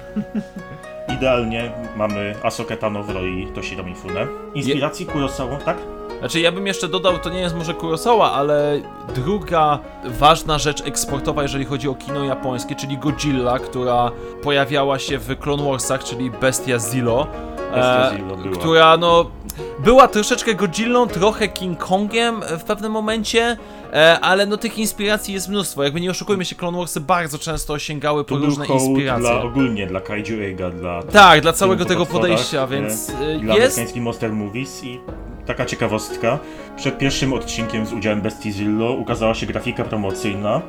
idealnie 1.16 1.70
mamy 1.96 2.34
Asokę 2.42 2.76
Tano 2.76 3.02
w 3.02 3.10
roli 3.10 3.46
Toshiro 3.54 3.84
Mifune. 3.84 4.26
Inspiracji 4.54 5.06
Kurosawa, 5.06 5.56
tak? 5.56 5.76
Znaczy, 6.18 6.40
ja 6.40 6.52
bym 6.52 6.66
jeszcze 6.66 6.88
dodał, 6.88 7.18
to 7.18 7.30
nie 7.30 7.40
jest 7.40 7.54
może 7.56 7.74
Kurosawa, 7.74 8.32
ale 8.32 8.80
druga 9.14 9.78
ważna 10.04 10.58
rzecz 10.58 10.86
eksportowa, 10.86 11.42
jeżeli 11.42 11.64
chodzi 11.64 11.88
o 11.88 11.94
kino 11.94 12.24
japońskie, 12.24 12.74
czyli 12.74 12.98
Godzilla, 12.98 13.58
która 13.58 14.10
pojawiała 14.42 14.98
się 14.98 15.18
w 15.18 15.38
Clone 15.38 15.70
Warsach, 15.70 16.04
czyli 16.04 16.30
Bestia 16.30 16.78
Zillo. 16.78 17.26
Bestia 17.56 18.10
e, 18.10 18.16
Zillo 18.16 18.36
była. 18.36 18.56
Która, 18.56 18.96
no, 18.96 19.30
była 19.78 20.08
troszeczkę 20.08 20.54
Godzillą, 20.54 21.06
trochę 21.06 21.48
King 21.48 21.78
Kongiem 21.78 22.40
w 22.58 22.64
pewnym 22.64 22.92
momencie, 22.92 23.56
e, 23.92 24.20
ale 24.20 24.46
no 24.46 24.56
tych 24.56 24.78
inspiracji 24.78 25.34
jest 25.34 25.48
mnóstwo. 25.48 25.84
Jakby 25.84 26.00
nie 26.00 26.10
oszukujmy 26.10 26.44
się, 26.44 26.56
Clone 26.56 26.78
Warsy 26.78 27.00
bardzo 27.00 27.38
często 27.38 27.78
sięgały 27.78 28.24
po 28.24 28.36
był 28.36 28.44
różne 28.44 28.66
inspiracje. 28.66 29.20
dla 29.20 29.42
ogólnie 29.42 29.86
dla 29.86 30.00
Kaiju 30.00 30.42
Eiga, 30.42 30.70
dla 30.70 31.02
Tak, 31.02 31.40
dla 31.40 31.52
całego 31.52 31.84
tego 31.84 32.06
podejścia, 32.06 32.62
e, 32.62 32.66
więc 32.66 33.10
e, 33.10 33.14
dla 33.14 33.26
jest... 33.34 33.48
amerykańskich 33.50 34.02
Monster 34.02 34.32
Movies 34.32 34.84
i 34.84 35.00
taka 35.48 35.64
ciekawostka. 35.64 36.38
Przed 36.76 36.98
pierwszym 36.98 37.32
odcinkiem 37.32 37.86
z 37.86 37.92
udziałem 37.92 38.20
Bestii 38.20 38.52
Zillo 38.52 38.92
ukazała 38.92 39.34
się 39.34 39.46
grafika 39.46 39.84
promocyjna, 39.84 40.62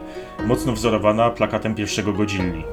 mocno 0.46 0.74
wzorowana 0.74 1.30
plakatem 1.30 1.76
pierwszego 1.76 2.14
Godzilli. 2.14 2.64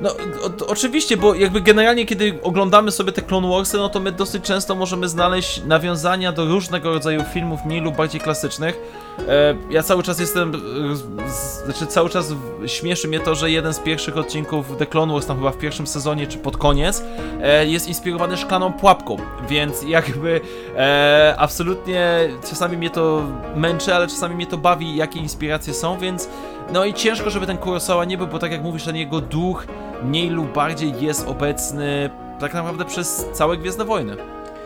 No, 0.00 0.10
o, 0.10 0.66
oczywiście, 0.66 1.16
bo 1.16 1.34
jakby 1.34 1.60
generalnie, 1.60 2.06
kiedy 2.06 2.38
oglądamy 2.42 2.90
sobie 2.90 3.12
te 3.12 3.22
Clone 3.22 3.48
Warsy, 3.48 3.76
no 3.76 3.88
to 3.88 4.00
my 4.00 4.12
dosyć 4.12 4.44
często 4.44 4.74
możemy 4.74 5.08
znaleźć 5.08 5.62
nawiązania 5.64 6.32
do 6.32 6.44
różnego 6.44 6.90
rodzaju 6.90 7.24
filmów, 7.34 7.60
mniej 7.64 7.80
lub 7.80 7.96
bardziej 7.96 8.20
klasycznych. 8.20 8.80
E, 9.28 9.56
ja 9.70 9.82
cały 9.82 10.02
czas 10.02 10.20
jestem, 10.20 10.54
e, 10.54 10.96
z, 11.30 11.64
znaczy 11.64 11.86
cały 11.86 12.10
czas 12.10 12.32
śmieszy 12.66 13.08
mnie 13.08 13.20
to, 13.20 13.34
że 13.34 13.50
jeden 13.50 13.74
z 13.74 13.78
pierwszych 13.78 14.16
odcinków 14.16 14.76
The 14.78 14.86
Clone 14.86 15.12
Wars, 15.12 15.26
tam 15.26 15.36
chyba 15.36 15.50
w 15.50 15.58
pierwszym 15.58 15.86
sezonie 15.86 16.26
czy 16.26 16.38
pod 16.38 16.56
koniec, 16.56 17.02
e, 17.42 17.66
jest 17.66 17.88
inspirowany 17.88 18.36
szklaną 18.36 18.72
pułapką, 18.72 19.16
więc 19.48 19.82
jakby 19.98 20.40
e, 20.76 21.34
absolutnie 21.38 22.28
czasami 22.50 22.76
mnie 22.76 22.90
to 22.90 23.22
męczy, 23.56 23.94
ale 23.94 24.06
czasami 24.06 24.34
mnie 24.34 24.46
to 24.46 24.58
bawi, 24.58 24.96
jakie 24.96 25.20
inspiracje 25.20 25.74
są, 25.74 25.98
więc 25.98 26.28
no 26.72 26.84
i 26.84 26.94
ciężko, 26.94 27.30
żeby 27.30 27.46
ten 27.46 27.58
Kurosawa 27.58 28.04
nie 28.04 28.18
był, 28.18 28.26
bo 28.26 28.38
tak 28.38 28.52
jak 28.52 28.62
mówisz, 28.62 28.84
ten 28.84 28.96
jego 28.96 29.20
duch 29.20 29.66
mniej 30.02 30.30
lub 30.30 30.52
bardziej 30.52 30.92
jest 31.00 31.28
obecny 31.28 32.10
tak 32.40 32.54
naprawdę 32.54 32.84
przez 32.84 33.26
całe 33.32 33.56
Gwiezdne 33.56 33.84
Wojny. 33.84 34.16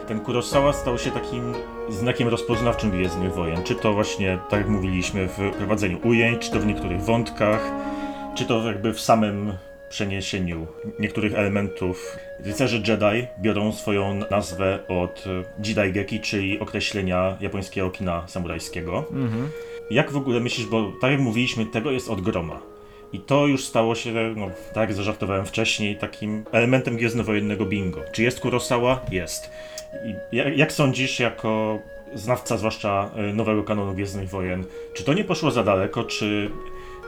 Ten 0.08 0.20
Kurosawa 0.20 0.72
stał 0.72 0.98
się 0.98 1.10
takim 1.10 1.54
znakiem 1.88 2.28
rozpoznawczym 2.28 2.90
Gwiezdnych 2.90 3.34
Wojen. 3.34 3.62
Czy 3.62 3.74
to 3.74 3.92
właśnie, 3.92 4.38
tak 4.50 4.60
jak 4.60 4.68
mówiliśmy, 4.68 5.28
w 5.28 5.56
prowadzeniu 5.58 5.98
ujęć, 6.04 6.42
czy 6.42 6.50
to 6.50 6.60
w 6.60 6.66
niektórych 6.66 7.02
wątkach, 7.02 7.72
czy 8.34 8.44
to 8.44 8.62
jakby 8.66 8.92
w 8.92 9.00
samym 9.00 9.52
przeniesieniu 9.88 10.66
niektórych 10.98 11.34
elementów. 11.34 12.16
Rycerze 12.44 12.76
Jedi 12.76 13.26
biorą 13.40 13.72
swoją 13.72 14.20
nazwę 14.30 14.78
od 14.88 15.24
Jidaigeki, 15.64 16.20
czyli 16.20 16.60
określenia 16.60 17.36
japońskiego 17.40 17.90
kina 17.90 18.28
samurajskiego. 18.28 19.04
Mhm. 19.10 19.48
Jak 19.90 20.10
w 20.12 20.16
ogóle 20.16 20.40
myślisz, 20.40 20.66
bo 20.66 20.92
tak 21.00 21.10
jak 21.10 21.20
mówiliśmy, 21.20 21.66
tego 21.66 21.90
jest 21.90 22.10
od 22.10 22.20
groma. 22.20 22.60
I 23.12 23.20
to 23.20 23.46
już 23.46 23.64
stało 23.64 23.94
się, 23.94 24.12
no, 24.36 24.46
tak 24.74 24.76
jak 24.88 24.92
zażartowałem 24.92 25.46
wcześniej, 25.46 25.96
takim 25.96 26.44
elementem 26.52 26.96
gwiezdnowojennego 26.96 27.66
bingo. 27.66 28.00
Czy 28.12 28.22
jest 28.22 28.40
Kurosawa? 28.40 29.00
Jest. 29.10 29.50
I 30.06 30.36
jak, 30.36 30.56
jak 30.58 30.72
sądzisz, 30.72 31.20
jako 31.20 31.78
znawca 32.14 32.56
zwłaszcza 32.56 33.10
y, 33.30 33.32
nowego 33.34 33.62
kanonu 33.64 33.94
Gwiezdnych 33.94 34.28
Wojen, 34.28 34.64
czy 34.94 35.04
to 35.04 35.14
nie 35.14 35.24
poszło 35.24 35.50
za 35.50 35.64
daleko, 35.64 36.04
czy 36.04 36.50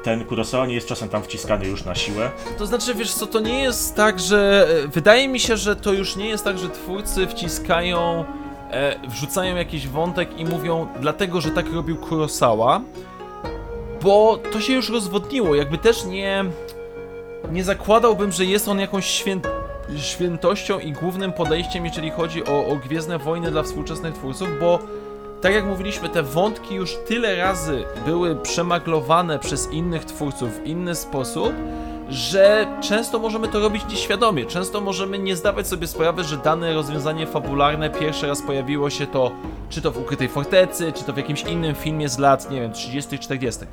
ten 0.04 0.24
Kurosawa 0.24 0.66
nie 0.66 0.74
jest 0.74 0.88
czasem 0.88 1.08
tam 1.08 1.22
wciskany 1.22 1.66
już 1.66 1.84
na 1.84 1.94
siłę? 1.94 2.30
To 2.58 2.66
znaczy, 2.66 2.94
wiesz 2.94 3.14
co, 3.14 3.26
to 3.26 3.40
nie 3.40 3.62
jest 3.62 3.94
tak, 3.96 4.20
że... 4.20 4.66
e, 4.84 4.88
Wydaje 4.88 5.28
mi 5.28 5.40
się, 5.40 5.56
że 5.56 5.76
to 5.76 5.92
już 5.92 6.16
nie 6.16 6.28
jest 6.28 6.44
tak, 6.44 6.58
że 6.58 6.68
twórcy 6.68 7.26
wciskają, 7.26 8.24
e, 8.74 9.08
wrzucają 9.08 9.56
jakiś 9.56 9.88
wątek 9.88 10.38
i 10.40 10.44
mówią, 10.44 10.86
dlatego, 11.00 11.40
że 11.40 11.50
tak 11.50 11.72
robił 11.72 11.96
Kurosawa, 11.96 12.80
bo 14.02 14.38
to 14.52 14.60
się 14.60 14.72
już 14.72 14.90
rozwodniło, 14.90 15.54
jakby 15.54 15.78
też 15.78 16.04
nie... 16.04 16.44
Nie 17.52 17.64
zakładałbym, 17.64 18.32
że 18.32 18.44
jest 18.44 18.68
on 18.68 18.80
jakąś 18.80 19.06
świę... 19.06 19.40
świętością 19.96 20.78
i 20.78 20.92
głównym 20.92 21.32
podejściem, 21.32 21.84
jeżeli 21.84 22.10
chodzi 22.10 22.44
o, 22.44 22.66
o 22.66 22.76
Gwiezdne 22.76 23.18
Wojny 23.18 23.50
dla 23.50 23.62
współczesnych 23.62 24.14
twórców, 24.14 24.48
bo 24.60 24.78
tak 25.40 25.54
jak 25.54 25.64
mówiliśmy, 25.64 26.08
te 26.08 26.22
wątki 26.22 26.74
już 26.74 26.96
tyle 27.08 27.36
razy 27.36 27.84
były 28.06 28.36
przemaglowane 28.36 29.38
przez 29.38 29.72
innych 29.72 30.04
twórców 30.04 30.60
w 30.60 30.66
inny 30.66 30.94
sposób, 30.94 31.52
że 32.08 32.66
często 32.80 33.18
możemy 33.18 33.48
to 33.48 33.60
robić 33.60 33.82
nieświadomie. 33.90 34.46
Często 34.46 34.80
możemy 34.80 35.18
nie 35.18 35.36
zdawać 35.36 35.68
sobie 35.68 35.86
sprawy, 35.86 36.24
że 36.24 36.36
dane 36.36 36.74
rozwiązanie 36.74 37.26
fabularne 37.26 37.90
pierwszy 37.90 38.26
raz 38.26 38.42
pojawiło 38.42 38.90
się 38.90 39.06
to 39.06 39.30
czy 39.70 39.82
to 39.82 39.90
w 39.90 39.98
Ukrytej 39.98 40.28
Fortecy, 40.28 40.92
czy 40.92 41.04
to 41.04 41.12
w 41.12 41.16
jakimś 41.16 41.42
innym 41.42 41.74
filmie 41.74 42.08
z 42.08 42.18
lat, 42.18 42.50
nie 42.50 42.60
wiem, 42.60 42.72
30 42.72 43.18
40 43.18 43.66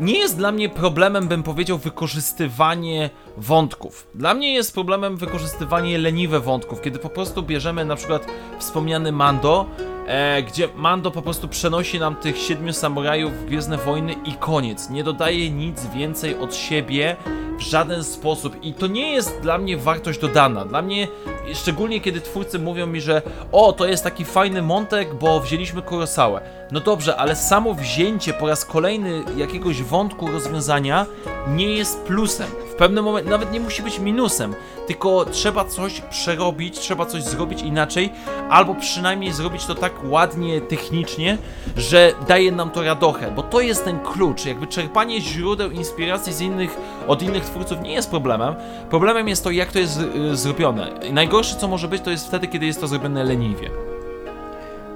nie 0.00 0.18
jest 0.18 0.36
dla 0.36 0.52
mnie 0.52 0.68
problemem, 0.68 1.28
bym 1.28 1.42
powiedział, 1.42 1.78
wykorzystywanie 1.78 3.10
wątków. 3.36 4.06
Dla 4.14 4.34
mnie 4.34 4.54
jest 4.54 4.74
problemem 4.74 5.16
wykorzystywanie 5.16 5.98
leniwe 5.98 6.40
wątków, 6.40 6.80
kiedy 6.80 6.98
po 6.98 7.08
prostu 7.08 7.42
bierzemy 7.42 7.84
na 7.84 7.96
przykład 7.96 8.26
wspomniany 8.58 9.12
Mando, 9.12 9.66
e, 10.06 10.42
gdzie 10.42 10.68
Mando 10.74 11.10
po 11.10 11.22
prostu 11.22 11.48
przenosi 11.48 11.98
nam 11.98 12.16
tych 12.16 12.38
siedmiu 12.38 12.72
samurajów 12.72 13.32
w 13.32 13.44
Gwiezdne 13.44 13.76
Wojny 13.76 14.12
i 14.12 14.32
koniec. 14.32 14.90
Nie 14.90 15.04
dodaje 15.04 15.50
nic 15.50 15.86
więcej 15.86 16.38
od 16.38 16.54
siebie 16.54 17.16
w 17.58 17.60
żaden 17.60 18.04
sposób 18.04 18.64
i 18.64 18.74
to 18.74 18.86
nie 18.86 19.12
jest 19.12 19.40
dla 19.40 19.58
mnie 19.58 19.76
wartość 19.76 20.18
dodana. 20.18 20.64
Dla 20.64 20.82
mnie, 20.82 21.08
szczególnie 21.54 22.00
kiedy 22.00 22.20
twórcy 22.20 22.58
mówią 22.58 22.86
mi, 22.86 23.00
że 23.00 23.22
o, 23.52 23.72
to 23.72 23.86
jest 23.86 24.04
taki 24.04 24.24
fajny 24.24 24.62
montek, 24.62 25.14
bo 25.14 25.40
wzięliśmy 25.40 25.82
Kurosałę. 25.82 26.40
No 26.70 26.80
dobrze, 26.80 27.16
ale 27.16 27.36
samo 27.36 27.74
wzięcie 27.74 28.32
po 28.32 28.46
raz 28.46 28.64
kolejny 28.64 29.22
jakiegoś 29.36 29.82
wątku 29.82 30.26
rozwiązania 30.30 31.06
nie 31.48 31.74
jest 31.74 32.02
plusem. 32.02 32.46
W 32.72 32.74
pewnym 32.74 33.04
momencie 33.04 33.30
nawet 33.30 33.52
nie 33.52 33.60
musi 33.60 33.82
być 33.82 33.98
minusem, 33.98 34.54
tylko 34.86 35.24
trzeba 35.24 35.64
coś 35.64 36.00
przerobić, 36.00 36.78
trzeba 36.78 37.06
coś 37.06 37.22
zrobić 37.22 37.62
inaczej, 37.62 38.12
albo 38.50 38.74
przynajmniej 38.74 39.32
zrobić 39.32 39.66
to 39.66 39.74
tak 39.74 39.95
ładnie, 40.04 40.60
technicznie, 40.60 41.38
że 41.76 42.12
daje 42.28 42.52
nam 42.52 42.70
to 42.70 42.82
radochę, 42.82 43.30
bo 43.30 43.42
to 43.42 43.60
jest 43.60 43.84
ten 43.84 43.98
klucz. 43.98 44.46
Jakby 44.46 44.66
czerpanie 44.66 45.20
źródeł 45.20 45.70
inspiracji 45.70 46.32
z 46.32 46.40
innych, 46.40 46.76
od 47.06 47.22
innych 47.22 47.44
twórców 47.44 47.80
nie 47.80 47.92
jest 47.92 48.10
problemem. 48.10 48.54
Problemem 48.90 49.28
jest 49.28 49.44
to, 49.44 49.50
jak 49.50 49.72
to 49.72 49.78
jest 49.78 50.00
y, 50.32 50.36
zrobione. 50.36 50.92
Najgorsze, 51.12 51.56
co 51.56 51.68
może 51.68 51.88
być, 51.88 52.02
to 52.02 52.10
jest 52.10 52.26
wtedy, 52.26 52.46
kiedy 52.46 52.66
jest 52.66 52.80
to 52.80 52.86
zrobione 52.86 53.24
leniwie. 53.24 53.70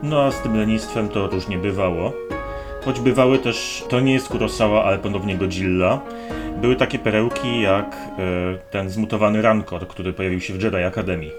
No 0.03 0.23
a 0.23 0.31
z 0.31 0.43
tym 0.43 0.57
lenistwem 0.57 1.09
to 1.09 1.27
różnie 1.27 1.59
bywało. 1.59 2.13
Choć 2.85 3.01
bywały 3.01 3.39
też, 3.39 3.85
to 3.89 4.01
nie 4.01 4.13
jest 4.13 4.29
Kurosawa, 4.29 4.85
ale 4.85 4.99
ponownie 4.99 5.37
Godzilla. 5.37 6.01
Były 6.61 6.77
takie 6.77 6.99
perełki 6.99 7.61
jak 7.61 7.97
e, 7.97 8.19
ten 8.71 8.91
zmutowany 8.91 9.43
Rancor, 9.43 9.89
który 9.89 10.13
pojawił 10.13 10.41
się 10.41 10.55
w 10.55 10.63
Jedi 10.63 10.77
Academy. 10.77 11.31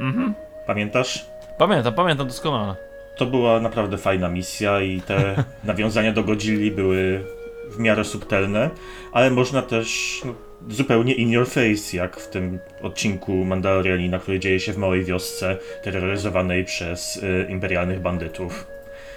Mhm. 0.00 0.34
Pamiętasz? 0.66 1.31
Pamiętam, 1.68 1.94
pamiętam 1.94 2.26
doskonale. 2.26 2.74
To 3.16 3.26
była 3.26 3.60
naprawdę 3.60 3.98
fajna 3.98 4.28
misja 4.28 4.80
i 4.80 5.00
te 5.00 5.44
nawiązania 5.64 6.12
do 6.12 6.24
Godzilli 6.24 6.70
były 6.70 7.24
w 7.70 7.78
miarę 7.78 8.04
subtelne, 8.04 8.70
ale 9.12 9.30
można 9.30 9.62
też 9.62 10.20
no, 10.24 10.34
zupełnie 10.68 11.14
in 11.14 11.30
your 11.30 11.46
face, 11.46 11.96
jak 11.96 12.16
w 12.16 12.28
tym 12.28 12.58
odcinku 12.82 13.32
Mandalorianina, 13.44 14.18
który 14.18 14.40
dzieje 14.40 14.60
się 14.60 14.72
w 14.72 14.76
małej 14.76 15.04
wiosce 15.04 15.56
terroryzowanej 15.82 16.64
przez 16.64 17.16
y, 17.16 17.46
imperialnych 17.50 18.00
bandytów. 18.00 18.66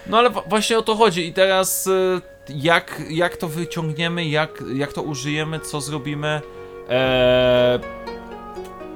No 0.08 0.18
ale 0.18 0.30
właśnie 0.30 0.78
o 0.78 0.82
to 0.82 0.96
chodzi 0.96 1.28
i 1.28 1.34
teraz 1.34 1.88
y, 1.88 2.22
jak, 2.50 3.02
jak 3.10 3.38
to 3.38 3.48
wyciągniemy, 3.48 4.26
jak, 4.26 4.64
jak 4.76 4.94
to 4.94 5.02
użyjemy, 5.02 5.60
co 5.60 5.82
zrobimy. 5.82 6.42
Eee, 6.90 7.80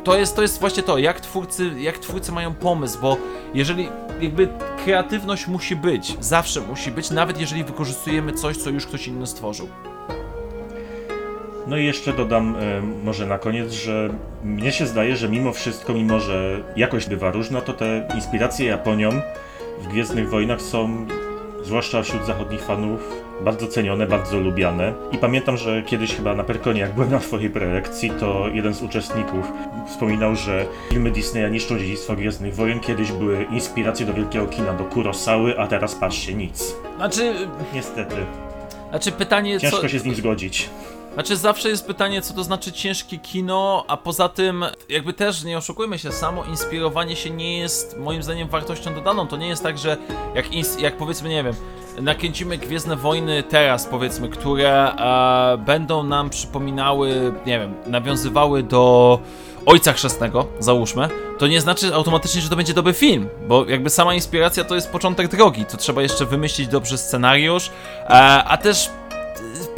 to 0.10 0.18
jest, 0.18 0.36
to 0.36 0.42
jest 0.42 0.60
właśnie 0.60 0.84
to, 0.84 0.98
jak 0.98 1.20
twórcy, 1.20 1.72
jak 1.78 1.98
twórcy 1.98 2.32
mają 2.32 2.54
pomysł, 2.54 3.00
bo 3.02 3.18
jeżeli 3.54 3.90
jakby 4.22 4.48
kreatywność 4.84 5.48
musi 5.48 5.76
być, 5.76 6.18
zawsze 6.20 6.62
musi 6.62 6.92
być, 6.92 7.12
nawet 7.12 7.40
jeżeli 7.40 7.64
wykorzystujemy 7.64 8.34
coś, 8.34 8.58
co 8.58 8.70
już 8.70 8.86
ktoś 8.86 9.08
inny 9.08 9.28
stworzył. 9.28 9.68
No 11.68 11.78
i 11.78 11.86
jeszcze 11.86 12.14
dodam 12.14 12.56
e, 12.56 12.82
może 13.04 13.26
na 13.26 13.38
koniec, 13.38 13.72
że 13.72 14.10
mnie 14.44 14.72
się 14.72 14.86
zdaje, 14.88 15.16
że 15.16 15.30
mimo 15.30 15.54
wszystko, 15.54 15.94
mimo 15.94 16.20
że 16.20 16.64
jakość 16.76 17.10
bywa 17.10 17.32
różna, 17.32 17.62
to 17.62 17.74
te 17.74 18.08
inspiracje 18.16 18.66
Japonią 18.66 19.10
w 19.82 19.88
Gwiezdnych 19.88 20.30
Wojnach 20.30 20.62
są, 20.62 21.08
zwłaszcza 21.64 22.04
wśród 22.04 22.26
zachodnich 22.26 22.62
fanów, 22.62 23.29
bardzo 23.42 23.68
cenione, 23.68 24.08
bardzo 24.08 24.40
lubiane. 24.40 24.94
I 25.12 25.18
pamiętam, 25.18 25.58
że 25.58 25.84
kiedyś 25.84 26.16
chyba 26.16 26.36
na 26.36 26.44
Perkonie, 26.44 26.82
jak 26.82 26.94
byłem 26.94 27.12
na 27.12 27.20
twojej 27.20 27.50
prelekcji, 27.50 28.12
to 28.20 28.48
jeden 28.54 28.74
z 28.74 28.82
uczestników 28.82 29.46
wspominał, 29.88 30.36
że 30.36 30.66
filmy 30.90 31.12
Disneya 31.12 31.52
niszczą 31.52 31.80
dziedzictwo 31.80 32.16
Gwiezdnych 32.16 32.56
Wojen. 32.56 32.80
Kiedyś 32.80 33.12
były 33.12 33.44
inspiracje 33.44 34.06
do 34.06 34.14
wielkiego 34.14 34.48
kina, 34.48 34.74
do 34.74 34.84
Kurosawy, 34.84 35.60
a 35.60 35.68
teraz 35.68 35.96
patrzcie, 35.96 36.34
nic. 36.34 36.76
Znaczy, 36.98 37.34
Niestety, 37.74 38.16
znaczy 38.90 39.12
pytanie, 39.12 39.60
ciężko 39.60 39.82
co... 39.82 39.90
się 39.90 40.00
z 40.00 40.06
nim 40.06 40.16
zgodzić. 40.16 40.70
Znaczy 41.14 41.38
zawsze 41.38 41.70
jest 41.70 41.88
pytanie, 41.88 42.22
co 42.22 42.34
to 42.34 42.44
znaczy 42.44 42.72
ciężkie 42.72 43.18
kino, 43.18 43.86
a 43.88 43.98
poza 43.98 44.30
tym, 44.30 44.66
jakby 44.90 45.14
też 45.14 45.44
nie 45.44 45.58
oszukujmy 45.58 46.00
się, 46.00 46.12
samo 46.12 46.44
inspirowanie 46.44 47.16
się 47.16 47.30
nie 47.30 47.60
jest 47.60 47.98
moim 47.98 48.24
zdaniem 48.24 48.48
wartością 48.48 48.94
dodaną. 48.94 49.28
To 49.28 49.38
nie 49.38 49.48
jest 49.48 49.64
tak, 49.64 49.78
że 49.78 49.98
jak, 50.36 50.46
jak 50.80 50.98
powiedzmy, 50.98 51.30
nie 51.30 51.44
wiem, 51.44 51.54
nakręcimy 52.02 52.58
Gwiezdne 52.58 52.96
Wojny 52.96 53.44
teraz, 53.44 53.86
powiedzmy, 53.86 54.30
które 54.30 54.94
e, 54.96 55.58
będą 55.58 56.04
nam 56.04 56.30
przypominały, 56.30 57.34
nie 57.46 57.60
wiem, 57.60 57.74
nawiązywały 57.88 58.64
do 58.64 59.20
Ojca 59.66 59.94
Chrzestnego, 59.94 60.48
załóżmy, 60.60 61.10
to 61.38 61.48
nie 61.48 61.62
znaczy 61.62 61.94
automatycznie, 61.94 62.42
że 62.42 62.50
to 62.50 62.56
będzie 62.56 62.74
dobry 62.74 62.94
film, 62.94 63.30
bo 63.48 63.66
jakby 63.66 63.90
sama 63.90 64.14
inspiracja 64.14 64.64
to 64.64 64.76
jest 64.76 64.92
początek 64.92 65.28
drogi, 65.28 65.66
to 65.66 65.78
trzeba 65.78 66.02
jeszcze 66.02 66.26
wymyślić 66.26 66.68
dobrze 66.68 66.98
scenariusz, 66.98 67.72
e, 68.06 68.10
a 68.44 68.58
też 68.58 68.90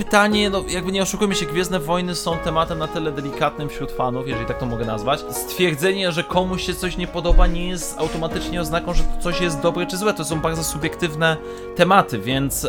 pytanie, 0.03 0.49
no 0.49 0.63
jakby 0.67 0.91
nie 0.91 1.01
oszukujmy 1.01 1.35
się, 1.35 1.45
Gwiezdne 1.45 1.79
Wojny 1.79 2.15
są 2.15 2.37
tematem 2.37 2.79
na 2.79 2.87
tyle 2.87 3.11
delikatnym 3.11 3.69
wśród 3.69 3.91
fanów, 3.91 4.27
jeżeli 4.27 4.45
tak 4.45 4.59
to 4.59 4.65
mogę 4.65 4.85
nazwać. 4.85 5.25
Stwierdzenie, 5.29 6.11
że 6.11 6.23
komuś 6.23 6.65
się 6.65 6.73
coś 6.73 6.97
nie 6.97 7.07
podoba 7.07 7.47
nie 7.47 7.67
jest 7.67 7.99
automatycznie 7.99 8.61
oznaką, 8.61 8.93
że 8.93 9.03
to 9.03 9.21
coś 9.21 9.41
jest 9.41 9.59
dobre 9.59 9.85
czy 9.85 9.97
złe, 9.97 10.13
to 10.13 10.25
są 10.25 10.39
bardzo 10.39 10.63
subiektywne 10.63 11.37
tematy, 11.75 12.19
więc 12.19 12.67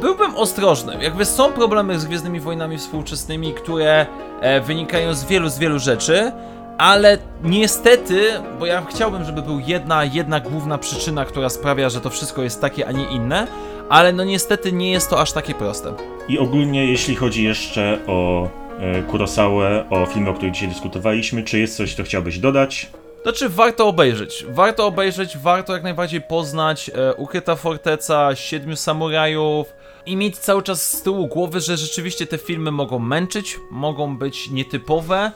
byłbym 0.00 0.36
ostrożny. 0.36 0.96
Jakby 1.00 1.24
są 1.24 1.52
problemy 1.52 2.00
z 2.00 2.04
Gwiezdnymi 2.04 2.40
Wojnami 2.40 2.78
współczesnymi, 2.78 3.54
które 3.54 4.06
e, 4.40 4.60
wynikają 4.60 5.14
z 5.14 5.24
wielu, 5.24 5.48
z 5.48 5.58
wielu 5.58 5.78
rzeczy, 5.78 6.32
ale 6.78 7.18
niestety, 7.42 8.32
bo 8.58 8.66
ja 8.66 8.86
chciałbym, 8.90 9.24
żeby 9.24 9.42
był 9.42 9.58
jedna, 9.58 10.04
jedna 10.04 10.40
główna 10.40 10.78
przyczyna, 10.78 11.24
która 11.24 11.48
sprawia, 11.48 11.88
że 11.88 12.00
to 12.00 12.10
wszystko 12.10 12.42
jest 12.42 12.60
takie, 12.60 12.86
a 12.86 12.92
nie 12.92 13.04
inne, 13.04 13.46
ale 13.88 14.12
no 14.12 14.24
niestety 14.24 14.72
nie 14.72 14.90
jest 14.90 15.10
to 15.10 15.20
aż 15.20 15.32
takie 15.32 15.54
proste. 15.54 15.94
I 16.28 16.38
ogólnie, 16.38 16.86
jeśli 16.86 17.16
chodzi 17.16 17.44
jeszcze 17.44 17.98
o 18.06 18.48
e, 18.80 19.02
Kurosałę, 19.02 19.84
o 19.90 20.06
filmy, 20.06 20.30
o 20.30 20.34
których 20.34 20.54
dzisiaj 20.54 20.68
dyskutowaliśmy, 20.68 21.42
czy 21.42 21.58
jest 21.58 21.76
coś, 21.76 21.94
co 21.94 22.02
chciałbyś 22.02 22.38
dodać? 22.38 22.90
Znaczy, 23.22 23.48
warto 23.48 23.86
obejrzeć. 23.86 24.46
Warto 24.48 24.86
obejrzeć, 24.86 25.38
warto 25.38 25.72
jak 25.72 25.82
najbardziej 25.82 26.20
poznać 26.20 26.90
e, 26.94 27.14
Ukryta 27.14 27.56
Forteca, 27.56 28.34
Siedmiu 28.34 28.76
Samurajów 28.76 29.66
i 30.06 30.16
mieć 30.16 30.38
cały 30.38 30.62
czas 30.62 30.90
z 30.90 31.02
tyłu 31.02 31.26
głowy, 31.26 31.60
że 31.60 31.76
rzeczywiście 31.76 32.26
te 32.26 32.38
filmy 32.38 32.70
mogą 32.70 32.98
męczyć, 32.98 33.56
mogą 33.70 34.16
być 34.16 34.50
nietypowe, 34.50 35.32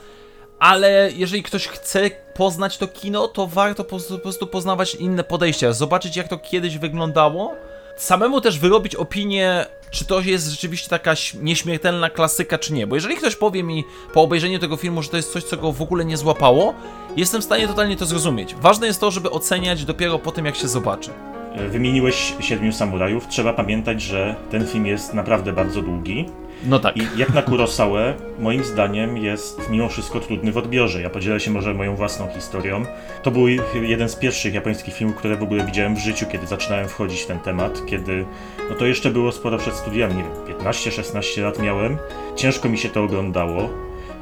ale 0.59 1.11
jeżeli 1.17 1.43
ktoś 1.43 1.69
chce 1.69 2.11
poznać 2.35 2.79
to 2.79 2.89
kino, 2.89 3.29
to 3.29 3.47
warto 3.47 3.85
po, 3.85 3.99
po 4.11 4.19
prostu 4.19 4.47
poznawać 4.47 4.95
inne 4.95 5.25
podejścia, 5.25 5.73
zobaczyć 5.73 6.17
jak 6.17 6.29
to 6.29 6.39
kiedyś 6.39 6.79
wyglądało, 6.79 7.55
samemu 7.99 8.41
też 8.41 8.59
wyrobić 8.59 8.95
opinię, 8.95 9.67
czy 9.91 10.05
to 10.05 10.21
jest 10.21 10.49
rzeczywiście 10.49 10.89
taka 10.89 11.15
nieśmiertelna 11.43 12.11
klasyka, 12.11 12.59
czy 12.59 12.73
nie. 12.73 12.87
Bo 12.87 12.95
jeżeli 12.95 13.17
ktoś 13.17 13.37
powie 13.37 13.63
mi 13.63 13.85
po 14.15 14.23
obejrzeniu 14.23 14.59
tego 14.59 14.77
filmu, 14.77 15.03
że 15.03 15.09
to 15.09 15.17
jest 15.17 15.33
coś, 15.33 15.45
co 15.45 15.57
go 15.57 15.73
w 15.73 15.83
ogóle 15.83 16.05
nie 16.05 16.17
złapało, 16.17 16.75
jestem 17.17 17.41
w 17.41 17.45
stanie 17.45 17.69
totalnie 17.69 17.97
to 17.97 18.07
zrozumieć. 18.07 18.55
Ważne 18.55 18.87
jest 18.87 19.01
to, 19.01 19.11
żeby 19.11 19.31
oceniać 19.31 19.85
dopiero 19.85 20.19
po 20.19 20.33
tym, 20.33 20.47
jak 20.47 20.57
się 20.57 20.69
zobaczy. 20.69 21.11
E, 21.55 21.69
Wymieniłeś 21.69 22.35
Siedmiu 22.41 22.73
Samurajów. 22.73 23.27
Trzeba 23.29 23.53
pamiętać, 23.53 24.03
że 24.03 24.37
ten 24.51 24.67
film 24.67 24.87
jest 24.87 25.15
naprawdę 25.15 25.53
bardzo 25.53 25.83
długi. 25.83 26.27
No 26.67 26.79
tak. 26.79 26.97
I 26.97 27.03
jak 27.17 27.35
na 27.35 27.43
Kurosałę, 27.43 28.15
moim 28.39 28.65
zdaniem 28.65 29.17
jest 29.17 29.71
mimo 29.71 29.89
wszystko 29.89 30.21
trudny 30.21 30.53
w 30.53 30.59
odbiorze. 30.59 31.03
Ja 31.03 31.11
podzielę 31.11 31.41
się 31.41 31.51
może 31.51 31.75
moją 31.75 31.97
własną 31.97 32.29
historią. 32.29 32.85
To 33.23 33.31
był 33.31 33.49
jeden 33.83 34.09
z 34.09 34.17
pierwszych 34.17 34.55
japońskich 34.55 34.95
filmów, 34.95 35.17
które 35.17 35.37
w 35.37 35.43
ogóle 35.43 35.67
widziałem 35.67 35.97
w 35.97 35.99
życiu, 35.99 36.27
kiedy 36.33 36.47
zaczynałem 36.47 36.89
wchodzić 36.89 37.21
w 37.21 37.27
ten 37.27 37.39
temat, 37.39 37.87
kiedy 37.87 38.25
no 38.71 38.75
to 38.75 38.87
jeszcze 38.87 39.11
było 39.11 39.33
sporo 39.33 39.59
przed 39.59 39.75
studiami, 39.75 40.15
nie 40.15 40.23
wiem, 40.23 40.59
15-16 40.59 41.43
lat 41.43 41.59
miałem. 41.59 41.99
Ciężko 42.37 42.69
mi 42.69 42.79
się 42.79 42.89
to 42.89 43.03
oglądało. 43.03 43.69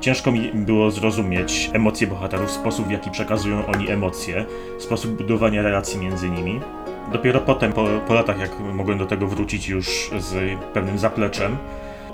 Ciężko 0.00 0.32
mi 0.32 0.50
było 0.54 0.90
zrozumieć 0.90 1.70
emocje 1.72 2.06
bohaterów, 2.06 2.50
sposób 2.50 2.86
w 2.86 2.90
jaki 2.90 3.10
przekazują 3.10 3.66
oni 3.66 3.90
emocje, 3.90 4.44
sposób 4.78 5.10
budowania 5.10 5.62
relacji 5.62 6.00
między 6.00 6.30
nimi. 6.30 6.60
Dopiero 7.12 7.40
potem, 7.40 7.72
po, 7.72 7.86
po 8.08 8.14
latach, 8.14 8.40
jak 8.40 8.60
mogłem 8.60 8.98
do 8.98 9.06
tego 9.06 9.26
wrócić 9.26 9.68
już 9.68 10.10
z 10.18 10.58
pewnym 10.74 10.98
zapleczem, 10.98 11.56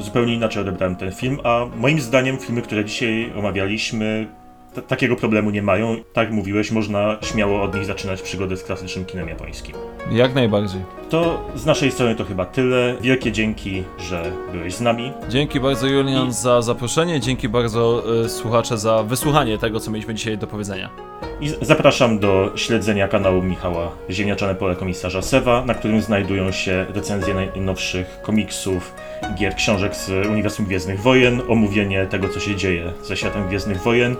zupełnie 0.01 0.34
inaczej 0.34 0.62
odebrałem 0.62 0.97
ten 0.97 1.12
film, 1.12 1.38
a 1.45 1.66
moim 1.76 2.01
zdaniem 2.01 2.38
filmy, 2.38 2.62
które 2.62 2.84
dzisiaj 2.84 3.32
omawialiśmy, 3.38 4.26
takiego 4.88 5.16
problemu 5.16 5.51
nie 5.51 5.62
mają. 5.62 5.97
Tak 6.12 6.30
mówiłeś, 6.32 6.70
można 6.70 7.16
śmiało 7.22 7.62
od 7.62 7.74
nich 7.74 7.84
zaczynać 7.84 8.22
przygodę 8.22 8.57
z 8.57 8.62
klasycznym 8.64 9.05
kinem 9.05 9.28
japońskim. 9.28 9.74
Jak 10.11 10.34
najbardziej. 10.34 10.80
To 11.11 11.40
z 11.55 11.66
naszej 11.66 11.90
strony 11.90 12.14
to 12.16 12.24
chyba 12.24 12.45
tyle. 12.47 12.95
Wielkie 13.01 13.32
dzięki, 13.32 13.82
że 13.99 14.32
byłeś 14.53 14.74
z 14.74 14.80
nami. 14.80 15.12
Dzięki 15.28 15.61
bardzo 15.61 15.86
Julian 15.86 16.28
I- 16.28 16.32
za 16.32 16.62
zaproszenie, 16.62 17.20
dzięki 17.20 17.49
bardzo 17.49 18.03
y, 18.24 18.28
słuchacze 18.28 18.78
za 18.78 19.03
wysłuchanie 19.03 19.59
tego, 19.59 19.80
co 19.80 19.90
mieliśmy 19.90 20.14
dzisiaj 20.14 20.38
do 20.38 20.47
powiedzenia. 20.47 20.90
I 21.41 21.53
zapraszam 21.61 22.18
do 22.18 22.53
śledzenia 22.57 23.09
kanału 23.09 23.43
Michała 23.43 23.91
Ziemniaczane 24.11 24.55
Pole 24.55 24.76
Komisarza 24.76 25.22
Sewa, 25.22 25.64
na 25.64 25.74
którym 25.74 26.03
znajdują 26.03 26.53
się 26.53 26.87
recenzje 26.95 27.35
najnowszych 27.35 28.18
komiksów, 28.22 28.95
gier, 29.39 29.55
książek 29.55 29.97
z 29.97 30.26
Uniwersum 30.26 30.66
Gwiezdnych 30.66 31.01
Wojen, 31.01 31.43
omówienie 31.49 32.07
tego, 32.07 32.28
co 32.28 32.41
się 32.41 32.57
dzieje 32.57 32.93
ze 33.03 33.16
światem 33.16 33.49
Gwiezdnych 33.49 33.83
Wojen, 33.83 34.16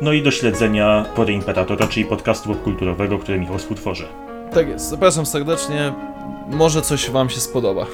no 0.00 0.12
i 0.12 0.22
do 0.22 0.30
śledzenia 0.30 1.04
Pory 1.16 1.32
Imperatora, 1.32 1.88
czyli 1.88 2.06
podcastu 2.06 2.48
popkulturowego, 2.48 3.18
który 3.18 3.40
Michał 3.40 3.58
współtworzy. 3.58 4.06
Tak 4.54 4.68
jest, 4.68 4.88
zapraszam 4.88 5.26
serdecznie. 5.26 5.92
Może 6.48 6.82
coś 6.82 7.10
wam 7.10 7.30
się 7.30 7.40
spodoba. 7.40 7.86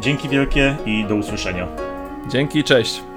Dzięki 0.00 0.28
wielkie 0.28 0.76
i 0.86 1.04
do 1.04 1.14
usłyszenia. 1.14 1.68
Dzięki, 2.28 2.64
cześć. 2.64 3.08